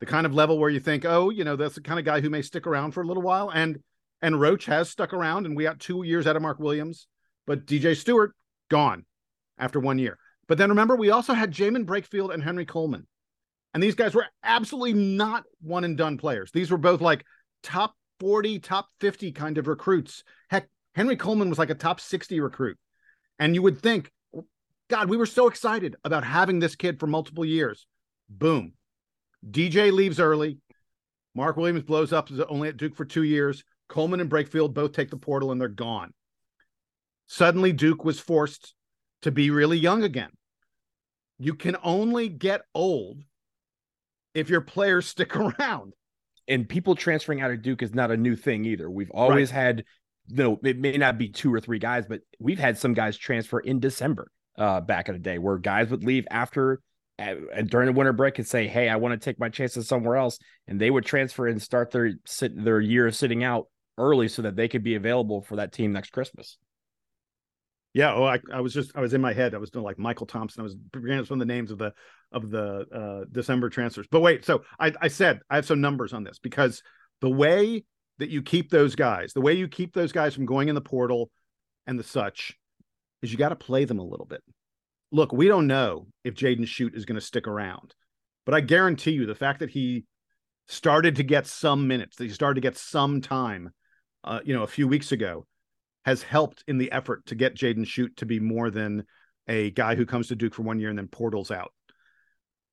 the 0.00 0.06
kind 0.06 0.26
of 0.26 0.34
level 0.34 0.58
where 0.58 0.70
you 0.70 0.80
think, 0.80 1.04
oh, 1.04 1.30
you 1.30 1.44
know, 1.44 1.56
that's 1.56 1.74
the 1.74 1.80
kind 1.80 1.98
of 1.98 2.04
guy 2.04 2.20
who 2.20 2.30
may 2.30 2.42
stick 2.42 2.66
around 2.66 2.92
for 2.92 3.02
a 3.02 3.06
little 3.06 3.22
while. 3.22 3.50
And 3.50 3.78
and 4.22 4.40
Roach 4.40 4.64
has 4.66 4.88
stuck 4.88 5.12
around, 5.12 5.44
and 5.44 5.54
we 5.54 5.64
got 5.64 5.80
two 5.80 6.02
years 6.02 6.26
out 6.26 6.34
of 6.34 6.40
Mark 6.40 6.58
Williams, 6.58 7.08
but 7.46 7.66
DJ 7.66 7.94
Steward 7.94 8.32
gone 8.70 9.04
after 9.58 9.78
one 9.78 9.98
year. 9.98 10.16
But 10.48 10.56
then 10.56 10.70
remember, 10.70 10.96
we 10.96 11.10
also 11.10 11.34
had 11.34 11.52
Jaemyn 11.52 11.84
Brakefield 11.84 12.32
and 12.32 12.42
Henry 12.42 12.64
Coleman. 12.64 13.06
And 13.74 13.82
these 13.82 13.94
guys 13.94 14.14
were 14.14 14.26
absolutely 14.42 14.94
not 14.94 15.44
one 15.60 15.84
and 15.84 15.96
done 15.96 16.16
players. 16.16 16.50
These 16.52 16.70
were 16.70 16.78
both 16.78 17.00
like 17.00 17.24
top 17.62 17.94
40, 18.24 18.58
top 18.60 18.88
50 19.00 19.32
kind 19.32 19.58
of 19.58 19.68
recruits. 19.68 20.24
Heck, 20.48 20.70
Henry 20.94 21.14
Coleman 21.14 21.50
was 21.50 21.58
like 21.58 21.68
a 21.68 21.74
top 21.74 22.00
60 22.00 22.40
recruit. 22.40 22.78
And 23.38 23.54
you 23.54 23.60
would 23.60 23.82
think, 23.82 24.10
God, 24.88 25.10
we 25.10 25.18
were 25.18 25.26
so 25.26 25.46
excited 25.46 25.96
about 26.04 26.24
having 26.24 26.58
this 26.58 26.74
kid 26.74 26.98
for 26.98 27.06
multiple 27.06 27.44
years. 27.44 27.86
Boom. 28.30 28.72
DJ 29.46 29.92
leaves 29.92 30.18
early. 30.18 30.56
Mark 31.34 31.58
Williams 31.58 31.82
blows 31.82 32.14
up, 32.14 32.30
is 32.30 32.40
only 32.40 32.70
at 32.70 32.78
Duke 32.78 32.96
for 32.96 33.04
two 33.04 33.24
years. 33.24 33.62
Coleman 33.90 34.20
and 34.20 34.30
Brakefield 34.30 34.72
both 34.72 34.92
take 34.92 35.10
the 35.10 35.18
portal 35.18 35.52
and 35.52 35.60
they're 35.60 35.68
gone. 35.68 36.14
Suddenly, 37.26 37.74
Duke 37.74 38.06
was 38.06 38.18
forced 38.18 38.72
to 39.20 39.32
be 39.32 39.50
really 39.50 39.76
young 39.76 40.02
again. 40.02 40.30
You 41.38 41.52
can 41.52 41.76
only 41.82 42.30
get 42.30 42.62
old 42.74 43.22
if 44.32 44.48
your 44.48 44.62
players 44.62 45.06
stick 45.08 45.36
around. 45.36 45.92
And 46.48 46.68
people 46.68 46.94
transferring 46.94 47.40
out 47.40 47.50
of 47.50 47.62
Duke 47.62 47.82
is 47.82 47.94
not 47.94 48.10
a 48.10 48.16
new 48.16 48.36
thing 48.36 48.64
either. 48.64 48.90
We've 48.90 49.10
always 49.10 49.50
had, 49.50 49.84
you 50.28 50.36
know, 50.36 50.60
it 50.62 50.78
may 50.78 50.96
not 50.96 51.18
be 51.18 51.28
two 51.28 51.52
or 51.52 51.60
three 51.60 51.78
guys, 51.78 52.06
but 52.06 52.20
we've 52.38 52.58
had 52.58 52.78
some 52.78 52.94
guys 52.94 53.16
transfer 53.16 53.60
in 53.60 53.80
December 53.80 54.30
uh, 54.58 54.80
back 54.80 55.08
in 55.08 55.14
the 55.14 55.20
day 55.20 55.38
where 55.38 55.58
guys 55.58 55.90
would 55.90 56.04
leave 56.04 56.26
after 56.30 56.80
and 57.18 57.70
during 57.70 57.86
the 57.86 57.92
winter 57.92 58.12
break 58.12 58.38
and 58.38 58.46
say, 58.46 58.66
"Hey, 58.66 58.88
I 58.88 58.96
want 58.96 59.12
to 59.20 59.24
take 59.24 59.38
my 59.38 59.48
chances 59.48 59.86
somewhere 59.86 60.16
else," 60.16 60.38
and 60.66 60.80
they 60.80 60.90
would 60.90 61.04
transfer 61.04 61.46
and 61.46 61.62
start 61.62 61.92
their 61.92 62.12
sit 62.26 62.52
their 62.56 62.80
year 62.80 63.06
of 63.06 63.14
sitting 63.14 63.44
out 63.44 63.68
early 63.96 64.26
so 64.26 64.42
that 64.42 64.56
they 64.56 64.66
could 64.66 64.82
be 64.82 64.96
available 64.96 65.40
for 65.40 65.56
that 65.56 65.72
team 65.72 65.92
next 65.92 66.10
Christmas. 66.10 66.58
Yeah. 67.94 68.12
Oh, 68.12 68.24
I, 68.24 68.40
I 68.52 68.60
was 68.60 68.74
just 68.74 68.90
I 68.96 69.00
was 69.00 69.14
in 69.14 69.20
my 69.20 69.32
head. 69.32 69.54
I 69.54 69.58
was 69.58 69.70
doing 69.70 69.84
like 69.84 69.98
Michael 69.98 70.26
Thompson. 70.26 70.60
I 70.60 70.64
was 70.64 70.74
bringing 70.74 71.20
up 71.20 71.26
some 71.26 71.40
of 71.40 71.46
the 71.46 71.52
names 71.52 71.70
of 71.70 71.78
the 71.78 71.94
of 72.32 72.50
the 72.50 72.86
uh 72.92 73.24
December 73.30 73.70
transfers. 73.70 74.08
But 74.10 74.20
wait, 74.20 74.44
so 74.44 74.64
I, 74.78 74.92
I 75.00 75.08
said 75.08 75.40
I 75.48 75.54
have 75.54 75.64
some 75.64 75.80
numbers 75.80 76.12
on 76.12 76.24
this 76.24 76.38
because 76.38 76.82
the 77.20 77.30
way 77.30 77.84
that 78.18 78.30
you 78.30 78.42
keep 78.42 78.70
those 78.70 78.94
guys, 78.94 79.32
the 79.32 79.40
way 79.40 79.54
you 79.54 79.68
keep 79.68 79.94
those 79.94 80.12
guys 80.12 80.34
from 80.34 80.44
going 80.44 80.68
in 80.68 80.74
the 80.74 80.80
portal 80.80 81.30
and 81.86 81.98
the 81.98 82.04
such, 82.04 82.56
is 83.22 83.32
you 83.32 83.38
got 83.38 83.48
to 83.50 83.56
play 83.56 83.84
them 83.84 83.98
a 83.98 84.04
little 84.04 84.26
bit. 84.26 84.42
Look, 85.10 85.32
we 85.32 85.48
don't 85.48 85.66
know 85.66 86.08
if 86.24 86.34
Jaden 86.34 86.62
Schutt 86.62 86.96
is 86.96 87.04
going 87.04 87.18
to 87.18 87.24
stick 87.24 87.46
around, 87.46 87.94
but 88.44 88.54
I 88.54 88.60
guarantee 88.60 89.12
you 89.12 89.26
the 89.26 89.34
fact 89.34 89.60
that 89.60 89.70
he 89.70 90.04
started 90.66 91.16
to 91.16 91.22
get 91.22 91.46
some 91.46 91.86
minutes, 91.86 92.16
that 92.16 92.24
he 92.24 92.30
started 92.30 92.56
to 92.56 92.68
get 92.68 92.76
some 92.76 93.20
time, 93.20 93.70
uh, 94.24 94.40
you 94.44 94.54
know, 94.54 94.62
a 94.62 94.68
few 94.68 94.88
weeks 94.88 95.12
ago, 95.12 95.46
has 96.04 96.22
helped 96.22 96.64
in 96.68 96.78
the 96.78 96.92
effort 96.92 97.24
to 97.26 97.34
get 97.34 97.56
Jaden 97.56 97.86
Schutt 97.86 98.16
to 98.16 98.26
be 98.26 98.40
more 98.40 98.70
than 98.70 99.04
a 99.48 99.70
guy 99.70 99.94
who 99.94 100.06
comes 100.06 100.28
to 100.28 100.36
Duke 100.36 100.54
for 100.54 100.62
one 100.62 100.78
year 100.78 100.90
and 100.90 100.98
then 100.98 101.08
portals 101.08 101.50
out. 101.50 101.72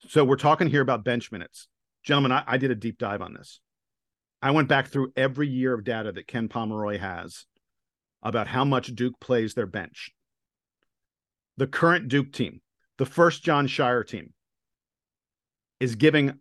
So 0.10 0.26
we're 0.26 0.36
talking 0.36 0.67
here 0.67 0.82
about 0.82 1.04
bench 1.04 1.32
minutes. 1.32 1.67
Gentlemen, 2.04 2.32
I, 2.32 2.44
I 2.48 2.58
did 2.58 2.72
a 2.72 2.76
deep 2.76 2.98
dive 2.98 3.22
on 3.22 3.34
this. 3.34 3.60
I 4.41 4.52
went 4.52 4.67
back 4.67 4.88
through 4.88 5.13
every 5.15 5.48
year 5.48 5.74
of 5.74 5.84
data 5.84 6.12
that 6.12 6.28
Ken 6.28 6.50
Pomeroy 6.50 6.98
has 6.98 7.46
about 8.24 8.48
how 8.48 8.65
much 8.65 8.96
Duke 8.96 9.20
plays 9.20 9.54
their 9.54 9.67
bench. 9.67 10.12
The 11.58 11.67
current 11.67 12.08
Duke 12.08 12.32
team, 12.32 12.62
the 12.98 13.06
first 13.06 13.44
Jon 13.44 13.67
Scheyer 13.67 14.06
team, 14.06 14.34
is 15.80 15.96
giving 15.96 16.39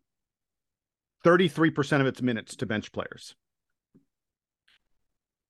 33% 1.24 2.00
of 2.00 2.06
its 2.06 2.22
minutes 2.22 2.56
to 2.56 2.66
bench 2.66 2.92
players. 2.92 3.34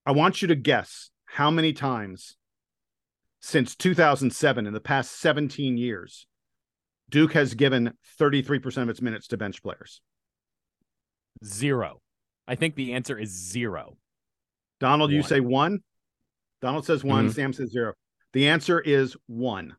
I 0.04 0.12
want 0.12 0.42
you 0.42 0.48
to 0.48 0.56
guess 0.56 1.10
how 1.32 1.50
many 1.50 1.72
times 1.72 2.36
since 3.40 3.74
2007 3.76 4.66
in 4.66 4.72
the 4.72 4.80
past 4.80 5.12
17 5.20 5.76
years 5.76 6.26
Duke 7.08 7.32
has 7.32 7.54
given 7.54 7.92
33% 8.20 8.82
of 8.82 8.88
its 8.88 9.02
minutes 9.02 9.26
to 9.28 9.36
bench 9.36 9.62
players. 9.62 10.00
Zero. 11.44 12.00
I 12.46 12.54
think 12.54 12.76
the 12.76 12.92
answer 12.92 13.18
is 13.18 13.30
zero. 13.30 13.96
Donald, 14.78 15.10
you 15.10 15.22
say 15.22 15.40
one. 15.40 15.80
Donald 16.62 16.86
says 16.86 17.02
one. 17.02 17.28
Mhm. 17.28 17.34
Sam 17.34 17.52
says 17.52 17.70
zero. 17.70 17.94
The 18.32 18.48
answer 18.48 18.80
is 18.80 19.16
one. 19.26 19.76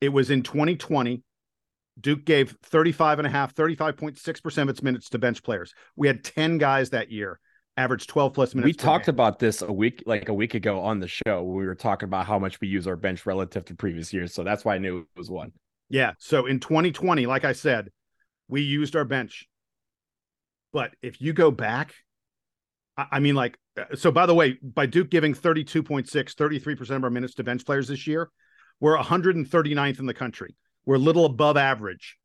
It 0.00 0.10
was 0.10 0.30
in 0.30 0.42
2020. 0.42 1.22
Duke 1.98 2.24
gave 2.26 2.54
35 2.64 3.18
and 3.18 3.26
a 3.26 3.30
half, 3.30 3.54
35.6% 3.54 4.62
of 4.64 4.68
its 4.68 4.82
minutes 4.82 5.08
to 5.10 5.18
bench 5.18 5.42
players. 5.42 5.72
We 5.96 6.06
had 6.06 6.22
10 6.22 6.58
guys 6.58 6.90
that 6.90 7.10
year, 7.10 7.40
averaged 7.76 8.08
12 8.08 8.32
plus 8.32 8.54
minutes. 8.54 8.66
we 8.66 8.72
talked 8.72 9.06
game. 9.06 9.14
about 9.14 9.38
this 9.38 9.62
a 9.62 9.72
week 9.72 10.02
like 10.06 10.28
a 10.28 10.34
week 10.34 10.54
ago 10.54 10.80
on 10.80 11.00
the 11.00 11.08
show. 11.08 11.42
We 11.42 11.66
were 11.66 11.74
talking 11.74 12.08
about 12.08 12.26
how 12.26 12.38
much 12.38 12.60
we 12.60 12.68
use 12.68 12.86
our 12.86 12.96
bench 12.96 13.26
relative 13.26 13.64
to 13.66 13.74
previous 13.74 14.12
years, 14.12 14.32
so 14.32 14.42
that's 14.42 14.64
why 14.64 14.74
I 14.74 14.78
knew 14.78 15.00
it 15.00 15.18
was 15.18 15.30
one. 15.30 15.52
Yeah. 15.88 16.12
So 16.18 16.46
in 16.46 16.60
2020, 16.60 17.26
like 17.26 17.44
I 17.44 17.52
said, 17.52 17.90
we 18.48 18.62
used 18.62 18.96
our 18.96 19.04
bench. 19.04 19.46
But 20.72 20.94
if 21.02 21.20
you 21.20 21.32
go 21.32 21.50
back, 21.50 21.94
I, 22.96 23.06
I 23.12 23.20
mean, 23.20 23.34
like, 23.34 23.56
uh, 23.78 23.94
so 23.94 24.10
by 24.10 24.26
the 24.26 24.34
way, 24.34 24.58
by 24.62 24.86
Duke 24.86 25.10
giving 25.10 25.34
32.6, 25.34 26.06
33% 26.06 26.90
of 26.96 27.04
our 27.04 27.10
minutes 27.10 27.34
to 27.34 27.44
bench 27.44 27.64
players 27.64 27.88
this 27.88 28.06
year, 28.06 28.30
we're 28.80 28.96
139th 28.96 29.98
in 30.00 30.06
the 30.06 30.14
country. 30.14 30.56
We're 30.84 30.96
a 30.96 31.00
little 31.00 31.24
above 31.24 31.56
average 31.56 32.18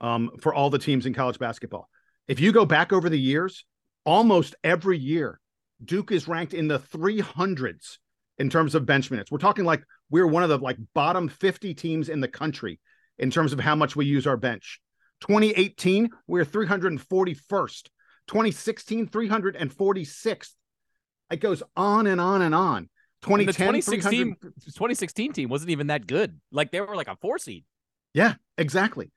um, 0.00 0.30
for 0.40 0.54
all 0.54 0.70
the 0.70 0.78
teams 0.78 1.06
in 1.06 1.14
college 1.14 1.38
basketball. 1.38 1.88
If 2.26 2.40
you 2.40 2.52
go 2.52 2.66
back 2.66 2.92
over 2.92 3.08
the 3.08 3.18
years, 3.18 3.64
almost 4.08 4.54
every 4.64 4.96
year, 4.96 5.38
Duke 5.84 6.12
is 6.12 6.26
ranked 6.26 6.54
in 6.54 6.66
the 6.66 6.78
300s 6.78 7.98
in 8.38 8.48
terms 8.48 8.74
of 8.74 8.86
bench 8.86 9.10
minutes. 9.10 9.30
We're 9.30 9.36
talking 9.36 9.66
like 9.66 9.84
we're 10.08 10.26
one 10.26 10.42
of 10.42 10.48
the 10.48 10.56
like 10.56 10.78
bottom 10.94 11.28
50 11.28 11.74
teams 11.74 12.08
in 12.08 12.20
the 12.20 12.26
country 12.26 12.80
in 13.18 13.30
terms 13.30 13.52
of 13.52 13.60
how 13.60 13.74
much 13.74 13.96
we 13.96 14.06
use 14.06 14.26
our 14.26 14.38
bench. 14.38 14.80
2018, 15.20 16.08
we're 16.26 16.46
341st. 16.46 17.88
2016, 18.28 19.08
346th. 19.08 20.50
It 21.30 21.40
goes 21.40 21.62
on 21.76 22.06
and 22.06 22.20
on 22.20 22.40
and 22.40 22.54
on. 22.54 22.88
2010, 23.22 23.46
the 23.46 23.82
2016, 23.82 24.36
2016 24.40 25.32
team 25.34 25.48
wasn't 25.50 25.70
even 25.70 25.88
that 25.88 26.06
good. 26.06 26.40
Like 26.50 26.70
they 26.70 26.80
were 26.80 26.96
like 26.96 27.08
a 27.08 27.16
four 27.16 27.36
seed. 27.36 27.66
Yeah, 28.14 28.34
exactly. 28.56 29.12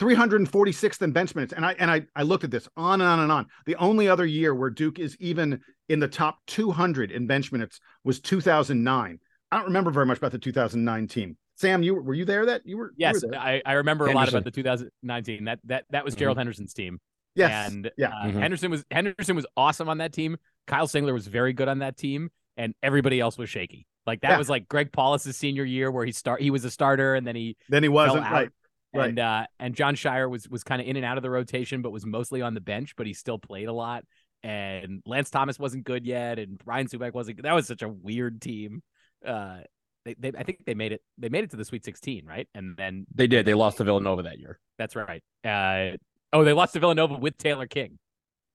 346th 0.00 1.02
in 1.02 1.12
bench 1.12 1.34
minutes. 1.34 1.52
And 1.52 1.64
I 1.64 1.72
and 1.78 1.90
I 1.90 2.02
I 2.16 2.22
looked 2.22 2.44
at 2.44 2.50
this 2.50 2.68
on 2.76 3.00
and 3.00 3.08
on 3.08 3.20
and 3.20 3.30
on. 3.32 3.46
The 3.66 3.76
only 3.76 4.08
other 4.08 4.26
year 4.26 4.54
where 4.54 4.70
Duke 4.70 4.98
is 4.98 5.16
even 5.20 5.60
in 5.88 6.00
the 6.00 6.08
top 6.08 6.38
200 6.46 7.10
in 7.10 7.26
bench 7.26 7.52
minutes 7.52 7.80
was 8.04 8.20
2009. 8.20 9.18
I 9.52 9.56
don't 9.56 9.66
remember 9.66 9.90
very 9.90 10.06
much 10.06 10.18
about 10.18 10.32
the 10.32 10.38
2009 10.38 11.06
team. 11.08 11.36
Sam, 11.56 11.82
you 11.82 11.94
were 11.94 12.14
you 12.14 12.24
there? 12.24 12.46
That 12.46 12.62
you 12.64 12.76
were? 12.76 12.92
Yes, 12.96 13.22
you 13.22 13.28
were 13.28 13.36
I, 13.36 13.62
I 13.64 13.74
remember 13.74 14.06
Henderson. 14.06 14.16
a 14.16 14.20
lot 14.20 14.28
about 14.28 14.44
the 14.44 14.50
2019. 14.50 15.44
That 15.44 15.60
that 15.64 15.84
that 15.90 16.04
was 16.04 16.14
Gerald 16.16 16.36
Henderson's 16.38 16.74
team. 16.74 16.98
yes, 17.36 17.70
and 17.72 17.90
yeah. 17.96 18.08
uh, 18.08 18.24
Mhm. 18.26 18.32
Henderson 18.40 18.70
was 18.72 18.84
Henderson 18.90 19.36
was 19.36 19.46
awesome 19.56 19.88
on 19.88 19.98
that 19.98 20.12
team. 20.12 20.36
Kyle 20.66 20.88
Singler 20.88 21.12
was 21.12 21.28
very 21.28 21.52
good 21.52 21.68
on 21.68 21.78
that 21.80 21.96
team, 21.96 22.30
and 22.56 22.74
everybody 22.82 23.20
else 23.20 23.38
was 23.38 23.48
shaky. 23.48 23.86
Like 24.06 24.22
that 24.22 24.30
Yeah. 24.32 24.38
was 24.38 24.50
like 24.50 24.66
Greg 24.68 24.90
Paulus' 24.92 25.36
senior 25.36 25.64
year 25.64 25.90
where 25.92 26.04
he 26.04 26.10
start 26.10 26.40
he 26.42 26.50
was 26.50 26.64
a 26.64 26.70
starter 26.70 27.14
and 27.14 27.24
then 27.24 27.36
he 27.36 27.56
Then 27.68 27.84
he 27.84 27.88
wasn't 27.88 28.24
out. 28.24 28.32
right. 28.32 28.50
Right. 28.94 29.08
And 29.08 29.18
uh 29.18 29.46
and 29.58 29.74
Jon 29.74 29.94
Scheyer 29.96 30.30
was 30.30 30.48
was 30.48 30.62
kind 30.62 30.80
of 30.80 30.86
in 30.88 30.96
and 30.96 31.04
out 31.04 31.16
of 31.16 31.22
the 31.22 31.30
rotation, 31.30 31.82
but 31.82 31.90
was 31.90 32.06
mostly 32.06 32.42
on 32.42 32.54
the 32.54 32.60
bench, 32.60 32.94
but 32.96 33.06
he 33.06 33.12
still 33.14 33.38
played 33.38 33.68
a 33.68 33.72
lot. 33.72 34.04
And 34.42 35.02
Lance 35.06 35.30
Thomas 35.30 35.58
wasn't 35.58 35.84
good 35.84 36.04
yet, 36.06 36.38
and 36.38 36.60
Ryan 36.66 36.86
Zoubek 36.86 37.14
wasn't. 37.14 37.42
That 37.42 37.54
was 37.54 37.66
such 37.66 37.82
a 37.82 37.88
weird 37.88 38.42
team. 38.42 38.82
Uh, 39.26 39.60
they, 40.04 40.14
they 40.18 40.32
I 40.36 40.42
think 40.42 40.58
they 40.66 40.74
made 40.74 40.92
it. 40.92 41.00
They 41.16 41.30
made 41.30 41.44
it 41.44 41.50
to 41.52 41.56
the 41.56 41.64
Sweet 41.64 41.84
16, 41.84 42.26
right? 42.26 42.46
And 42.54 42.76
then 42.76 43.06
They 43.14 43.26
did. 43.26 43.46
They 43.46 43.54
lost 43.54 43.78
to 43.78 43.84
Villanova 43.84 44.22
that 44.24 44.38
year. 44.38 44.58
that's 44.78 44.94
right. 44.96 45.22
Uh, 45.44 45.96
oh, 46.32 46.44
they 46.44 46.52
lost 46.52 46.74
to 46.74 46.80
Villanova 46.80 47.14
with 47.14 47.38
Taylor 47.38 47.66
King. 47.66 47.98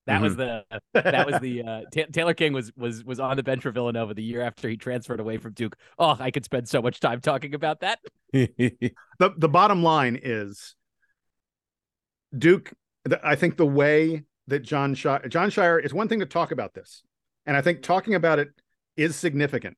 That 0.05 0.21
was 0.21 0.35
the 0.35 0.65
that 0.93 1.25
was 1.25 1.39
the 1.39 1.63
uh, 1.63 1.81
Ta- 1.93 2.09
Taylor 2.11 2.33
King 2.33 2.53
was 2.53 2.71
was 2.75 3.03
was 3.03 3.19
on 3.19 3.37
the 3.37 3.43
bench 3.43 3.63
for 3.63 3.71
Villanova 3.71 4.13
the 4.13 4.23
year 4.23 4.41
after 4.41 4.67
he 4.69 4.77
transferred 4.77 5.19
away 5.19 5.37
from 5.37 5.53
Duke. 5.53 5.75
Oh, 5.97 6.17
I 6.19 6.31
could 6.31 6.45
spend 6.45 6.67
so 6.67 6.81
much 6.81 6.99
time 6.99 7.21
talking 7.21 7.53
about 7.53 7.81
that. 7.81 7.99
the 8.33 8.93
the 9.37 9.49
bottom 9.49 9.83
line 9.83 10.19
is 10.21 10.75
Duke. 12.37 12.73
The, 13.05 13.19
I 13.23 13.35
think 13.35 13.57
the 13.57 13.65
way 13.65 14.23
that 14.47 14.63
Jon 14.63 14.95
Scheyer, 14.95 15.29
Jon 15.29 15.49
Scheyer 15.49 15.83
is 15.83 15.93
one 15.93 16.07
thing 16.07 16.19
to 16.19 16.25
talk 16.25 16.51
about 16.51 16.73
this, 16.73 17.03
and 17.45 17.55
I 17.55 17.61
think 17.61 17.81
talking 17.81 18.15
about 18.15 18.39
it 18.39 18.49
is 18.97 19.15
significant. 19.15 19.77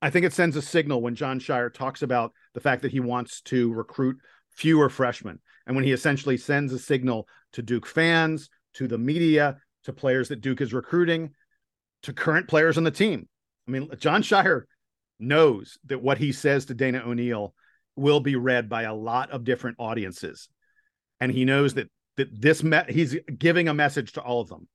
I 0.00 0.10
think 0.10 0.26
it 0.26 0.32
sends 0.32 0.56
a 0.56 0.62
signal 0.62 1.00
when 1.00 1.14
Jon 1.14 1.38
Scheyer 1.38 1.72
talks 1.72 2.02
about 2.02 2.32
the 2.54 2.60
fact 2.60 2.82
that 2.82 2.90
he 2.90 3.00
wants 3.00 3.40
to 3.42 3.72
recruit 3.72 4.18
fewer 4.50 4.90
freshmen, 4.90 5.40
and 5.66 5.76
when 5.76 5.84
he 5.84 5.92
essentially 5.92 6.36
sends 6.36 6.72
a 6.72 6.78
signal 6.78 7.26
to 7.52 7.62
Duke 7.62 7.86
fans, 7.86 8.50
to 8.74 8.88
the 8.88 8.98
media, 8.98 9.56
to 9.84 9.92
players 9.92 10.28
that 10.28 10.40
Duke 10.40 10.60
is 10.60 10.72
recruiting, 10.72 11.30
to 12.02 12.12
current 12.12 12.48
players 12.48 12.78
on 12.78 12.84
the 12.84 12.90
team. 12.90 13.28
I 13.66 13.70
mean, 13.70 13.88
Jon 13.98 14.22
Scheyer 14.22 14.62
knows 15.18 15.78
that 15.86 16.02
what 16.02 16.18
he 16.18 16.32
says 16.32 16.66
to 16.66 16.74
Dana 16.74 17.02
O'Neill 17.06 17.54
will 17.96 18.20
be 18.20 18.36
read 18.36 18.68
by 18.68 18.82
a 18.82 18.94
lot 18.94 19.30
of 19.30 19.44
different 19.44 19.76
audiences. 19.78 20.48
And 21.20 21.30
he 21.30 21.44
knows 21.44 21.74
that 21.74 21.88
that 22.16 22.28
this 22.40 22.62
he's 22.88 23.16
giving 23.38 23.68
a 23.68 23.74
message 23.74 24.12
to 24.12 24.20
all 24.20 24.40
of 24.40 24.48
them. 24.48 24.68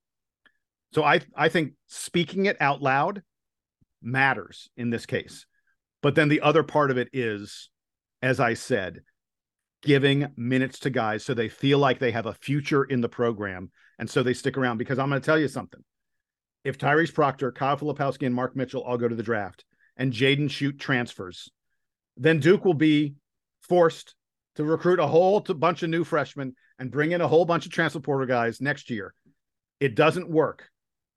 So 0.94 1.04
i 1.04 1.20
i 1.36 1.50
think 1.50 1.74
speaking 1.88 2.46
it 2.46 2.58
out 2.60 2.82
loud 2.82 3.22
matters 4.02 4.70
in 4.78 4.90
this 4.90 5.06
case. 5.06 5.46
But 6.02 6.16
then 6.16 6.30
the 6.30 6.42
other 6.42 6.64
part 6.64 6.92
of 6.92 6.98
it 6.98 7.10
is 7.12 7.70
as 8.22 8.40
i 8.40 8.54
said 8.54 9.02
giving 9.84 10.28
minutes 10.36 10.80
to 10.80 10.90
guys 10.90 11.24
so 11.24 11.34
they 11.34 11.50
feel 11.50 11.78
like 11.78 12.00
they 12.00 12.12
have 12.12 12.26
a 12.26 12.34
future 12.34 12.84
in 12.84 13.02
the 13.02 13.10
program 13.10 13.72
and 14.00 14.10
so 14.10 14.24
they 14.24 14.34
stick 14.34 14.58
around 14.58 14.78
because 14.78 15.00
i'm 15.00 15.10
going 15.10 15.22
to 15.22 15.26
tell 15.26 15.40
you 15.40 15.48
something 15.48 15.84
if 16.68 16.78
Tyrese 16.78 17.14
Proctor, 17.14 17.54
Kyle 17.54 17.78
Filipowski, 17.78 18.26
and 18.26 18.36
Mark 18.36 18.54
Mitchell 18.54 18.82
all 18.82 18.98
go 18.98 19.08
to 19.08 19.16
the 19.16 19.24
draft 19.24 19.64
and 19.96 20.12
Jaden 20.12 20.50
Schutt 20.50 20.80
transfers, 20.80 21.50
then 22.18 22.42
Duke 22.42 22.66
will 22.66 22.74
be 22.74 23.16
forced 23.62 24.16
to 24.56 24.66
recruit 24.66 25.00
a 25.00 25.08
whole 25.08 25.40
bunch 25.40 25.84
of 25.84 25.90
new 25.90 26.04
freshmen 26.04 26.56
and 26.78 26.92
bring 26.92 27.14
in 27.14 27.22
a 27.22 27.28
whole 27.28 27.46
bunch 27.46 27.66
of 27.66 27.72
transfer 27.72 28.02
portal 28.02 28.28
guys 28.28 28.60
next 28.60 28.90
year. 28.90 29.14
It 29.80 29.96
doesn't 29.96 30.30
work. 30.30 30.70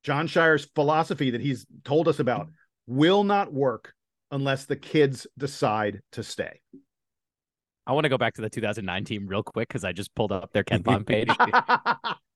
Jon 0.04 0.28
Scheyer's 0.28 0.68
philosophy 0.76 1.30
that 1.30 1.40
he's 1.40 1.66
told 1.84 2.06
us 2.06 2.20
about 2.20 2.48
will 2.86 3.24
not 3.24 3.52
work 3.52 3.92
unless 4.30 4.66
the 4.66 4.76
kids 4.76 5.26
decide 5.36 6.00
to 6.12 6.22
stay. 6.22 6.60
I 7.88 7.92
want 7.92 8.04
to 8.04 8.08
go 8.08 8.18
back 8.18 8.34
to 8.34 8.42
the 8.42 8.50
2009 8.50 9.04
team 9.04 9.26
real 9.26 9.42
quick 9.42 9.66
because 9.66 9.84
I 9.84 9.90
just 9.90 10.14
pulled 10.14 10.30
up 10.30 10.52
their 10.52 10.62
Ken 10.64 10.82
page. 11.04 11.28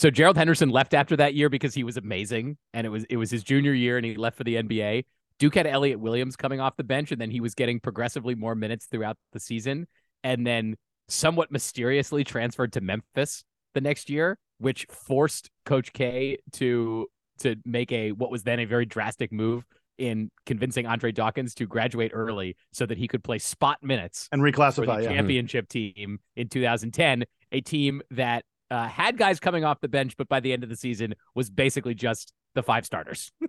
so 0.00 0.08
Gerald 0.08 0.38
Henderson 0.38 0.70
left 0.70 0.94
after 0.94 1.14
that 1.16 1.34
year 1.34 1.50
because 1.50 1.74
he 1.74 1.84
was 1.84 1.98
amazing, 1.98 2.56
and 2.72 2.86
it 2.86 2.90
was 2.90 3.04
it 3.10 3.18
was 3.18 3.30
his 3.30 3.44
junior 3.44 3.74
year, 3.74 3.98
and 3.98 4.06
he 4.06 4.14
left 4.14 4.38
for 4.38 4.44
the 4.44 4.56
NBA. 4.56 5.04
Duke 5.38 5.54
had 5.54 5.66
Elliot 5.66 6.00
Williams 6.00 6.36
coming 6.36 6.58
off 6.58 6.74
the 6.78 6.84
bench, 6.84 7.12
and 7.12 7.20
then 7.20 7.30
he 7.30 7.42
was 7.42 7.54
getting 7.54 7.80
progressively 7.80 8.34
more 8.34 8.54
minutes 8.54 8.86
throughout 8.86 9.18
the 9.34 9.40
season, 9.40 9.86
and 10.24 10.46
then 10.46 10.76
somewhat 11.08 11.52
mysteriously 11.52 12.24
transferred 12.24 12.72
to 12.72 12.80
Memphis 12.80 13.44
the 13.74 13.82
next 13.82 14.08
year, 14.08 14.38
which 14.56 14.86
forced 14.90 15.50
Coach 15.66 15.92
K 15.92 16.38
to 16.52 17.06
to 17.40 17.56
make 17.66 17.92
a 17.92 18.12
what 18.12 18.30
was 18.30 18.42
then 18.42 18.58
a 18.58 18.64
very 18.64 18.86
drastic 18.86 19.30
move 19.30 19.66
in 19.98 20.30
convincing 20.46 20.86
Andre 20.86 21.12
Dawkins 21.12 21.54
to 21.56 21.66
graduate 21.66 22.12
early 22.14 22.56
so 22.72 22.86
that 22.86 22.96
he 22.96 23.06
could 23.06 23.22
play 23.22 23.38
spot 23.38 23.76
minutes 23.82 24.30
and 24.32 24.40
for 24.40 24.50
the 24.50 24.56
reclassify. 24.56 25.02
Yeah. 25.02 25.10
championship 25.10 25.68
team 25.68 26.20
in 26.36 26.48
2010, 26.48 27.24
a 27.52 27.60
team 27.60 28.00
that 28.12 28.46
uh, 28.70 28.86
had 28.88 29.16
guys 29.18 29.40
coming 29.40 29.64
off 29.64 29.80
the 29.80 29.88
bench, 29.88 30.16
but 30.16 30.28
by 30.28 30.40
the 30.40 30.52
end 30.52 30.62
of 30.62 30.68
the 30.68 30.76
season 30.76 31.14
was 31.34 31.50
basically 31.50 31.94
just 31.94 32.32
the 32.54 32.62
five 32.62 32.86
starters. 32.86 33.32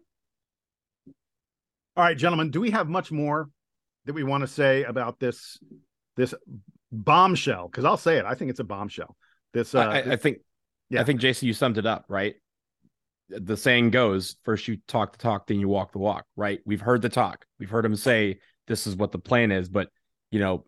All 1.97 2.03
right, 2.03 2.17
gentlemen, 2.17 2.51
do 2.51 2.61
we 2.61 2.71
have 2.71 2.87
much 2.87 3.11
more 3.11 3.49
that 4.05 4.13
we 4.13 4.23
want 4.23 4.41
to 4.41 4.47
say 4.47 4.83
about 4.83 5.19
this 5.19 5.59
this 6.15 6.33
bombshell? 6.91 7.67
Because 7.67 7.85
I'll 7.85 7.97
say 7.97 8.17
it. 8.17 8.25
I 8.25 8.33
think 8.33 8.49
it's 8.49 8.59
a 8.59 8.65
bombshell. 8.65 9.15
This, 9.53 9.75
uh, 9.75 9.79
I, 9.79 9.99
I- 9.99 10.11
I 10.13 10.15
think, 10.15 10.37
yeah. 10.89 11.01
I 11.01 11.03
think 11.03 11.19
Jason, 11.19 11.47
you 11.47 11.53
summed 11.53 11.77
it 11.77 11.85
up 11.85 12.05
right. 12.07 12.35
The 13.29 13.57
saying 13.57 13.91
goes: 13.91 14.37
first 14.43 14.67
you 14.67 14.77
talk 14.87 15.11
the 15.13 15.17
talk, 15.17 15.47
then 15.47 15.59
you 15.59 15.67
walk 15.67 15.91
the 15.91 15.99
walk. 15.99 16.25
Right? 16.35 16.59
We've 16.65 16.81
heard 16.81 17.01
the 17.01 17.09
talk. 17.09 17.45
We've 17.59 17.69
heard 17.69 17.85
him 17.85 17.95
say 17.95 18.39
this 18.67 18.87
is 18.87 18.95
what 18.95 19.11
the 19.11 19.19
plan 19.19 19.51
is, 19.51 19.69
but 19.69 19.89
you 20.31 20.39
know, 20.39 20.65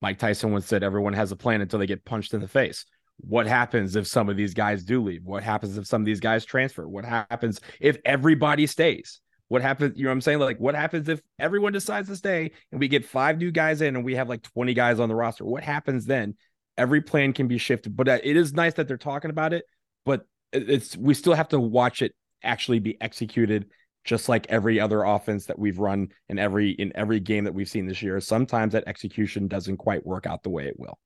Mike 0.00 0.18
Tyson 0.18 0.52
once 0.52 0.66
said 0.66 0.82
everyone 0.82 1.12
has 1.12 1.32
a 1.32 1.36
plan 1.36 1.60
until 1.60 1.78
they 1.78 1.86
get 1.86 2.04
punched 2.04 2.32
in 2.34 2.40
the 2.40 2.48
face. 2.48 2.86
What 3.18 3.46
happens 3.46 3.96
if 3.96 4.06
some 4.06 4.28
of 4.28 4.36
these 4.36 4.54
guys 4.54 4.84
do 4.84 5.02
leave? 5.02 5.24
What 5.24 5.42
happens 5.42 5.78
if 5.78 5.86
some 5.86 6.02
of 6.02 6.06
these 6.06 6.20
guys 6.20 6.44
transfer? 6.44 6.86
What 6.86 7.04
happens 7.04 7.60
if 7.80 7.96
everybody 8.04 8.66
stays? 8.66 9.20
What 9.48 9.62
happens? 9.62 9.96
You 9.96 10.04
know 10.04 10.10
what 10.10 10.14
I'm 10.14 10.20
saying? 10.20 10.38
Like, 10.40 10.58
what 10.58 10.74
happens 10.74 11.08
if 11.08 11.20
everyone 11.38 11.72
decides 11.72 12.08
to 12.08 12.16
stay 12.16 12.50
and 12.72 12.80
we 12.80 12.88
get 12.88 13.04
five 13.04 13.38
new 13.38 13.50
guys 13.50 13.80
in 13.80 13.96
and 13.96 14.04
we 14.04 14.16
have 14.16 14.28
like 14.28 14.42
20 14.42 14.74
guys 14.74 15.00
on 15.00 15.08
the 15.08 15.14
roster? 15.14 15.44
What 15.44 15.62
happens 15.62 16.04
then? 16.04 16.34
Every 16.76 17.00
plan 17.00 17.32
can 17.32 17.48
be 17.48 17.58
shifted, 17.58 17.96
but 17.96 18.08
uh, 18.08 18.18
it 18.22 18.36
is 18.36 18.52
nice 18.52 18.74
that 18.74 18.86
they're 18.86 18.98
talking 18.98 19.30
about 19.30 19.54
it. 19.54 19.64
But 20.04 20.26
it's 20.52 20.96
we 20.96 21.14
still 21.14 21.34
have 21.34 21.48
to 21.48 21.60
watch 21.60 22.02
it 22.02 22.14
actually 22.42 22.80
be 22.80 23.00
executed, 23.00 23.66
just 24.04 24.28
like 24.28 24.46
every 24.50 24.78
other 24.78 25.02
offense 25.02 25.46
that 25.46 25.58
we've 25.58 25.78
run 25.78 26.08
in 26.28 26.38
every 26.38 26.70
in 26.72 26.92
every 26.94 27.20
game 27.20 27.44
that 27.44 27.54
we've 27.54 27.68
seen 27.68 27.86
this 27.86 28.02
year. 28.02 28.20
Sometimes 28.20 28.74
that 28.74 28.84
execution 28.86 29.48
doesn't 29.48 29.78
quite 29.78 30.04
work 30.04 30.26
out 30.26 30.42
the 30.42 30.50
way 30.50 30.66
it 30.66 30.78
will. 30.78 30.98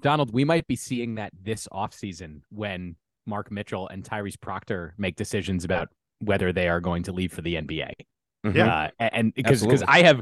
Donald, 0.00 0.32
we 0.32 0.44
might 0.44 0.66
be 0.66 0.76
seeing 0.76 1.14
that 1.16 1.32
this 1.40 1.66
offseason 1.72 2.40
when 2.50 2.96
Mark 3.26 3.50
Mitchell 3.50 3.88
and 3.88 4.04
Tyrese 4.04 4.40
Proctor 4.40 4.94
make 4.98 5.16
decisions 5.16 5.64
about 5.64 5.88
whether 6.20 6.52
they 6.52 6.68
are 6.68 6.80
going 6.80 7.02
to 7.04 7.12
leave 7.12 7.32
for 7.32 7.42
the 7.42 7.54
NBA. 7.54 7.92
Yeah. 8.52 8.90
Uh, 9.00 9.04
and 9.12 9.32
because 9.34 9.62
because 9.62 9.82
I 9.82 10.02
have 10.02 10.20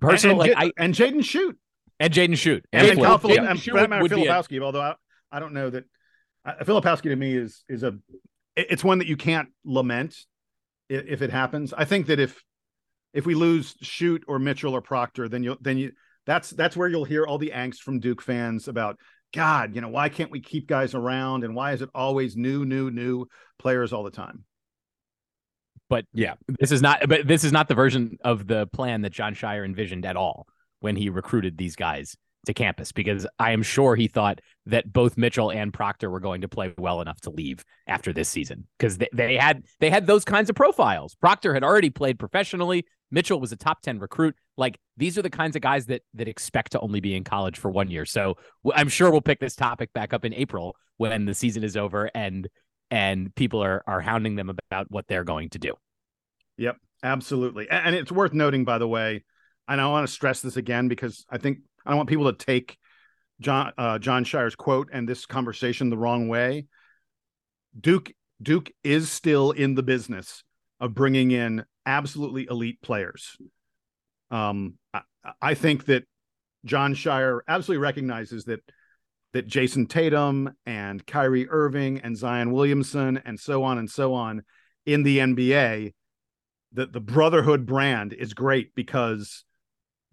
personal 0.00 0.40
and, 0.42 0.50
like 0.50 0.58
I 0.58 0.72
and 0.76 0.92
Jaden 0.94 1.20
Schutt 1.20 1.54
and 1.98 2.12
Jaden 2.12 2.32
Schutt 2.32 2.62
and, 2.72 2.82
And 2.82 2.90
and 2.90 3.00
Kyle 3.00 3.18
Phil- 3.18 3.30
Filip- 3.30 3.44
yeah. 3.44 3.50
and 3.50 3.58
Schutt 3.58 3.64
for 3.70 3.74
that 3.76 3.80
would- 3.82 3.90
matter, 3.90 4.02
would 4.02 4.48
be 4.50 4.56
a- 4.58 4.62
Although 4.62 4.82
I, 4.82 4.94
I 5.32 5.40
don't 5.40 5.54
know 5.54 5.70
that 5.70 5.84
uh, 6.44 6.52
Filipowski 6.64 7.04
to 7.04 7.16
me 7.16 7.34
is 7.34 7.64
is 7.68 7.82
a 7.82 7.96
it's 8.56 8.84
one 8.84 8.98
that 8.98 9.06
you 9.06 9.16
can't 9.16 9.48
lament 9.64 10.14
i- 10.90 10.94
if 10.94 11.22
it 11.22 11.30
happens. 11.30 11.72
I 11.72 11.84
think 11.86 12.06
that 12.08 12.20
if 12.20 12.42
if 13.14 13.24
we 13.24 13.34
lose 13.34 13.74
Schutt 13.82 14.22
or 14.28 14.38
Mitchell 14.38 14.74
or 14.74 14.82
Proctor, 14.82 15.28
then 15.28 15.42
you 15.42 15.56
then 15.62 15.78
you 15.78 15.92
that's 16.26 16.50
that's 16.50 16.76
where 16.76 16.88
you'll 16.88 17.04
hear 17.04 17.24
all 17.24 17.38
the 17.38 17.52
angst 17.54 17.78
from 17.78 18.00
Duke 18.00 18.20
fans 18.20 18.68
about 18.68 18.98
God, 19.32 19.74
you 19.74 19.80
know, 19.80 19.88
why 19.88 20.08
can't 20.08 20.30
we 20.30 20.40
keep 20.40 20.66
guys 20.66 20.94
around 20.94 21.44
and 21.44 21.54
why 21.54 21.72
is 21.72 21.82
it 21.82 21.90
always 21.94 22.36
new, 22.36 22.64
new, 22.64 22.90
new 22.90 23.26
players 23.58 23.92
all 23.92 24.02
the 24.02 24.10
time? 24.10 24.44
But 25.88 26.04
yeah, 26.12 26.34
this 26.58 26.72
is 26.72 26.82
not 26.82 27.08
but 27.08 27.28
this 27.28 27.44
is 27.44 27.52
not 27.52 27.68
the 27.68 27.74
version 27.74 28.18
of 28.24 28.46
the 28.46 28.66
plan 28.66 29.02
that 29.02 29.12
Jon 29.12 29.34
Scheyer 29.34 29.64
envisioned 29.64 30.04
at 30.04 30.16
all 30.16 30.46
when 30.80 30.96
he 30.96 31.10
recruited 31.10 31.56
these 31.56 31.76
guys 31.76 32.16
to 32.46 32.54
campus 32.54 32.92
because 32.92 33.26
I 33.38 33.52
am 33.52 33.62
sure 33.62 33.94
he 33.94 34.08
thought 34.08 34.40
that 34.66 34.92
both 34.92 35.16
Mitchell 35.16 35.50
and 35.50 35.72
Proctor 35.72 36.10
were 36.10 36.20
going 36.20 36.40
to 36.40 36.48
play 36.48 36.74
well 36.76 37.00
enough 37.00 37.20
to 37.22 37.30
leave 37.30 37.64
after 37.86 38.12
this 38.12 38.28
season 38.28 38.66
because 38.78 38.98
they, 38.98 39.08
they 39.12 39.36
had 39.36 39.62
they 39.80 39.90
had 39.90 40.06
those 40.06 40.24
kinds 40.24 40.50
of 40.50 40.56
profiles. 40.56 41.14
Proctor 41.14 41.54
had 41.54 41.64
already 41.64 41.90
played 41.90 42.18
professionally. 42.18 42.84
Mitchell 43.10 43.40
was 43.40 43.52
a 43.52 43.56
top 43.56 43.80
10 43.82 44.00
recruit. 44.00 44.34
Like 44.56 44.78
these 44.96 45.16
are 45.16 45.22
the 45.22 45.30
kinds 45.30 45.56
of 45.56 45.62
guys 45.62 45.86
that 45.86 46.02
that 46.14 46.28
expect 46.28 46.72
to 46.72 46.80
only 46.80 47.00
be 47.00 47.14
in 47.14 47.24
college 47.24 47.58
for 47.58 47.70
one 47.70 47.90
year. 47.90 48.04
So 48.04 48.36
I'm 48.74 48.88
sure 48.88 49.10
we'll 49.10 49.20
pick 49.20 49.40
this 49.40 49.54
topic 49.54 49.92
back 49.92 50.12
up 50.12 50.24
in 50.24 50.34
April 50.34 50.76
when 50.96 51.24
the 51.24 51.34
season 51.34 51.62
is 51.62 51.76
over 51.76 52.10
and 52.14 52.48
and 52.90 53.34
people 53.34 53.62
are 53.62 53.84
are 53.86 54.00
hounding 54.00 54.36
them 54.36 54.50
about 54.50 54.90
what 54.90 55.06
they're 55.06 55.24
going 55.24 55.50
to 55.50 55.58
do. 55.58 55.74
Yep, 56.58 56.76
absolutely. 57.02 57.68
And 57.70 57.94
it's 57.94 58.10
worth 58.10 58.32
noting, 58.32 58.64
by 58.64 58.78
the 58.78 58.88
way, 58.88 59.24
and 59.68 59.80
I 59.80 59.86
want 59.88 60.06
to 60.06 60.12
stress 60.12 60.40
this 60.40 60.56
again 60.56 60.88
because 60.88 61.24
I 61.30 61.38
think 61.38 61.58
I 61.84 61.90
don't 61.90 61.98
want 61.98 62.08
people 62.08 62.32
to 62.32 62.44
take 62.44 62.78
John 63.40 63.72
uh, 63.76 63.98
Jon 63.98 64.24
Scheyer's 64.24 64.56
quote 64.56 64.88
and 64.92 65.08
this 65.08 65.26
conversation 65.26 65.90
the 65.90 65.98
wrong 65.98 66.28
way. 66.28 66.66
Duke 67.78 68.12
Duke 68.42 68.70
is 68.82 69.10
still 69.10 69.50
in 69.50 69.74
the 69.74 69.82
business 69.82 70.42
of 70.80 70.94
bringing 70.94 71.30
in 71.30 71.64
absolutely 71.84 72.46
elite 72.50 72.80
players. 72.82 73.36
Um, 74.30 74.74
I, 74.92 75.00
I 75.40 75.54
think 75.54 75.86
that 75.86 76.04
Jon 76.64 76.94
Scheyer 76.94 77.40
absolutely 77.46 77.82
recognizes 77.82 78.44
that 78.44 78.60
that 79.32 79.46
Jayson 79.46 79.86
Tatum 79.86 80.54
and 80.64 81.06
Kyrie 81.06 81.48
Irving 81.48 82.00
and 82.00 82.16
Zion 82.16 82.52
Williamson 82.52 83.20
and 83.24 83.38
so 83.38 83.64
on 83.64 83.76
and 83.76 83.90
so 83.90 84.14
on 84.14 84.42
in 84.86 85.02
the 85.02 85.18
NBA, 85.18 85.92
that 86.72 86.92
the 86.92 87.00
brotherhood 87.00 87.66
brand 87.66 88.12
is 88.12 88.32
great 88.34 88.74
because 88.74 89.44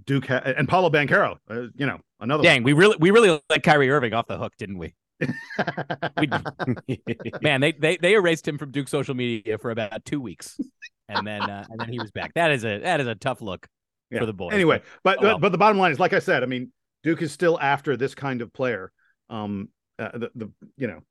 Duke 0.05 0.27
ha- 0.27 0.41
and 0.43 0.67
Paolo 0.67 0.89
Banchero, 0.89 1.37
uh, 1.49 1.67
you 1.75 1.85
know, 1.85 1.99
another. 2.23 2.43
Dang, 2.43 2.61
one. 2.61 2.63
we 2.63 2.73
really 2.73 2.97
we 2.99 3.11
really 3.11 3.39
let 3.49 3.63
Kyrie 3.63 3.89
Irving 3.89 4.13
off 4.13 4.27
the 4.27 4.37
hook, 4.37 4.53
didn't 4.57 4.77
we? 4.77 4.95
Man, 7.41 7.61
they, 7.61 7.71
they 7.73 7.97
they 7.97 8.13
erased 8.13 8.47
him 8.47 8.57
from 8.57 8.71
Duke 8.71 8.87
social 8.87 9.15
media 9.15 9.57
for 9.57 9.71
about 9.71 10.03
two 10.05 10.19
weeks, 10.19 10.59
and 11.07 11.25
then 11.25 11.41
uh, 11.41 11.65
and 11.69 11.79
then 11.79 11.89
he 11.89 11.99
was 11.99 12.11
back. 12.11 12.33
That 12.33 12.51
is 12.51 12.65
a 12.65 12.79
that 12.79 12.99
is 12.99 13.07
a 13.07 13.15
tough 13.15 13.41
look 13.41 13.67
yeah. 14.09 14.19
for 14.19 14.25
the 14.25 14.33
boys. 14.33 14.53
Anyway, 14.53 14.81
but 15.03 15.19
oh, 15.19 15.23
well. 15.23 15.39
but 15.39 15.51
the 15.51 15.57
bottom 15.57 15.77
line 15.77 15.91
is, 15.91 15.99
like 15.99 16.13
I 16.13 16.19
said, 16.19 16.43
I 16.43 16.45
mean, 16.45 16.71
Duke 17.03 17.21
is 17.21 17.31
still 17.31 17.59
after 17.59 17.97
this 17.97 18.15
kind 18.15 18.41
of 18.41 18.53
player. 18.53 18.91
Um, 19.29 19.69
uh, 19.99 20.09
the 20.13 20.31
the 20.35 20.51
you 20.77 20.87
know 20.87 21.01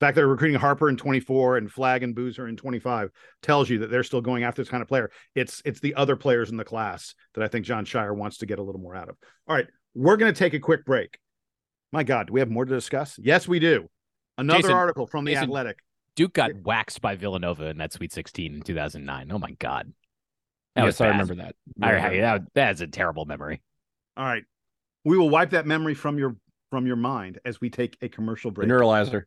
fact 0.00 0.14
that 0.14 0.20
they're 0.20 0.28
recruiting 0.28 0.58
Harper 0.58 0.88
in 0.88 0.96
24 0.96 1.56
and 1.56 1.70
Flagg 1.70 2.02
and 2.02 2.14
Boozer 2.14 2.48
in 2.48 2.56
25 2.56 3.10
tells 3.42 3.70
you 3.70 3.78
that 3.78 3.90
they're 3.90 4.02
still 4.02 4.20
going 4.20 4.42
after 4.42 4.60
this 4.60 4.68
kind 4.68 4.82
of 4.82 4.88
player. 4.88 5.10
It's 5.34 5.62
it's 5.64 5.80
the 5.80 5.94
other 5.94 6.16
players 6.16 6.50
in 6.50 6.56
the 6.56 6.64
class 6.64 7.14
that 7.34 7.44
I 7.44 7.48
think 7.48 7.64
Jon 7.64 7.84
Scheyer 7.84 8.14
wants 8.14 8.38
to 8.38 8.46
get 8.46 8.58
a 8.58 8.62
little 8.62 8.80
more 8.80 8.94
out 8.94 9.08
of. 9.08 9.16
All 9.46 9.54
right, 9.54 9.66
we're 9.94 10.16
going 10.16 10.32
to 10.32 10.38
take 10.38 10.54
a 10.54 10.60
quick 10.60 10.84
break. 10.84 11.18
My 11.92 12.02
God, 12.02 12.28
do 12.28 12.32
we 12.32 12.40
have 12.40 12.50
more 12.50 12.64
to 12.64 12.74
discuss? 12.74 13.18
Yes, 13.22 13.46
we 13.46 13.58
do. 13.60 13.88
Another 14.36 14.62
Jason, 14.62 14.74
article 14.74 15.06
from 15.06 15.24
the 15.24 15.32
Jason, 15.32 15.44
Athletic. 15.44 15.78
Duke 16.16 16.32
got 16.32 16.54
waxed 16.54 17.00
by 17.00 17.16
Villanova 17.16 17.66
in 17.66 17.78
that 17.78 17.92
Sweet 17.92 18.12
16 18.12 18.54
in 18.54 18.62
2009. 18.62 19.30
Oh 19.30 19.38
my 19.38 19.52
God. 19.52 19.92
That 20.74 20.86
yes, 20.86 21.00
I 21.00 21.08
remember 21.08 21.36
that. 21.36 21.54
I, 21.80 21.92
that. 22.18 22.42
That's 22.54 22.80
a 22.80 22.88
terrible 22.88 23.26
memory. 23.26 23.62
All 24.16 24.24
right. 24.24 24.42
We 25.04 25.16
will 25.16 25.30
wipe 25.30 25.50
that 25.50 25.66
memory 25.66 25.94
from 25.94 26.18
your 26.18 26.36
from 26.70 26.86
your 26.86 26.96
mind 26.96 27.38
as 27.44 27.60
we 27.60 27.70
take 27.70 27.96
a 28.02 28.08
commercial 28.08 28.50
break. 28.50 28.68
The 28.68 28.74
neuralizer. 28.74 29.24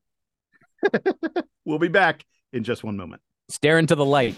we'll 1.65 1.79
be 1.79 1.87
back 1.87 2.25
in 2.51 2.65
just 2.65 2.83
one 2.83 2.97
moment. 2.97 3.21
Stare 3.49 3.79
into 3.79 3.95
the 3.95 4.05
light. 4.05 4.35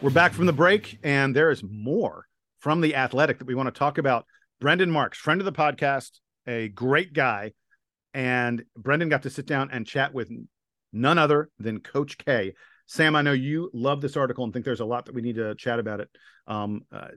We're 0.00 0.10
back 0.10 0.32
from 0.32 0.46
the 0.46 0.52
break, 0.52 1.00
and 1.02 1.34
there 1.34 1.50
is 1.50 1.64
more 1.64 2.24
from 2.60 2.80
the 2.80 2.94
athletic 2.94 3.38
that 3.38 3.48
we 3.48 3.56
want 3.56 3.66
to 3.66 3.76
talk 3.76 3.98
about. 3.98 4.26
Brendan 4.60 4.92
Marks, 4.92 5.18
friend 5.18 5.40
of 5.40 5.44
the 5.44 5.50
podcast, 5.50 6.20
a 6.46 6.68
great 6.68 7.12
guy. 7.12 7.52
And 8.14 8.64
Brendan 8.76 9.08
got 9.08 9.24
to 9.24 9.30
sit 9.30 9.46
down 9.46 9.70
and 9.72 9.84
chat 9.84 10.14
with 10.14 10.30
none 10.92 11.18
other 11.18 11.50
than 11.58 11.80
Coach 11.80 12.16
K. 12.16 12.54
Sam, 12.86 13.16
I 13.16 13.22
know 13.22 13.32
you 13.32 13.72
love 13.74 14.00
this 14.00 14.16
article 14.16 14.44
and 14.44 14.52
think 14.52 14.64
there's 14.64 14.78
a 14.78 14.84
lot 14.84 15.06
that 15.06 15.16
we 15.16 15.20
need 15.20 15.34
to 15.34 15.56
chat 15.56 15.80
about 15.80 15.98
it. 15.98 16.08
Um, 16.46 16.82
uh, 16.92 17.08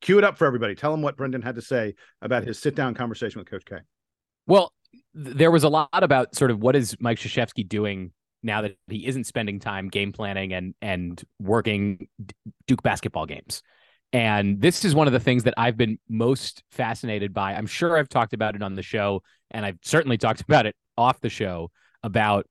cue 0.00 0.16
it 0.16 0.24
up 0.24 0.38
for 0.38 0.46
everybody. 0.46 0.74
Tell 0.74 0.92
them 0.92 1.02
what 1.02 1.18
Brendan 1.18 1.42
had 1.42 1.56
to 1.56 1.62
say 1.62 1.94
about 2.22 2.44
his 2.44 2.58
sit 2.58 2.74
down 2.74 2.94
conversation 2.94 3.38
with 3.38 3.50
Coach 3.50 3.66
K. 3.66 3.76
Well, 4.46 4.72
there 5.12 5.50
was 5.50 5.64
a 5.64 5.68
lot 5.68 5.90
about 5.92 6.34
sort 6.34 6.50
of 6.50 6.60
what 6.60 6.74
is 6.74 6.96
Mike 7.00 7.18
Krzyzewski 7.18 7.68
doing 7.68 8.12
now 8.42 8.62
that 8.62 8.76
he 8.88 9.06
isn't 9.06 9.24
spending 9.24 9.60
time 9.60 9.88
game 9.88 10.12
planning 10.12 10.52
and 10.52 10.74
and 10.80 11.22
working 11.40 12.08
Duke 12.66 12.82
basketball 12.82 13.26
games. 13.26 13.62
And 14.12 14.60
this 14.60 14.84
is 14.84 14.94
one 14.94 15.06
of 15.06 15.12
the 15.12 15.20
things 15.20 15.44
that 15.44 15.54
I've 15.56 15.76
been 15.76 15.98
most 16.08 16.64
fascinated 16.72 17.32
by. 17.32 17.54
I'm 17.54 17.66
sure 17.66 17.96
I've 17.96 18.08
talked 18.08 18.32
about 18.32 18.56
it 18.56 18.62
on 18.62 18.74
the 18.74 18.82
show, 18.82 19.22
and 19.52 19.64
I've 19.64 19.78
certainly 19.82 20.18
talked 20.18 20.40
about 20.40 20.66
it 20.66 20.74
off 20.98 21.20
the 21.20 21.28
show 21.28 21.70
about 22.02 22.46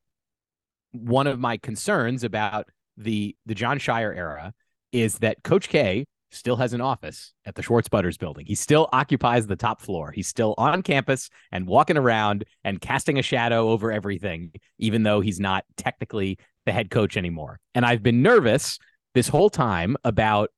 one 0.91 1.27
of 1.27 1.39
my 1.39 1.57
concerns 1.57 2.23
about 2.23 2.67
the 2.97 3.35
the 3.45 3.55
Jon 3.55 3.79
Scheyer 3.79 4.15
era 4.15 4.53
is 4.91 5.19
that 5.19 5.43
Coach 5.43 5.69
K 5.69 6.05
still 6.31 6.55
has 6.57 6.73
an 6.73 6.81
office 6.81 7.33
at 7.45 7.55
the 7.55 7.61
Schwartz 7.61 7.89
Butters 7.89 8.17
building. 8.17 8.45
He 8.45 8.55
still 8.55 8.87
occupies 8.91 9.47
the 9.47 9.55
top 9.55 9.81
floor. 9.81 10.11
He's 10.11 10.27
still 10.27 10.53
on 10.57 10.83
campus 10.83 11.29
and 11.51 11.67
walking 11.67 11.97
around 11.97 12.45
and 12.63 12.79
casting 12.79 13.17
a 13.17 13.23
shadow 13.23 13.69
over 13.69 13.91
everything, 13.91 14.51
even 14.77 15.03
though 15.03 15.21
he's 15.21 15.39
not 15.39 15.65
technically 15.77 16.37
the 16.65 16.71
head 16.71 16.89
coach 16.89 17.17
anymore. 17.17 17.59
And 17.73 17.85
I've 17.85 18.03
been 18.03 18.21
nervous 18.21 18.77
this 19.15 19.27
whole 19.27 19.49
time 19.49 19.97
about 20.03 20.51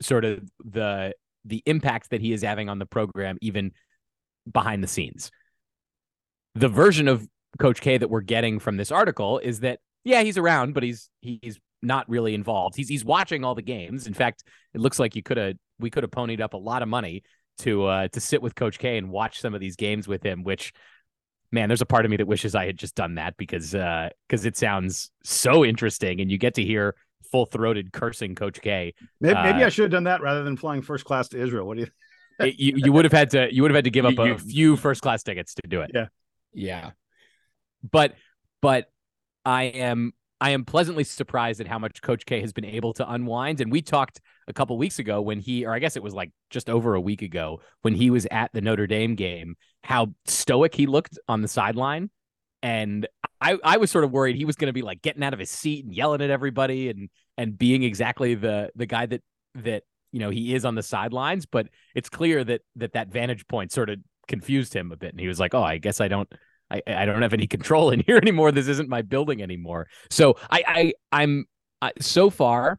sort 0.00 0.24
of 0.24 0.48
the 0.64 1.14
the 1.44 1.62
impact 1.66 2.10
that 2.10 2.20
he 2.20 2.32
is 2.32 2.42
having 2.42 2.68
on 2.68 2.78
the 2.78 2.86
program, 2.86 3.38
even 3.40 3.72
behind 4.50 4.82
the 4.82 4.88
scenes. 4.88 5.30
The 6.54 6.68
version 6.68 7.08
of 7.08 7.26
Coach 7.58 7.80
K 7.80 7.98
that 7.98 8.08
we're 8.08 8.20
getting 8.20 8.58
from 8.58 8.76
this 8.76 8.90
article 8.90 9.38
is 9.38 9.60
that 9.60 9.80
yeah, 10.04 10.22
he's 10.22 10.38
around, 10.38 10.74
but 10.74 10.82
he's 10.82 11.10
he's 11.20 11.58
not 11.86 12.08
really 12.08 12.34
involved. 12.34 12.76
He's 12.76 12.88
he's 12.88 13.04
watching 13.04 13.44
all 13.44 13.54
the 13.54 13.62
games. 13.62 14.06
In 14.06 14.14
fact, 14.14 14.44
it 14.74 14.80
looks 14.80 14.98
like 14.98 15.16
you 15.16 15.22
could 15.22 15.36
have 15.36 15.54
we 15.78 15.90
could 15.90 16.02
have 16.02 16.10
ponied 16.10 16.40
up 16.40 16.54
a 16.54 16.58
lot 16.58 16.82
of 16.82 16.88
money 16.88 17.22
to 17.58 17.86
uh 17.86 18.08
to 18.08 18.20
sit 18.20 18.42
with 18.42 18.54
Coach 18.54 18.78
K 18.78 18.98
and 18.98 19.10
watch 19.10 19.40
some 19.40 19.54
of 19.54 19.60
these 19.60 19.76
games 19.76 20.06
with 20.06 20.22
him, 20.22 20.42
which 20.42 20.72
man, 21.52 21.68
there's 21.68 21.80
a 21.80 21.86
part 21.86 22.04
of 22.04 22.10
me 22.10 22.16
that 22.18 22.26
wishes 22.26 22.54
I 22.54 22.66
had 22.66 22.76
just 22.76 22.94
done 22.94 23.14
that 23.14 23.36
because 23.36 23.74
uh 23.74 24.10
because 24.28 24.44
it 24.44 24.56
sounds 24.56 25.10
so 25.24 25.64
interesting 25.64 26.20
and 26.20 26.30
you 26.30 26.38
get 26.38 26.54
to 26.54 26.62
hear 26.62 26.94
full 27.30 27.46
throated 27.46 27.92
cursing 27.92 28.34
Coach 28.34 28.60
K. 28.60 28.94
Maybe, 29.20 29.34
uh, 29.34 29.42
maybe, 29.42 29.64
I 29.64 29.68
should 29.68 29.84
have 29.84 29.92
done 29.92 30.04
that 30.04 30.20
rather 30.20 30.44
than 30.44 30.56
flying 30.56 30.82
first 30.82 31.04
class 31.04 31.28
to 31.28 31.40
Israel. 31.40 31.66
What 31.66 31.76
do 31.76 31.82
you? 31.82 31.88
it, 32.40 32.58
you 32.58 32.74
you 32.76 32.92
would 32.92 33.04
have 33.04 33.12
had 33.12 33.30
to 33.30 33.52
you 33.54 33.62
would 33.62 33.70
have 33.70 33.76
had 33.76 33.84
to 33.84 33.90
give 33.90 34.04
up 34.04 34.18
a 34.18 34.38
few 34.38 34.76
first 34.76 35.02
class 35.02 35.22
tickets 35.22 35.54
to 35.54 35.62
do 35.68 35.80
it. 35.80 35.90
Yeah, 35.94 36.06
yeah. 36.52 36.90
But 37.88 38.14
but 38.60 38.90
I 39.44 39.64
am 39.64 40.12
I 40.40 40.50
am 40.50 40.64
pleasantly 40.64 41.04
surprised 41.04 41.60
at 41.60 41.66
how 41.66 41.78
much 41.78 42.02
Coach 42.02 42.26
K 42.26 42.40
has 42.40 42.52
been 42.52 42.64
able 42.64 42.92
to 42.94 43.10
unwind. 43.10 43.60
And 43.60 43.72
we 43.72 43.80
talked 43.80 44.20
a 44.48 44.52
couple 44.52 44.76
weeks 44.76 44.98
ago 44.98 45.22
when 45.22 45.40
he, 45.40 45.64
or 45.64 45.72
I 45.72 45.78
guess 45.78 45.96
it 45.96 46.02
was 46.02 46.14
like 46.14 46.30
just 46.50 46.68
over 46.68 46.94
a 46.94 47.00
week 47.00 47.22
ago, 47.22 47.60
when 47.82 47.94
he 47.94 48.10
was 48.10 48.26
at 48.30 48.52
the 48.52 48.60
Notre 48.60 48.86
Dame 48.86 49.14
game, 49.14 49.56
how 49.82 50.12
stoic 50.26 50.74
he 50.74 50.86
looked 50.86 51.18
on 51.26 51.40
the 51.40 51.48
sideline. 51.48 52.10
And 52.62 53.06
I, 53.40 53.56
I 53.64 53.76
was 53.78 53.90
sort 53.90 54.04
of 54.04 54.12
worried 54.12 54.36
he 54.36 54.44
was 54.44 54.56
going 54.56 54.68
to 54.68 54.72
be 54.72 54.82
like 54.82 55.00
getting 55.00 55.22
out 55.22 55.32
of 55.32 55.38
his 55.38 55.50
seat 55.50 55.84
and 55.84 55.94
yelling 55.94 56.20
at 56.20 56.30
everybody 56.30 56.90
and 56.90 57.08
and 57.38 57.56
being 57.56 57.82
exactly 57.82 58.34
the 58.34 58.70
the 58.74 58.86
guy 58.86 59.06
that 59.06 59.22
that 59.56 59.84
you 60.10 60.20
know 60.20 60.30
he 60.30 60.54
is 60.54 60.64
on 60.64 60.74
the 60.74 60.82
sidelines. 60.82 61.46
But 61.46 61.68
it's 61.94 62.08
clear 62.08 62.44
that 62.44 62.62
that 62.76 62.92
that 62.94 63.08
vantage 63.08 63.46
point 63.46 63.72
sort 63.72 63.90
of 63.90 63.98
confused 64.26 64.74
him 64.74 64.90
a 64.90 64.96
bit, 64.96 65.12
and 65.12 65.20
he 65.20 65.28
was 65.28 65.38
like, 65.38 65.54
"Oh, 65.54 65.62
I 65.62 65.78
guess 65.78 66.00
I 66.00 66.08
don't 66.08 66.28
I, 66.70 66.82
I 66.86 67.04
don't 67.04 67.22
have 67.22 67.34
any 67.34 67.46
control 67.56 67.90
in 67.90 68.00
here 68.00 68.16
anymore. 68.16 68.52
This 68.52 68.68
isn't 68.68 68.88
my 68.88 69.02
building 69.02 69.42
anymore. 69.42 69.88
So 70.10 70.36
I, 70.50 70.64
I 70.66 70.92
I'm 71.12 71.46
uh, 71.82 71.90
so 72.00 72.30
far, 72.30 72.78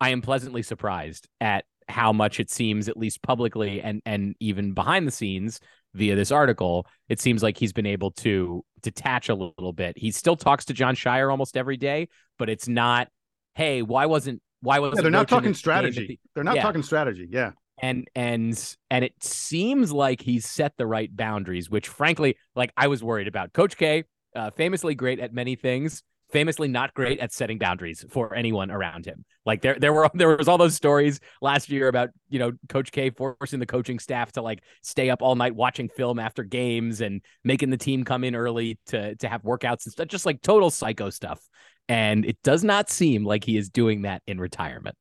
I 0.00 0.10
am 0.10 0.22
pleasantly 0.22 0.62
surprised 0.62 1.28
at 1.40 1.64
how 1.88 2.12
much 2.12 2.40
it 2.40 2.50
seems, 2.50 2.88
at 2.88 2.96
least 2.96 3.22
publicly 3.22 3.80
and 3.80 4.02
and 4.04 4.34
even 4.40 4.72
behind 4.72 5.06
the 5.06 5.12
scenes 5.12 5.60
via 5.94 6.14
this 6.14 6.30
article, 6.30 6.86
it 7.08 7.20
seems 7.20 7.42
like 7.42 7.56
he's 7.56 7.72
been 7.72 7.86
able 7.86 8.10
to 8.10 8.62
detach 8.82 9.28
a 9.28 9.34
little 9.34 9.72
bit. 9.72 9.96
He 9.96 10.10
still 10.10 10.36
talks 10.36 10.66
to 10.66 10.74
Jon 10.74 10.94
Scheyer 10.94 11.30
almost 11.30 11.56
every 11.56 11.78
day, 11.78 12.08
but 12.38 12.50
it's 12.50 12.68
not, 12.68 13.08
hey, 13.54 13.82
why 13.82 14.06
wasn't 14.06 14.42
why 14.60 14.78
wasn't 14.78 14.96
yeah, 14.98 15.02
they're 15.02 15.10
not 15.10 15.28
talking 15.28 15.54
strategy. 15.54 16.06
The, 16.06 16.18
they're 16.34 16.44
not 16.44 16.56
yeah. 16.56 16.62
talking 16.62 16.82
strategy. 16.82 17.28
Yeah 17.30 17.52
and 17.78 18.08
and 18.14 18.76
and 18.90 19.04
it 19.04 19.12
seems 19.22 19.92
like 19.92 20.20
he's 20.20 20.46
set 20.46 20.72
the 20.76 20.86
right 20.86 21.14
boundaries 21.14 21.68
which 21.68 21.88
frankly 21.88 22.36
like 22.54 22.72
i 22.76 22.86
was 22.86 23.02
worried 23.02 23.28
about 23.28 23.52
coach 23.52 23.76
k 23.76 24.04
uh, 24.34 24.50
famously 24.50 24.94
great 24.94 25.18
at 25.20 25.32
many 25.32 25.56
things 25.56 26.02
famously 26.30 26.68
not 26.68 26.92
great 26.94 27.20
at 27.20 27.32
setting 27.32 27.58
boundaries 27.58 28.04
for 28.10 28.34
anyone 28.34 28.70
around 28.70 29.06
him. 29.06 29.24
Like 29.44 29.62
there 29.62 29.76
there 29.78 29.92
were 29.92 30.10
there 30.14 30.36
was 30.36 30.48
all 30.48 30.58
those 30.58 30.74
stories 30.74 31.20
last 31.40 31.68
year 31.68 31.88
about, 31.88 32.10
you 32.28 32.38
know, 32.38 32.52
Coach 32.68 32.92
K 32.92 33.10
forcing 33.10 33.60
the 33.60 33.66
coaching 33.66 33.98
staff 33.98 34.32
to 34.32 34.42
like 34.42 34.62
stay 34.82 35.10
up 35.10 35.22
all 35.22 35.36
night 35.36 35.54
watching 35.54 35.88
film 35.88 36.18
after 36.18 36.42
games 36.42 37.00
and 37.00 37.22
making 37.44 37.70
the 37.70 37.76
team 37.76 38.04
come 38.04 38.24
in 38.24 38.34
early 38.34 38.78
to 38.86 39.14
to 39.16 39.28
have 39.28 39.42
workouts 39.42 39.84
and 39.86 39.92
stuff, 39.92 40.08
just 40.08 40.26
like 40.26 40.42
total 40.42 40.70
psycho 40.70 41.10
stuff. 41.10 41.40
And 41.88 42.24
it 42.24 42.38
does 42.42 42.64
not 42.64 42.90
seem 42.90 43.24
like 43.24 43.44
he 43.44 43.56
is 43.56 43.70
doing 43.70 44.02
that 44.02 44.22
in 44.26 44.40
retirement. 44.40 44.96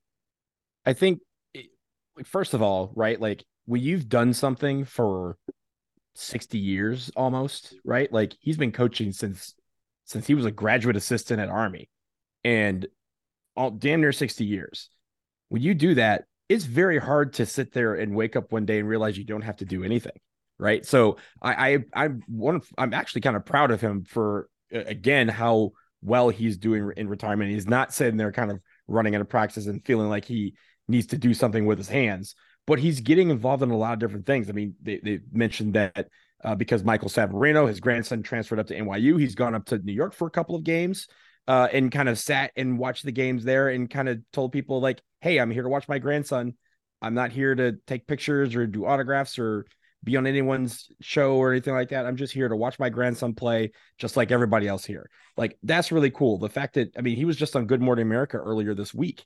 I 0.86 0.94
think 0.94 1.20
first 2.24 2.54
of 2.54 2.62
all, 2.62 2.92
right? 2.96 3.20
Like 3.20 3.44
when 3.66 3.82
you've 3.82 4.08
done 4.08 4.34
something 4.34 4.86
for 4.86 5.38
60 6.16 6.58
years 6.58 7.12
almost, 7.16 7.76
right? 7.84 8.12
Like 8.12 8.36
he's 8.40 8.58
been 8.58 8.72
coaching 8.72 9.12
since 9.12 9.54
since 10.06 10.28
he 10.28 10.36
was 10.36 10.46
a 10.46 10.52
graduate 10.52 10.96
assistant 10.96 11.40
at 11.40 11.50
Army 11.50 11.90
and 12.44 12.86
all 13.56 13.72
damn 13.72 14.02
near 14.02 14.12
60 14.12 14.46
years. 14.46 14.90
When 15.50 15.62
you 15.62 15.74
do 15.74 15.96
that, 15.96 16.26
it's 16.48 16.66
very 16.66 17.00
hard 17.00 17.34
to 17.34 17.46
sit 17.46 17.74
there 17.74 17.96
and 17.96 18.16
wake 18.16 18.36
up 18.36 18.52
one 18.52 18.66
day 18.66 18.80
and 18.80 18.88
realize 18.88 19.18
you 19.18 19.24
don't 19.24 19.42
have 19.42 19.58
to 19.58 19.66
do 19.66 19.84
anything. 19.84 20.14
Right. 20.58 20.86
So 20.86 21.18
I, 21.42 21.74
I 21.74 22.06
I'm 22.06 22.22
one 22.28 22.62
I'm 22.78 22.94
actually 22.94 23.22
kind 23.22 23.36
of 23.36 23.46
proud 23.46 23.72
of 23.72 23.82
him 23.82 24.06
for 24.06 24.48
again 24.72 25.28
how 25.28 25.72
well 26.02 26.30
he's 26.30 26.58
doing 26.58 26.92
in 26.96 27.10
retirement. 27.10 27.52
He's 27.52 27.68
not 27.68 27.94
sitting 27.94 28.16
there 28.16 28.32
kind 28.32 28.52
of 28.52 28.62
running 28.88 29.16
out 29.16 29.22
of 29.22 29.28
practice 29.28 29.66
and 29.66 29.84
feeling 29.84 30.08
like 30.08 30.24
he 30.24 30.54
needs 30.88 31.08
to 31.08 31.18
do 31.18 31.34
something 31.34 31.66
with 31.66 31.78
his 31.78 31.90
hands, 31.90 32.36
but 32.68 32.80
he's 32.80 33.00
getting 33.00 33.30
involved 33.30 33.64
in 33.64 33.72
a 33.72 33.78
lot 33.78 33.94
of 33.94 34.00
different 34.00 34.26
things. 34.26 34.50
I 34.50 34.54
mean, 34.54 34.76
they, 34.82 35.00
they 35.04 35.20
mentioned 35.32 35.74
that 35.74 36.08
uh, 36.44 36.56
because 36.56 36.84
Michael 36.84 37.10
Savarino, 37.10 37.68
his 37.68 37.80
grandson, 37.80 38.24
transferred 38.24 38.60
up 38.60 38.68
to 38.68 38.80
NYU. 38.80 39.20
He's 39.20 39.36
gone 39.36 39.56
up 39.56 39.66
to 39.66 39.80
New 39.80 39.94
York 39.94 40.14
for 40.14 40.28
a 40.28 40.32
couple 40.32 40.56
of 40.56 40.64
games 40.64 41.08
uh, 41.48 41.68
and 41.72 41.92
kind 41.92 42.10
of 42.10 42.20
sat 42.20 42.52
and 42.56 42.78
watched 42.78 43.04
the 43.04 43.12
games 43.12 43.44
there 43.44 43.70
and 43.70 43.90
kind 43.90 44.10
of 44.10 44.20
told 44.32 44.52
people, 44.52 44.80
like, 44.80 45.02
hey, 45.22 45.40
I'm 45.40 45.52
here 45.52 45.64
to 45.64 45.70
watch 45.70 45.88
my 45.88 46.00
grandson. 46.00 46.54
I'm 47.02 47.14
not 47.14 47.32
here 47.32 47.56
to 47.56 47.74
take 47.88 48.08
pictures 48.08 48.56
or 48.56 48.68
do 48.68 48.86
autographs 48.86 49.38
or 49.40 49.66
be 50.04 50.18
on 50.18 50.28
anyone's 50.28 50.88
show 51.02 51.36
or 51.36 51.52
anything 51.52 51.74
like 51.74 51.90
that. 51.90 52.06
I'm 52.06 52.16
just 52.16 52.34
here 52.34 52.48
to 52.48 52.56
watch 52.56 52.78
my 52.78 52.90
grandson 52.90 53.34
play, 53.34 53.72
just 53.98 54.16
like 54.16 54.32
everybody 54.32 54.68
else 54.68 54.86
here. 54.86 55.10
Like, 55.36 55.58
that's 55.64 55.92
really 55.92 56.12
cool. 56.12 56.38
The 56.38 56.50
fact 56.50 56.76
that, 56.76 56.94
I 56.98 57.02
mean, 57.02 57.16
he 57.16 57.26
was 57.26 57.38
just 57.38 57.56
on 57.56 57.66
Good 57.66 57.82
Morning 57.82 58.04
America 58.04 58.38
earlier 58.38 58.76
this 58.76 58.94
week 58.94 59.26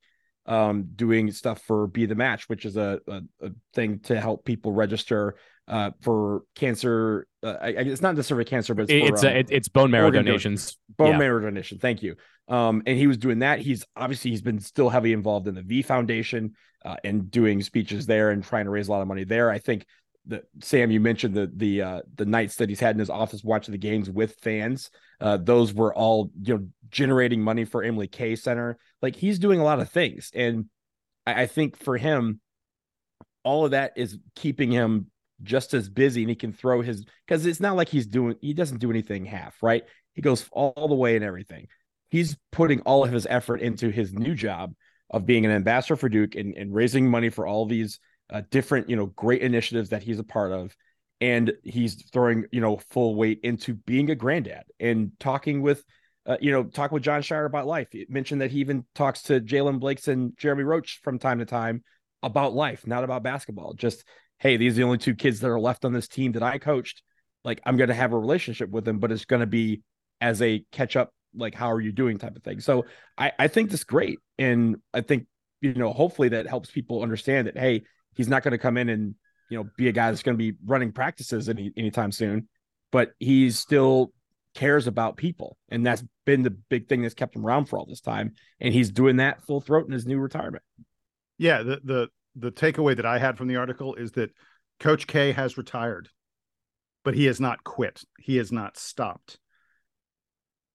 um, 0.49 0.89
doing 0.95 1.31
stuff 1.31 1.61
for 1.61 1.87
Be 1.87 2.07
the 2.07 2.15
Match, 2.15 2.49
which 2.49 2.65
is 2.65 2.75
a, 2.75 2.99
a, 3.07 3.21
a 3.41 3.51
thing 3.73 3.99
to 3.99 4.19
help 4.19 4.43
people 4.43 4.73
register 4.73 5.35
uh, 5.67 5.91
for 6.01 6.41
cancer. 6.55 7.27
Uh, 7.43 7.55
I, 7.61 7.67
it's 7.69 8.01
not 8.01 8.15
necessarily 8.15 8.45
cancer, 8.45 8.73
but 8.73 8.89
it's, 8.89 9.11
it's, 9.11 9.23
um, 9.23 9.29
a, 9.29 9.45
it's 9.49 9.67
bone 9.67 9.91
marrow 9.91 10.09
donations. 10.09 10.77
Bone 10.97 11.11
yeah. 11.11 11.17
marrow 11.19 11.39
donation. 11.39 11.77
Thank 11.77 12.01
you. 12.01 12.15
Um, 12.47 12.81
and 12.87 12.97
he 12.97 13.05
was 13.05 13.17
doing 13.17 13.39
that. 13.39 13.59
He's 13.59 13.85
obviously 13.95 14.31
he's 14.31 14.41
been 14.41 14.59
still 14.59 14.89
heavily 14.89 15.13
involved 15.13 15.47
in 15.47 15.53
the 15.53 15.61
V 15.61 15.83
Foundation 15.83 16.55
uh, 16.83 16.95
and 17.03 17.29
doing 17.29 17.61
speeches 17.61 18.07
there 18.07 18.31
and 18.31 18.43
trying 18.43 18.65
to 18.65 18.71
raise 18.71 18.87
a 18.87 18.91
lot 18.91 19.01
of 19.01 19.07
money 19.07 19.25
there. 19.25 19.51
I 19.51 19.59
think 19.59 19.85
that 20.29 20.43
Sam, 20.61 20.91
you 20.91 20.99
mentioned 20.99 21.35
the 21.35 21.51
the 21.53 21.81
uh, 21.81 22.01
the 22.15 22.25
nights 22.25 22.55
that 22.55 22.69
he's 22.69 22.79
had 22.79 22.95
in 22.95 22.99
his 22.99 23.09
office 23.09 23.43
watching 23.43 23.71
the 23.71 23.77
games 23.77 24.09
with 24.09 24.35
fans. 24.41 24.89
Uh, 25.19 25.37
those 25.37 25.73
were 25.73 25.93
all 25.93 26.31
you 26.41 26.57
know 26.57 26.67
generating 26.89 27.41
money 27.41 27.65
for 27.65 27.83
Emily 27.83 28.07
K 28.07 28.35
Center. 28.35 28.77
Like 29.01 29.15
he's 29.15 29.39
doing 29.39 29.59
a 29.59 29.63
lot 29.63 29.79
of 29.79 29.89
things, 29.89 30.31
and 30.33 30.65
I, 31.25 31.43
I 31.43 31.45
think 31.47 31.77
for 31.77 31.97
him, 31.97 32.39
all 33.43 33.65
of 33.65 33.71
that 33.71 33.93
is 33.95 34.17
keeping 34.35 34.71
him 34.71 35.07
just 35.43 35.73
as 35.73 35.89
busy, 35.89 36.21
and 36.21 36.29
he 36.29 36.35
can 36.35 36.53
throw 36.53 36.81
his 36.81 37.05
because 37.27 37.45
it's 37.45 37.59
not 37.59 37.75
like 37.75 37.89
he's 37.89 38.07
doing 38.07 38.35
he 38.41 38.53
doesn't 38.53 38.79
do 38.79 38.89
anything 38.89 39.25
half 39.25 39.61
right. 39.61 39.83
He 40.13 40.21
goes 40.21 40.47
all 40.51 40.87
the 40.87 40.95
way 40.95 41.15
and 41.15 41.25
everything. 41.25 41.67
He's 42.09 42.37
putting 42.51 42.81
all 42.81 43.03
of 43.03 43.11
his 43.11 43.27
effort 43.29 43.61
into 43.61 43.89
his 43.89 44.13
new 44.13 44.35
job 44.35 44.73
of 45.11 45.25
being 45.25 45.45
an 45.45 45.51
ambassador 45.51 45.95
for 45.95 46.09
Duke 46.09 46.35
and, 46.35 46.55
and 46.55 46.73
raising 46.73 47.09
money 47.09 47.29
for 47.29 47.47
all 47.47 47.65
these 47.65 47.99
uh, 48.29 48.41
different, 48.51 48.89
you 48.89 48.95
know, 48.95 49.07
great 49.07 49.41
initiatives 49.41 49.89
that 49.89 50.03
he's 50.03 50.19
a 50.19 50.23
part 50.23 50.51
of. 50.51 50.75
And 51.21 51.51
he's 51.63 52.05
throwing, 52.13 52.45
you 52.51 52.61
know, 52.61 52.77
full 52.91 53.15
weight 53.15 53.41
into 53.43 53.73
being 53.73 54.09
a 54.09 54.15
granddad 54.15 54.63
and 54.79 55.11
talking 55.19 55.61
with, 55.61 55.83
uh, 56.25 56.37
you 56.39 56.51
know, 56.51 56.63
talk 56.63 56.93
with 56.93 57.03
Jon 57.03 57.21
Scheyer 57.21 57.45
about 57.45 57.67
life. 57.67 57.93
It 57.93 58.09
mentioned 58.09 58.39
that 58.39 58.51
he 58.51 58.59
even 58.59 58.85
talks 58.95 59.23
to 59.23 59.41
Jaylen 59.41 59.81
Blakes 59.81 60.07
and 60.07 60.37
Jeremy 60.37 60.63
Roach 60.63 61.01
from 61.03 61.19
time 61.19 61.39
to 61.39 61.45
time 61.45 61.83
about 62.23 62.53
life, 62.53 62.87
not 62.87 63.03
about 63.03 63.21
basketball. 63.23 63.73
Just, 63.73 64.05
hey, 64.37 64.55
these 64.55 64.73
are 64.73 64.77
the 64.77 64.83
only 64.83 64.97
two 64.97 65.13
kids 65.13 65.41
that 65.41 65.49
are 65.49 65.59
left 65.59 65.83
on 65.83 65.91
this 65.91 66.07
team 66.07 66.31
that 66.33 66.43
I 66.43 66.57
coached. 66.57 67.01
Like, 67.43 67.59
I'm 67.65 67.75
going 67.75 67.89
to 67.89 67.93
have 67.93 68.13
a 68.13 68.17
relationship 68.17 68.69
with 68.69 68.85
them, 68.85 68.99
but 68.99 69.11
it's 69.11 69.25
going 69.25 69.41
to 69.41 69.45
be 69.47 69.81
as 70.21 70.41
a 70.41 70.63
catch 70.71 70.95
up, 70.95 71.13
like, 71.35 71.53
how 71.53 71.69
are 71.69 71.81
you 71.81 71.91
doing 71.91 72.17
type 72.17 72.37
of 72.37 72.43
thing. 72.43 72.61
So 72.61 72.85
I, 73.17 73.33
I 73.37 73.47
think 73.49 73.71
this 73.71 73.83
great. 73.83 74.19
And 74.37 74.77
I 74.93 75.01
think, 75.01 75.25
you 75.59 75.73
know, 75.73 75.91
hopefully 75.91 76.29
that 76.29 76.47
helps 76.47 76.71
people 76.71 77.03
understand 77.03 77.47
that, 77.47 77.57
hey, 77.57 77.83
he's 78.19 78.27
not 78.27 78.43
going 78.43 78.51
to 78.51 78.57
come 78.57 78.75
in 78.75 78.89
and 78.89 79.15
you 79.49 79.57
know 79.57 79.69
be 79.77 79.87
a 79.87 79.93
guy 79.93 80.11
that's 80.11 80.23
going 80.23 80.37
to 80.37 80.51
be 80.51 80.57
running 80.65 80.91
practices 80.91 81.47
any 81.47 81.71
anytime 81.77 82.11
soon, 82.11 82.49
but 82.91 83.11
he 83.17 83.49
still 83.49 84.11
cares 84.53 84.87
about 84.87 85.15
people, 85.15 85.57
and 85.69 85.85
that's 85.85 86.03
been 86.25 86.43
the 86.43 86.49
big 86.49 86.89
thing 86.89 87.01
that's 87.01 87.13
kept 87.13 87.33
him 87.33 87.45
around 87.45 87.65
for 87.67 87.79
all 87.79 87.85
this 87.85 88.01
time, 88.01 88.33
and 88.59 88.73
he's 88.73 88.91
doing 88.91 89.15
that 89.15 89.41
full 89.45 89.61
throat 89.61 89.85
in 89.85 89.93
his 89.93 90.05
new 90.05 90.19
retirement. 90.19 90.65
Yeah, 91.37 91.63
the 91.63 91.79
the 91.81 92.07
the 92.35 92.51
takeaway 92.51 92.97
that 92.97 93.05
I 93.05 93.19
had 93.19 93.37
from 93.37 93.47
the 93.47 93.55
article 93.55 93.95
is 93.95 94.11
that 94.11 94.31
Coach 94.81 95.07
K 95.07 95.31
has 95.31 95.57
retired, 95.57 96.09
but 97.05 97.15
he 97.15 97.25
has 97.25 97.39
not 97.39 97.63
quit. 97.63 98.03
He 98.19 98.35
has 98.35 98.51
not 98.51 98.77
stopped. 98.77 99.39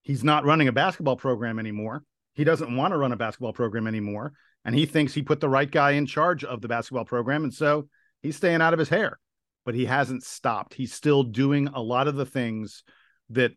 He's 0.01 0.25
not 0.25 0.47
running 0.47 0.69
a 0.69 0.73
basketball 0.73 1.17
program 1.17 1.59
anymore. 1.59 2.05
He 2.35 2.45
doesn't 2.45 2.75
want 2.75 2.93
to 2.93 2.99
run 2.99 3.13
a 3.13 3.17
basketball 3.17 3.53
program 3.53 3.87
anymore 3.87 4.33
and 4.65 4.75
he 4.75 4.87
thinks 4.87 5.15
he 5.15 5.23
put 5.23 5.41
the 5.41 5.49
right 5.49 5.71
guy 5.71 5.93
in 5.93 6.07
charge 6.07 6.45
of 6.45 6.61
the 6.61 6.69
basketball 6.69 7.05
program. 7.05 7.45
And 7.45 7.53
so 7.53 7.89
he's 8.23 8.37
staying 8.37 8.63
out 8.63 8.73
of 8.73 8.79
his 8.79 8.89
hair 8.89 9.19
but 9.65 9.75
he 9.75 9.87
hasn't 9.87 10.23
stopped. 10.23 10.75
He's 10.75 10.93
still 10.93 11.23
doing 11.23 11.69
a 11.69 11.81
lot 11.81 12.09
of 12.09 12.17
the 12.17 12.27
things 12.27 12.85
that 13.31 13.53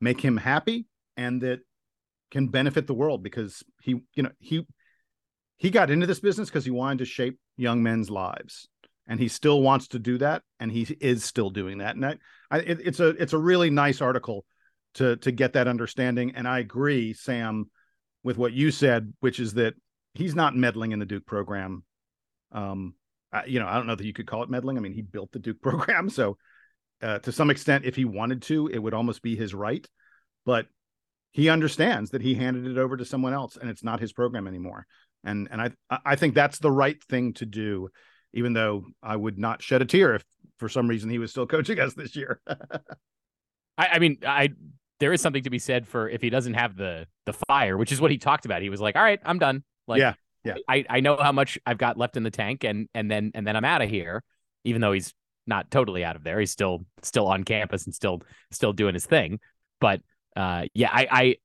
make 0.00 0.20
him 0.20 0.36
happy 0.36 0.86
and 1.16 1.40
that 1.42 1.60
can 2.30 2.48
benefit 2.48 2.86
the 2.86 2.94
world 2.94 3.22
because 3.22 3.62
he 3.80 4.02
you 4.14 4.22
know 4.22 4.30
he 4.38 4.66
he 5.56 5.70
got 5.70 5.90
into 5.90 6.06
this 6.06 6.20
business 6.20 6.48
because 6.48 6.64
he 6.64 6.70
wanted 6.70 6.98
to 6.98 7.04
shape 7.04 7.38
young 7.56 7.82
men's 7.82 8.10
lives. 8.10 8.68
And 9.10 9.18
he 9.18 9.28
still 9.28 9.62
wants 9.62 9.88
to 9.88 9.98
do 9.98 10.18
that. 10.18 10.42
And 10.60 10.70
he 10.70 10.82
is 11.00 11.24
still 11.24 11.48
doing 11.48 11.78
that. 11.78 11.96
And 11.96 12.04
I, 12.04 12.18
I 12.50 12.58
it, 12.58 12.80
it's 12.84 13.00
a 13.00 13.08
it's 13.08 13.32
a 13.32 13.38
really 13.38 13.70
nice 13.70 14.00
article 14.00 14.44
to 14.94 15.16
to 15.18 15.32
get 15.32 15.54
that 15.54 15.68
understanding. 15.68 16.32
And 16.34 16.46
i 16.46 16.58
agree 16.58 17.12
sam 17.12 17.70
with 18.24 18.36
what 18.36 18.52
you 18.52 18.70
said 18.70 19.12
which 19.20 19.38
is 19.38 19.54
that 19.54 19.74
he's 20.14 20.34
not 20.34 20.56
meddling 20.56 20.92
in 20.92 20.98
the 20.98 21.06
Duke 21.06 21.26
program. 21.26 21.84
Um, 22.52 22.94
I, 23.32 23.44
you 23.44 23.60
know, 23.60 23.66
I 23.66 23.74
don't 23.74 23.86
know 23.86 23.94
that 23.94 24.06
you 24.06 24.12
could 24.12 24.26
call 24.26 24.42
it 24.42 24.50
meddling. 24.50 24.76
I 24.76 24.80
mean, 24.80 24.94
he 24.94 25.02
built 25.02 25.32
the 25.32 25.38
Duke 25.38 25.60
program, 25.62 26.10
so 26.10 26.36
uh, 27.02 27.18
to 27.20 27.32
some 27.32 27.50
extent, 27.50 27.84
if 27.84 27.96
he 27.96 28.04
wanted 28.04 28.42
to, 28.42 28.68
it 28.68 28.78
would 28.78 28.94
almost 28.94 29.22
be 29.22 29.36
his 29.36 29.54
right. 29.54 29.86
But 30.44 30.66
he 31.32 31.48
understands 31.48 32.10
that 32.10 32.22
he 32.22 32.34
handed 32.34 32.66
it 32.66 32.78
over 32.78 32.96
to 32.96 33.04
someone 33.04 33.34
else, 33.34 33.56
and 33.56 33.68
it's 33.68 33.84
not 33.84 34.00
his 34.00 34.12
program 34.12 34.46
anymore. 34.46 34.86
And 35.24 35.48
and 35.50 35.60
I 35.60 35.70
I 36.04 36.16
think 36.16 36.34
that's 36.34 36.58
the 36.58 36.70
right 36.70 37.02
thing 37.04 37.34
to 37.34 37.46
do, 37.46 37.88
even 38.32 38.52
though 38.52 38.84
I 39.02 39.16
would 39.16 39.38
not 39.38 39.62
shed 39.62 39.82
a 39.82 39.84
tear 39.84 40.14
if 40.14 40.24
for 40.58 40.68
some 40.68 40.88
reason 40.88 41.10
he 41.10 41.18
was 41.18 41.30
still 41.30 41.46
coaching 41.54 41.78
us 41.78 41.94
this 41.94 42.16
year. 42.16 42.40
I, 42.46 43.86
I 43.92 43.98
mean, 43.98 44.18
I 44.26 44.50
there 45.00 45.12
is 45.12 45.20
something 45.20 45.44
to 45.44 45.50
be 45.50 45.58
said 45.58 45.86
for 45.86 46.08
if 46.08 46.20
he 46.20 46.30
doesn't 46.30 46.54
have 46.54 46.76
the 46.76 47.06
the 47.26 47.34
fire, 47.46 47.76
which 47.76 47.92
is 47.92 48.00
what 48.00 48.10
he 48.10 48.18
talked 48.18 48.44
about. 48.44 48.62
He 48.62 48.70
was 48.70 48.80
like, 48.80 48.96
"All 48.96 49.02
right, 49.02 49.20
I'm 49.24 49.38
done. 49.38 49.62
Like, 49.88 50.00
yeah, 50.00 50.14
yeah. 50.44 50.54
I, 50.68 50.84
I 50.88 51.00
know 51.00 51.16
how 51.16 51.32
much 51.32 51.58
I've 51.66 51.78
got 51.78 51.96
left 51.96 52.16
in 52.16 52.22
the 52.22 52.30
tank, 52.30 52.64
and 52.64 52.88
and 52.94 53.10
then 53.10 53.32
and 53.34 53.46
then 53.46 53.56
I'm 53.56 53.64
out 53.64 53.82
of 53.82 53.90
here. 53.90 54.22
Even 54.64 54.80
though 54.80 54.92
he's 54.92 55.14
not 55.46 55.70
totally 55.70 56.04
out 56.04 56.16
of 56.16 56.24
there, 56.24 56.38
he's 56.38 56.50
still 56.50 56.84
still 57.02 57.26
on 57.26 57.44
campus 57.44 57.86
and 57.86 57.94
still 57.94 58.22
still 58.50 58.72
doing 58.72 58.94
his 58.94 59.06
thing. 59.06 59.40
But 59.80 60.02
uh, 60.36 60.66
yeah, 60.74 60.90
I 60.92 61.36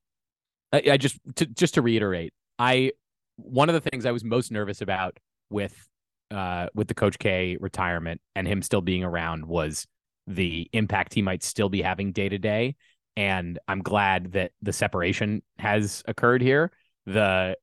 I 0.72 0.82
I 0.90 0.96
just 0.96 1.18
to 1.36 1.46
just 1.46 1.74
to 1.74 1.82
reiterate, 1.82 2.32
I 2.58 2.92
one 3.36 3.68
of 3.68 3.74
the 3.74 3.88
things 3.88 4.06
I 4.06 4.12
was 4.12 4.24
most 4.24 4.52
nervous 4.52 4.80
about 4.80 5.18
with 5.50 5.88
uh 6.30 6.68
with 6.74 6.88
the 6.88 6.94
Coach 6.94 7.18
K 7.18 7.56
retirement 7.60 8.20
and 8.34 8.46
him 8.46 8.62
still 8.62 8.80
being 8.80 9.04
around 9.04 9.46
was 9.46 9.86
the 10.26 10.68
impact 10.72 11.14
he 11.14 11.22
might 11.22 11.42
still 11.42 11.68
be 11.68 11.82
having 11.82 12.12
day 12.12 12.28
to 12.28 12.38
day. 12.38 12.76
And 13.16 13.58
I'm 13.68 13.82
glad 13.82 14.32
that 14.32 14.52
the 14.62 14.72
separation 14.72 15.42
has 15.58 16.02
occurred 16.06 16.42
here. 16.42 16.72
The 17.06 17.56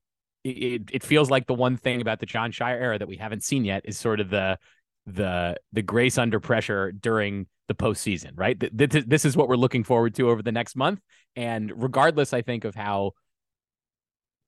it, 0.44 0.89
it 0.92 1.04
feels 1.04 1.30
like 1.30 1.48
the 1.48 1.54
one 1.54 1.78
thing 1.78 2.02
about 2.02 2.20
the 2.20 2.26
Jon 2.26 2.52
Scheyer 2.52 2.80
era 2.80 3.00
that 3.00 3.08
we 3.08 3.18
haven't 3.18 3.44
seen 3.44 3.66
yet 3.66 3.84
is 3.86 3.98
sort 3.98 4.20
of 4.20 4.30
the 4.30 4.58
the 5.06 5.58
the 5.74 5.82
grace 5.82 6.18
under 6.18 6.39
pressure 6.39 6.92
during 6.92 7.48
the 7.68 7.74
postseason, 7.74 8.32
right? 8.36 8.62
This, 8.72 9.04
this 9.06 9.26
is 9.26 9.38
what 9.38 9.48
we're 9.48 9.56
looking 9.56 9.84
forward 9.84 10.16
to 10.16 10.30
over 10.30 10.42
the 10.42 10.52
next 10.52 10.76
month. 10.76 11.00
And 11.36 11.72
regardless, 11.82 12.34
I 12.34 12.42
think 12.42 12.66
of 12.66 12.76
how 12.76 13.12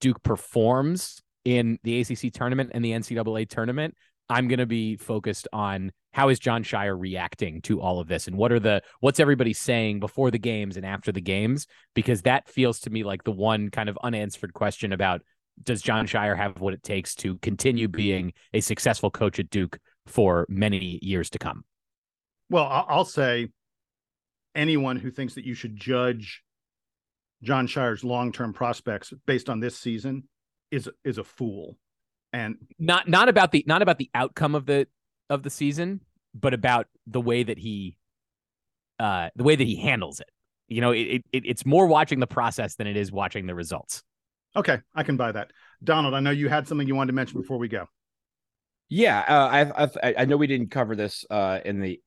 Duke 0.01 0.21
performs 0.23 1.21
in 1.45 1.79
the 1.83 2.01
ACC 2.01 2.33
tournament 2.33 2.71
and 2.73 2.83
the 2.83 2.91
NCAA 2.91 3.49
tournament, 3.49 3.95
I'm 4.29 4.47
going 4.47 4.59
to 4.59 4.65
be 4.65 4.97
focused 4.97 5.47
on 5.53 5.91
how 6.11 6.29
is 6.29 6.39
Jon 6.39 6.63
Scheyer 6.63 6.99
reacting 6.99 7.61
to 7.63 7.81
all 7.81 7.99
of 7.99 8.07
this 8.07 8.27
and 8.27 8.37
what 8.37 8.51
are 8.51 8.59
the 8.59 8.81
what's 8.99 9.19
everybody 9.19 9.53
saying 9.53 9.99
before 9.99 10.31
the 10.31 10.39
games 10.39 10.77
and 10.77 10.85
after 10.85 11.11
the 11.11 11.21
games 11.21 11.65
because 11.93 12.21
that 12.21 12.47
feels 12.47 12.79
to 12.81 12.89
me 12.89 13.03
like 13.03 13.23
the 13.23 13.31
one 13.31 13.69
kind 13.69 13.89
of 13.89 13.97
unanswered 14.03 14.53
question 14.53 14.93
about 14.93 15.21
does 15.61 15.81
Jon 15.81 16.07
Scheyer 16.07 16.35
have 16.35 16.59
what 16.59 16.73
it 16.73 16.83
takes 16.83 17.15
to 17.15 17.37
continue 17.37 17.87
being 17.87 18.33
a 18.53 18.61
successful 18.61 19.11
coach 19.11 19.39
at 19.39 19.49
Duke 19.49 19.79
for 20.05 20.45
many 20.49 20.99
years 21.01 21.29
to 21.31 21.39
come? 21.39 21.63
Well, 22.49 22.85
I'll 22.87 23.05
say 23.05 23.49
anyone 24.55 24.97
who 24.97 25.11
thinks 25.11 25.35
that 25.35 25.45
you 25.45 25.53
should 25.53 25.75
judge 25.75 26.43
Jon 27.41 27.67
Scheyer's 27.67 28.03
long-term 28.03 28.53
prospects 28.53 29.13
based 29.25 29.49
on 29.49 29.59
this 29.59 29.77
season 29.77 30.23
is 30.71 30.89
is 31.03 31.17
a 31.17 31.23
fool. 31.23 31.77
And 32.31 32.55
not 32.79 33.07
not 33.07 33.29
about 33.29 33.51
the 33.51 33.63
not 33.67 33.81
about 33.81 33.97
the 33.97 34.09
outcome 34.15 34.55
of 34.55 34.65
the 34.65 34.87
of 35.29 35.43
the 35.43 35.49
season, 35.49 36.01
but 36.33 36.53
about 36.53 36.87
the 37.05 37.21
way 37.21 37.43
that 37.43 37.57
he 37.57 37.97
uh 38.99 39.29
the 39.35 39.43
way 39.43 39.55
that 39.55 39.67
he 39.67 39.75
handles 39.75 40.19
it. 40.19 40.29
You 40.67 40.81
know, 40.81 40.91
it, 40.91 41.23
it 41.31 41.45
it's 41.45 41.65
more 41.65 41.85
watching 41.85 42.19
the 42.19 42.27
process 42.27 42.75
than 42.75 42.87
it 42.87 42.97
is 42.97 43.11
watching 43.11 43.45
the 43.45 43.55
results. 43.55 44.03
Okay, 44.55 44.79
I 44.93 45.03
can 45.03 45.17
buy 45.17 45.31
that. 45.31 45.51
Donald, 45.83 46.13
I 46.13 46.19
know 46.19 46.31
you 46.31 46.49
had 46.49 46.67
something 46.67 46.87
you 46.87 46.95
wanted 46.95 47.11
to 47.11 47.15
mention 47.15 47.41
before 47.41 47.57
we 47.57 47.67
go. 47.67 47.87
Yeah, 48.89 49.19
uh, 49.27 49.83
I, 49.83 50.07
I 50.07 50.13
I 50.19 50.25
know 50.25 50.37
we 50.37 50.47
didn't 50.47 50.69
cover 50.69 50.95
this 50.95 51.25
uh, 51.29 51.59
in 51.65 51.79
the 51.79 51.99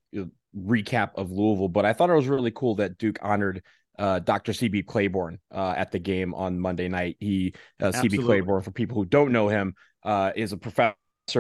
recap 0.57 1.11
of 1.17 1.31
Louisville, 1.31 1.69
but 1.69 1.85
I 1.85 1.93
thought 1.93 2.11
it 2.11 2.15
was 2.15 2.29
really 2.29 2.53
cool 2.53 2.77
that 2.77 2.99
Duke 2.99 3.19
honored 3.23 3.63
uh, 3.99 4.19
Dr. 4.21 4.53
CB 4.53 4.87
Claiborne 4.87 5.39
uh, 5.53 5.75
at 5.77 5.91
the 5.91 5.99
game 5.99 6.35
on 6.35 6.59
Monday 6.59 6.89
night. 6.89 7.17
He 7.21 7.55
uh, 7.81 7.87
CB 7.87 8.25
Claiborne, 8.25 8.63
for 8.63 8.71
people 8.71 8.97
who 8.97 9.05
don't 9.05 9.33
know 9.33 9.49
him, 9.49 9.75
uh, 10.03 10.33
is 10.37 10.53
a 10.53 10.57
professor, 10.57 10.95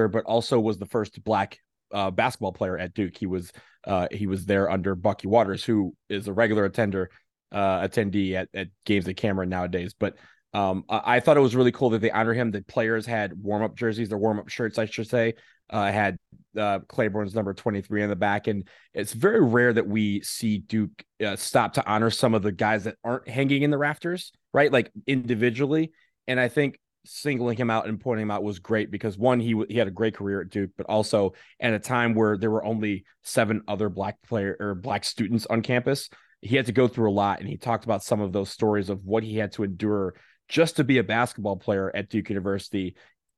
but 0.08 0.24
also 0.24 0.58
was 0.58 0.78
the 0.78 0.86
first 0.86 1.22
black 1.22 1.58
uh, 1.92 2.10
basketball 2.10 2.52
player 2.52 2.78
at 2.78 2.94
Duke. 2.94 3.16
He 3.16 3.26
was 3.26 3.52
uh, 3.84 4.08
he 4.10 4.26
was 4.26 4.46
there 4.46 4.70
under 4.70 4.94
Bucky 4.94 5.28
Waters, 5.28 5.64
who 5.64 5.94
is 6.08 6.28
a 6.28 6.32
regular 6.32 6.64
attender 6.64 7.10
attendee 7.52 8.34
at, 8.34 8.48
at 8.52 8.68
games 8.84 9.06
at 9.06 9.16
Cameron 9.16 9.48
nowadays. 9.48 9.94
But 9.98 10.16
um, 10.56 10.84
I, 10.88 11.16
I 11.16 11.20
thought 11.20 11.36
it 11.36 11.40
was 11.40 11.54
really 11.54 11.70
cool 11.70 11.90
that 11.90 12.00
they 12.00 12.10
honor 12.10 12.32
him. 12.32 12.50
The 12.50 12.62
players 12.62 13.04
had 13.04 13.34
warm 13.38 13.62
up 13.62 13.76
jerseys, 13.76 14.08
their 14.08 14.16
warm 14.16 14.38
up 14.38 14.48
shirts, 14.48 14.78
I 14.78 14.86
should 14.86 15.06
say, 15.06 15.34
uh, 15.68 15.92
had 15.92 16.16
uh, 16.58 16.78
Claiborne's 16.88 17.34
number 17.34 17.52
23 17.52 18.02
in 18.02 18.08
the 18.08 18.16
back. 18.16 18.46
And 18.46 18.66
it's 18.94 19.12
very 19.12 19.44
rare 19.44 19.74
that 19.74 19.86
we 19.86 20.22
see 20.22 20.58
Duke 20.58 21.04
uh, 21.22 21.36
stop 21.36 21.74
to 21.74 21.86
honor 21.86 22.08
some 22.08 22.32
of 22.32 22.40
the 22.42 22.52
guys 22.52 22.84
that 22.84 22.96
aren't 23.04 23.28
hanging 23.28 23.64
in 23.64 23.70
the 23.70 23.76
rafters, 23.76 24.32
right? 24.54 24.72
Like 24.72 24.90
individually. 25.06 25.92
And 26.26 26.40
I 26.40 26.48
think 26.48 26.80
singling 27.04 27.58
him 27.58 27.68
out 27.68 27.86
and 27.86 28.00
pointing 28.00 28.22
him 28.22 28.30
out 28.30 28.42
was 28.42 28.58
great 28.58 28.90
because 28.90 29.18
one, 29.18 29.40
he 29.40 29.62
he 29.68 29.76
had 29.76 29.88
a 29.88 29.92
great 29.92 30.16
career 30.16 30.40
at 30.40 30.48
Duke, 30.48 30.70
but 30.78 30.86
also 30.86 31.34
at 31.60 31.74
a 31.74 31.78
time 31.78 32.14
where 32.14 32.38
there 32.38 32.50
were 32.50 32.64
only 32.64 33.04
seven 33.24 33.60
other 33.68 33.90
black 33.90 34.16
player 34.22 34.56
or 34.58 34.74
black 34.74 35.04
students 35.04 35.44
on 35.44 35.60
campus, 35.60 36.08
he 36.40 36.56
had 36.56 36.66
to 36.66 36.72
go 36.72 36.88
through 36.88 37.10
a 37.10 37.12
lot. 37.12 37.40
And 37.40 37.48
he 37.48 37.58
talked 37.58 37.84
about 37.84 38.02
some 38.02 38.22
of 38.22 38.32
those 38.32 38.48
stories 38.48 38.88
of 38.88 39.04
what 39.04 39.22
he 39.22 39.36
had 39.36 39.52
to 39.52 39.62
endure 39.62 40.14
just 40.48 40.76
to 40.76 40.84
be 40.84 40.98
a 40.98 41.04
basketball 41.04 41.56
player 41.56 41.90
at 41.94 42.08
Duke 42.08 42.28
University 42.28 42.96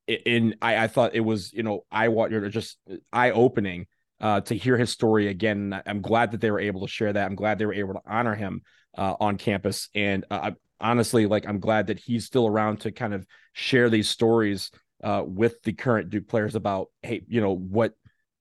in 0.08 0.56
I, 0.62 0.84
I 0.84 0.88
thought 0.88 1.14
it 1.14 1.20
was 1.20 1.52
you 1.52 1.62
know 1.62 1.84
I 1.90 2.08
want 2.08 2.32
you 2.32 2.48
just 2.48 2.78
eye 3.12 3.30
opening 3.30 3.86
uh, 4.20 4.40
to 4.42 4.54
hear 4.54 4.76
his 4.76 4.90
story 4.90 5.28
again. 5.28 5.80
I'm 5.86 6.00
glad 6.00 6.32
that 6.32 6.40
they 6.40 6.50
were 6.50 6.60
able 6.60 6.80
to 6.80 6.88
share 6.88 7.12
that. 7.12 7.26
I'm 7.26 7.36
glad 7.36 7.58
they 7.58 7.66
were 7.66 7.74
able 7.74 7.94
to 7.94 8.00
honor 8.06 8.34
him 8.34 8.62
uh, 8.96 9.14
on 9.20 9.36
campus, 9.36 9.88
and 9.94 10.24
uh, 10.30 10.52
honestly, 10.80 11.26
like 11.26 11.46
I'm 11.46 11.60
glad 11.60 11.88
that 11.88 11.98
he's 11.98 12.24
still 12.24 12.46
around 12.46 12.80
to 12.80 12.92
kind 12.92 13.14
of 13.14 13.26
share 13.52 13.90
these 13.90 14.08
stories 14.08 14.70
uh, 15.04 15.22
with 15.24 15.62
the 15.62 15.72
current 15.72 16.10
Duke 16.10 16.26
players 16.26 16.54
about 16.54 16.88
hey, 17.02 17.22
you 17.28 17.40
know 17.40 17.54
what 17.54 17.92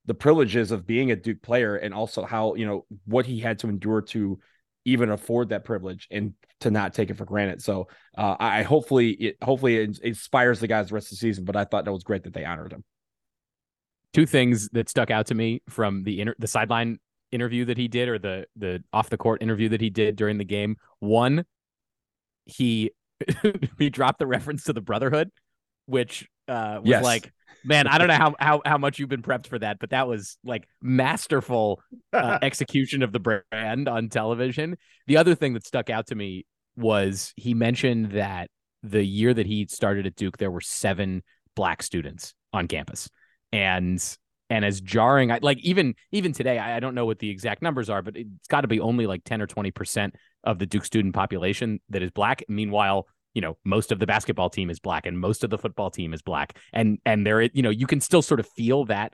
the 0.05 0.13
privileges 0.13 0.71
of 0.71 0.87
being 0.87 1.11
a 1.11 1.15
Duke 1.15 1.41
player, 1.41 1.75
and 1.75 1.93
also 1.93 2.23
how 2.23 2.55
you 2.55 2.65
know 2.65 2.85
what 3.05 3.25
he 3.25 3.39
had 3.39 3.59
to 3.59 3.67
endure 3.67 4.01
to 4.01 4.39
even 4.85 5.09
afford 5.09 5.49
that 5.49 5.65
privilege 5.65 6.07
and 6.11 6.33
to 6.61 6.71
not 6.71 6.93
take 6.93 7.09
it 7.09 7.17
for 7.17 7.25
granted. 7.25 7.61
So 7.61 7.87
uh, 8.17 8.35
I 8.39 8.63
hopefully 8.63 9.11
it 9.11 9.37
hopefully 9.41 9.77
it 9.77 9.99
inspires 9.99 10.59
the 10.59 10.67
guys 10.67 10.89
the 10.89 10.95
rest 10.95 11.07
of 11.07 11.11
the 11.11 11.15
season. 11.17 11.45
But 11.45 11.55
I 11.55 11.65
thought 11.65 11.85
that 11.85 11.91
was 11.91 12.03
great 12.03 12.23
that 12.23 12.33
they 12.33 12.45
honored 12.45 12.73
him. 12.73 12.83
Two 14.13 14.25
things 14.25 14.69
that 14.69 14.89
stuck 14.89 15.11
out 15.11 15.27
to 15.27 15.35
me 15.35 15.61
from 15.69 16.03
the 16.03 16.21
inter- 16.21 16.35
the 16.39 16.47
sideline 16.47 16.99
interview 17.31 17.65
that 17.65 17.77
he 17.77 17.87
did, 17.87 18.09
or 18.09 18.17
the 18.17 18.45
the 18.55 18.83
off 18.91 19.09
the 19.09 19.17
court 19.17 19.41
interview 19.41 19.69
that 19.69 19.81
he 19.81 19.89
did 19.89 20.15
during 20.15 20.37
the 20.37 20.45
game. 20.45 20.77
One, 20.99 21.45
he 22.45 22.91
he 23.77 23.89
dropped 23.89 24.19
the 24.19 24.27
reference 24.27 24.63
to 24.65 24.73
the 24.73 24.81
Brotherhood, 24.81 25.31
which 25.85 26.27
uh, 26.47 26.79
was 26.81 26.89
yes. 26.89 27.03
like 27.03 27.31
man, 27.63 27.87
I 27.87 27.97
don't 27.97 28.07
know 28.07 28.15
how, 28.15 28.35
how 28.39 28.61
how 28.65 28.77
much 28.77 28.99
you've 28.99 29.09
been 29.09 29.21
prepped 29.21 29.47
for 29.47 29.59
that, 29.59 29.79
but 29.79 29.91
that 29.91 30.07
was 30.07 30.37
like 30.43 30.67
masterful 30.81 31.81
uh, 32.13 32.39
execution 32.43 33.03
of 33.03 33.11
the 33.11 33.19
brand 33.19 33.87
on 33.87 34.09
television. 34.09 34.77
The 35.07 35.17
other 35.17 35.35
thing 35.35 35.53
that 35.53 35.65
stuck 35.65 35.89
out 35.89 36.07
to 36.07 36.15
me 36.15 36.45
was 36.75 37.33
he 37.35 37.53
mentioned 37.53 38.11
that 38.11 38.49
the 38.83 39.03
year 39.03 39.33
that 39.33 39.45
he 39.45 39.67
started 39.67 40.05
at 40.05 40.15
Duke, 40.15 40.37
there 40.37 40.51
were 40.51 40.61
seven 40.61 41.23
black 41.55 41.81
students 41.83 42.33
on 42.53 42.67
campus, 42.67 43.09
and 43.51 44.03
and 44.49 44.63
as 44.63 44.79
jarring, 44.79 45.31
I, 45.31 45.39
like 45.41 45.59
even 45.59 45.95
even 46.11 46.31
today, 46.31 46.57
I, 46.57 46.77
I 46.77 46.79
don't 46.79 46.95
know 46.95 47.05
what 47.05 47.19
the 47.19 47.29
exact 47.29 47.61
numbers 47.61 47.89
are, 47.89 48.01
but 48.01 48.15
it's 48.15 48.47
got 48.47 48.61
to 48.61 48.67
be 48.67 48.79
only 48.79 49.07
like 49.07 49.23
ten 49.23 49.41
or 49.41 49.47
twenty 49.47 49.71
percent 49.71 50.15
of 50.43 50.59
the 50.59 50.65
Duke 50.65 50.85
student 50.85 51.13
population 51.13 51.81
that 51.89 52.01
is 52.01 52.11
black. 52.11 52.43
Meanwhile, 52.47 53.07
you 53.33 53.41
know 53.41 53.57
most 53.65 53.91
of 53.91 53.99
the 53.99 54.07
basketball 54.07 54.49
team 54.49 54.69
is 54.69 54.79
black 54.79 55.05
and 55.05 55.19
most 55.19 55.43
of 55.43 55.49
the 55.49 55.57
football 55.57 55.91
team 55.91 56.13
is 56.13 56.21
black. 56.21 56.57
And 56.73 56.99
and 57.05 57.25
there 57.25 57.41
you 57.41 57.61
know 57.61 57.69
you 57.69 57.87
can 57.87 58.01
still 58.01 58.21
sort 58.21 58.39
of 58.39 58.47
feel 58.47 58.85
that 58.85 59.13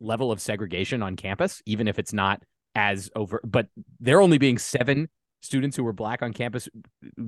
level 0.00 0.32
of 0.32 0.40
segregation 0.40 1.02
on 1.02 1.16
campus 1.16 1.62
even 1.66 1.88
if 1.88 1.98
it's 1.98 2.12
not 2.12 2.42
as 2.74 3.10
over 3.14 3.40
but 3.44 3.68
there 4.00 4.20
only 4.20 4.38
being 4.38 4.58
seven 4.58 5.08
students 5.42 5.76
who 5.76 5.84
were 5.84 5.92
black 5.92 6.22
on 6.22 6.32
campus 6.32 6.68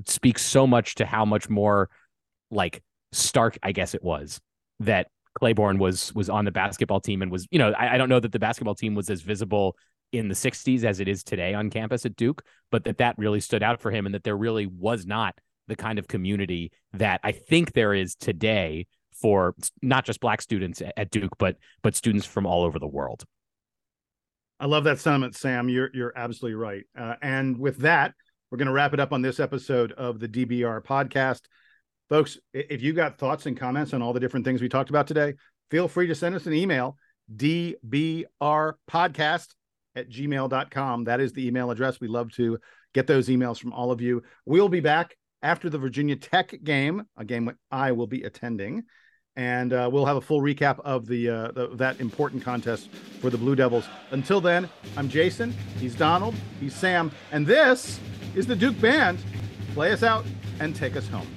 speaks 0.07 0.43
so 0.43 0.67
much 0.67 0.95
to 0.97 1.05
how 1.05 1.25
much 1.25 1.49
more 1.49 1.91
like 2.51 2.83
stark 3.13 3.59
i 3.63 3.73
guess 3.73 3.95
it 3.95 4.03
was 4.03 4.41
that 4.81 5.09
claiborne 5.39 5.79
was 5.79 6.15
was 6.15 6.31
on 6.31 6.45
the 6.45 6.51
basketball 6.51 7.01
team 7.01 7.23
and 7.23 7.31
was 7.31 7.47
you 7.51 7.59
know 7.59 7.73
I, 7.73 7.95
I 7.95 7.99
don't 7.99 8.09
know 8.09 8.21
that 8.21 8.33
the 8.33 8.39
basketball 8.39 8.75
team 8.75 8.95
was 8.95 9.11
as 9.11 9.21
visible 9.21 9.77
in 10.13 10.29
the 10.29 10.35
60s 10.35 10.85
as 10.85 11.01
it 11.01 11.09
is 11.09 11.23
today 11.23 11.53
on 11.53 11.69
campus 11.69 12.07
at 12.07 12.17
duke 12.17 12.43
but 12.71 12.85
that 12.85 12.99
that 12.99 13.19
really 13.19 13.41
stood 13.41 13.63
out 13.63 13.81
for 13.81 13.91
him 13.91 14.07
and 14.07 14.15
that 14.15 14.25
there 14.25 14.37
really 14.37 14.67
was 14.67 15.05
not 15.05 15.39
the 15.69 15.77
kind 15.77 15.99
of 15.99 16.09
community 16.09 16.73
that 16.93 17.21
I 17.23 17.33
think 17.33 17.73
there 17.73 17.95
is 17.95 18.15
today 18.15 18.87
for 19.13 19.55
not 19.83 20.05
just 20.05 20.21
black 20.21 20.43
students 20.43 20.83
at 20.97 21.11
Duke, 21.11 21.33
but 21.39 21.57
but 21.83 21.97
students 21.97 22.27
from 22.27 22.47
all 22.47 22.65
over 22.65 22.79
the 22.79 22.87
world. 22.87 23.25
I 24.59 24.65
love 24.67 24.85
that 24.85 25.01
sentiment, 25.01 25.35
Sam. 25.35 25.69
You're 25.69 25.91
you're 25.93 26.13
absolutely 26.17 26.55
right. 26.55 26.85
Uh, 26.99 27.15
and 27.23 27.59
with 27.59 27.79
that, 27.79 28.15
we're 28.51 28.59
going 28.59 28.67
to 28.67 28.73
wrap 28.73 28.95
it 28.95 29.01
up 29.01 29.13
on 29.13 29.23
this 29.23 29.41
episode 29.41 29.91
of 29.93 30.21
the 30.21 30.29
DBR 30.29 30.85
podcast. 30.85 31.41
Folks, 32.09 32.39
if 32.55 32.83
you 32.83 32.93
got 32.93 33.19
thoughts 33.19 33.47
and 33.47 33.59
comments 33.59 33.93
on 33.93 34.01
all 34.01 34.13
the 34.13 34.21
different 34.21 34.47
things 34.47 34.63
we 34.63 34.69
talked 34.69 34.91
about 34.91 35.09
today, 35.09 35.35
feel 35.71 35.89
free 35.89 36.07
to 36.07 36.15
send 36.15 36.37
us 36.37 36.47
an 36.47 36.55
email, 36.55 36.97
dbrpodcast 37.35 38.29
at 39.97 40.09
gmail.com. 40.09 41.05
That 41.05 41.21
is 41.21 41.33
the 41.33 41.47
email 41.47 41.71
address. 41.71 42.01
We 42.01 42.09
love 42.09 42.31
to 42.33 42.59
get 42.95 43.07
those 43.07 43.29
emails 43.29 43.59
from 43.59 43.73
all 43.73 43.91
of 43.91 44.01
you. 44.01 44.23
We'll 44.45 44.69
be 44.69 44.81
back 44.81 45.17
after 45.47 45.71
the 45.71 45.79
Virginia 45.79 46.17
Tech 46.17 46.53
game, 46.65 47.07
a 47.17 47.25
game 47.25 47.57
I 47.71 47.93
will 47.93 48.09
be 48.09 48.25
attending. 48.25 48.83
And 49.37 49.73
uh, 49.73 49.89
we'll 49.93 50.07
have 50.07 50.17
a 50.17 50.21
full 50.21 50.41
recap 50.41 50.81
of 50.81 51.07
the, 51.07 51.29
uh, 51.29 51.53
the, 51.53 51.69
that 51.77 52.01
important 52.01 52.43
contest 52.43 52.91
for 53.21 53.31
the 53.31 53.39
Blue 53.39 53.55
Devils. 53.55 53.87
Until 54.11 54.41
then, 54.41 54.69
I'm 54.97 55.09
Jason. 55.09 55.55
He's 55.79 55.95
Donald. 55.95 56.35
He's 56.59 56.75
Sam. 56.75 57.13
And 57.31 57.47
this 57.47 58.01
is 58.35 58.47
the 58.47 58.57
Duke 58.57 58.81
Band. 58.81 59.21
Play 59.73 59.93
us 59.93 60.03
out 60.03 60.25
and 60.59 60.75
take 60.75 60.97
us 60.97 61.07
home. 61.07 61.29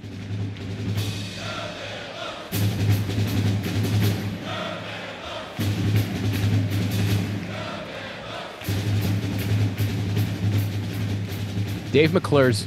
Dave 11.91 12.11
McClure's 12.11 12.65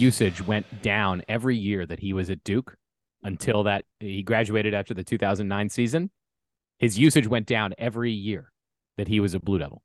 usage 0.00 0.44
went 0.44 0.82
down 0.82 1.22
every 1.28 1.56
year 1.56 1.86
that 1.86 2.00
he 2.00 2.12
was 2.12 2.30
at 2.30 2.42
Duke 2.44 2.76
until 3.22 3.64
that 3.64 3.84
he 3.98 4.22
graduated 4.22 4.74
after 4.74 4.94
the 4.94 5.04
2009 5.04 5.68
season. 5.68 6.10
His 6.78 6.98
usage 6.98 7.26
went 7.26 7.46
down 7.46 7.74
every 7.78 8.12
year 8.12 8.50
that 8.96 9.08
he 9.08 9.20
was 9.20 9.34
a 9.34 9.40
Blue 9.40 9.58
Devil. 9.58 9.82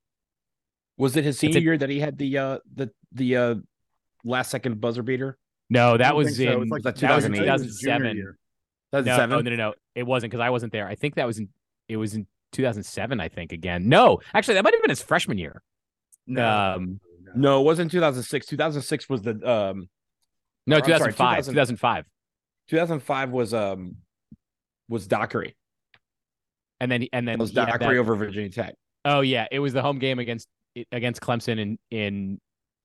Was 0.97 1.17
it 1.17 1.25
his 1.25 1.37
senior 1.37 1.59
year 1.59 1.77
that 1.77 1.89
he 1.89 1.99
had 1.99 2.17
the 2.17 2.37
uh 2.37 2.59
the 2.73 2.89
the 3.11 3.35
uh 3.35 3.55
last 4.23 4.49
second 4.49 4.79
buzzer 4.79 5.03
beater? 5.03 5.37
No, 5.69 5.97
that 5.97 6.15
was 6.15 6.39
in 6.39 6.47
so. 6.47 6.63
like 6.69 6.83
that 6.83 7.15
was 7.15 7.25
in 7.25 7.33
2007. 7.33 8.15
2007. 8.91 9.29
No, 9.29 9.41
no, 9.41 9.49
no, 9.49 9.55
no, 9.55 9.73
it 9.93 10.03
wasn't 10.03 10.31
because 10.31 10.41
I 10.41 10.49
wasn't 10.49 10.71
there. 10.71 10.87
I 10.87 10.95
think 10.95 11.15
that 11.15 11.27
was 11.27 11.39
in 11.39 11.49
it 11.89 11.97
was 11.97 12.13
in 12.13 12.27
2007. 12.53 13.19
I 13.19 13.27
think 13.27 13.51
again. 13.51 13.89
No, 13.89 14.19
actually, 14.33 14.53
that 14.53 14.63
might 14.63 14.73
have 14.73 14.81
been 14.81 14.89
his 14.89 15.01
freshman 15.01 15.37
year. 15.37 15.61
No, 16.27 16.47
um, 16.47 16.99
no, 17.35 17.59
it 17.59 17.65
wasn't 17.65 17.91
2006. 17.91 18.45
2006 18.45 19.09
was 19.09 19.21
the 19.21 19.49
um 19.49 19.89
no, 20.67 20.79
2005. 20.79 21.45
2005. 21.45 22.05
2005 22.69 23.29
was 23.31 23.53
um 23.53 23.95
was 24.89 25.07
Dockery. 25.07 25.55
and 26.79 26.91
then 26.91 27.07
and 27.13 27.27
then 27.27 27.37
That 27.37 27.43
was 27.43 27.51
Dockery 27.51 27.95
that- 27.95 27.99
over 27.99 28.15
Virginia 28.15 28.49
Tech. 28.49 28.75
Oh 29.03 29.21
yeah, 29.21 29.47
it 29.51 29.59
was 29.59 29.73
the 29.73 29.81
home 29.81 29.99
game 29.99 30.19
against 30.19 30.47
against 30.91 31.21
Clemson 31.21 31.59
in 31.59 31.77
in 31.91 32.39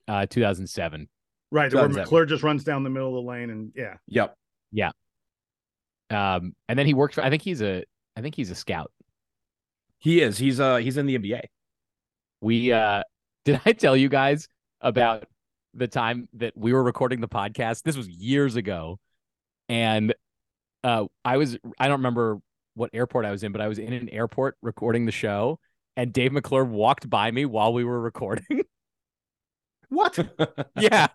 uh, 0.09 0.26
2007. 0.26 1.09
Right, 1.53 1.72
where 1.74 1.89
McClure 1.89 2.26
just 2.26 2.43
runs 2.45 2.62
down 2.62 2.85
the 2.85 2.91
middle 2.91 3.09
of 3.18 3.24
the 3.24 3.28
lane, 3.28 3.51
and 3.51 3.72
yeah, 3.74 3.97
Yep. 4.07 4.37
Yeah. 4.70 4.91
Um, 6.11 6.55
and 6.68 6.78
then 6.78 6.87
he 6.87 6.95
worked 6.95 7.14
for. 7.14 7.24
I 7.24 7.31
think 7.31 7.43
he's 7.43 7.62
a. 7.62 7.85
I 8.16 8.20
think 8.20 8.35
he's 8.35 8.51
a 8.51 8.55
scout. 8.55 8.93
He 9.99 10.20
is. 10.20 10.39
He's 10.39 10.61
uh 10.61 10.76
he's 10.76 10.97
in 10.97 11.07
the 11.07 11.18
NBA. 11.18 11.41
We 12.41 12.72
uh, 12.72 13.03
did 13.45 13.61
I 13.64 13.72
tell 13.72 13.97
you 13.97 14.09
guys 14.09 14.47
about 14.81 15.24
the 15.75 15.89
time 15.89 16.29
that 16.35 16.57
we 16.57 16.73
were 16.73 16.83
recording 16.83 17.21
the 17.21 17.29
podcast? 17.29 17.83
This 17.83 17.97
was 17.97 18.09
years 18.09 18.57
ago, 18.57 18.99
and 19.68 20.14
uh, 20.85 21.07
I 21.25 21.37
was. 21.37 21.59
I 21.79 21.89
don't 21.89 21.99
remember 21.99 22.39
what 22.75 22.91
airport 22.93 23.25
I 23.25 23.31
was 23.31 23.43
in, 23.43 23.53
but 23.53 23.61
I 23.61 23.68
was 23.68 23.79
in 23.79 23.93
an 23.93 24.09
airport 24.09 24.57
recording 24.62 25.07
the 25.07 25.12
show, 25.12 25.59
and 25.97 26.12
Dave 26.12 26.33
McClure 26.33 26.64
walked 26.64 27.11
by 27.11 27.31
me 27.31 27.45
while 27.45 27.73
we 27.73 27.85
were 27.85 28.01
recording. 28.01 28.62
what? 29.89 30.18
yeah, 30.81 31.09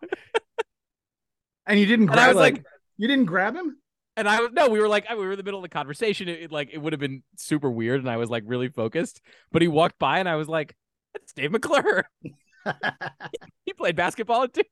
And 1.65 1.79
you 1.79 1.85
didn't 1.85 2.09
and 2.09 2.19
I 2.19 2.25
grab 2.25 2.35
was 2.35 2.41
like, 2.41 2.63
you 2.97 3.07
didn't 3.07 3.25
grab 3.25 3.55
him? 3.55 3.77
And 4.17 4.29
I 4.29 4.39
was 4.39 4.51
no, 4.53 4.69
we 4.69 4.79
were 4.79 4.87
like, 4.87 5.09
we 5.09 5.15
were 5.15 5.31
in 5.31 5.37
the 5.37 5.43
middle 5.43 5.59
of 5.59 5.63
the 5.63 5.69
conversation. 5.69 6.29
It, 6.29 6.43
it, 6.43 6.51
like 6.51 6.69
it 6.71 6.77
would 6.77 6.93
have 6.93 6.99
been 6.99 7.23
super 7.37 7.69
weird, 7.69 7.99
and 7.99 8.09
I 8.09 8.17
was 8.17 8.29
like 8.29 8.43
really 8.45 8.69
focused. 8.69 9.21
But 9.51 9.61
he 9.61 9.67
walked 9.67 9.99
by, 9.99 10.19
and 10.19 10.29
I 10.29 10.35
was 10.35 10.47
like, 10.47 10.75
"That's 11.13 11.33
Dave 11.33 11.51
McClure. 11.51 12.07
he 13.65 13.73
played 13.73 13.95
basketball 13.95 14.43
at 14.43 14.53
Duke. 14.53 14.65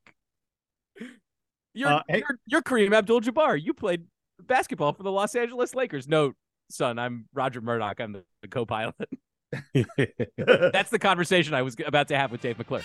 You're 1.74 1.88
Uh, 1.88 2.02
hey- 2.08 2.18
you're, 2.18 2.38
you're 2.46 2.62
Kareem 2.62 2.94
Abdul-Jabbar. 2.94 3.60
You 3.62 3.74
played 3.74 4.04
basketball 4.40 4.92
for 4.92 5.02
the 5.02 5.10
Los 5.10 5.34
Angeles 5.34 5.74
Lakers. 5.74 6.08
No, 6.08 6.32
son, 6.70 6.98
I'm 6.98 7.26
Roger 7.34 7.60
Murdoch. 7.60 8.00
I'm 8.00 8.12
the, 8.12 8.24
the 8.42 8.48
co-pilot. 8.48 8.94
That's 10.36 10.90
the 10.90 10.98
conversation 10.98 11.54
I 11.54 11.62
was 11.62 11.76
about 11.84 12.08
to 12.08 12.16
have 12.16 12.30
with 12.32 12.40
Dave 12.40 12.58
McClure. 12.58 12.82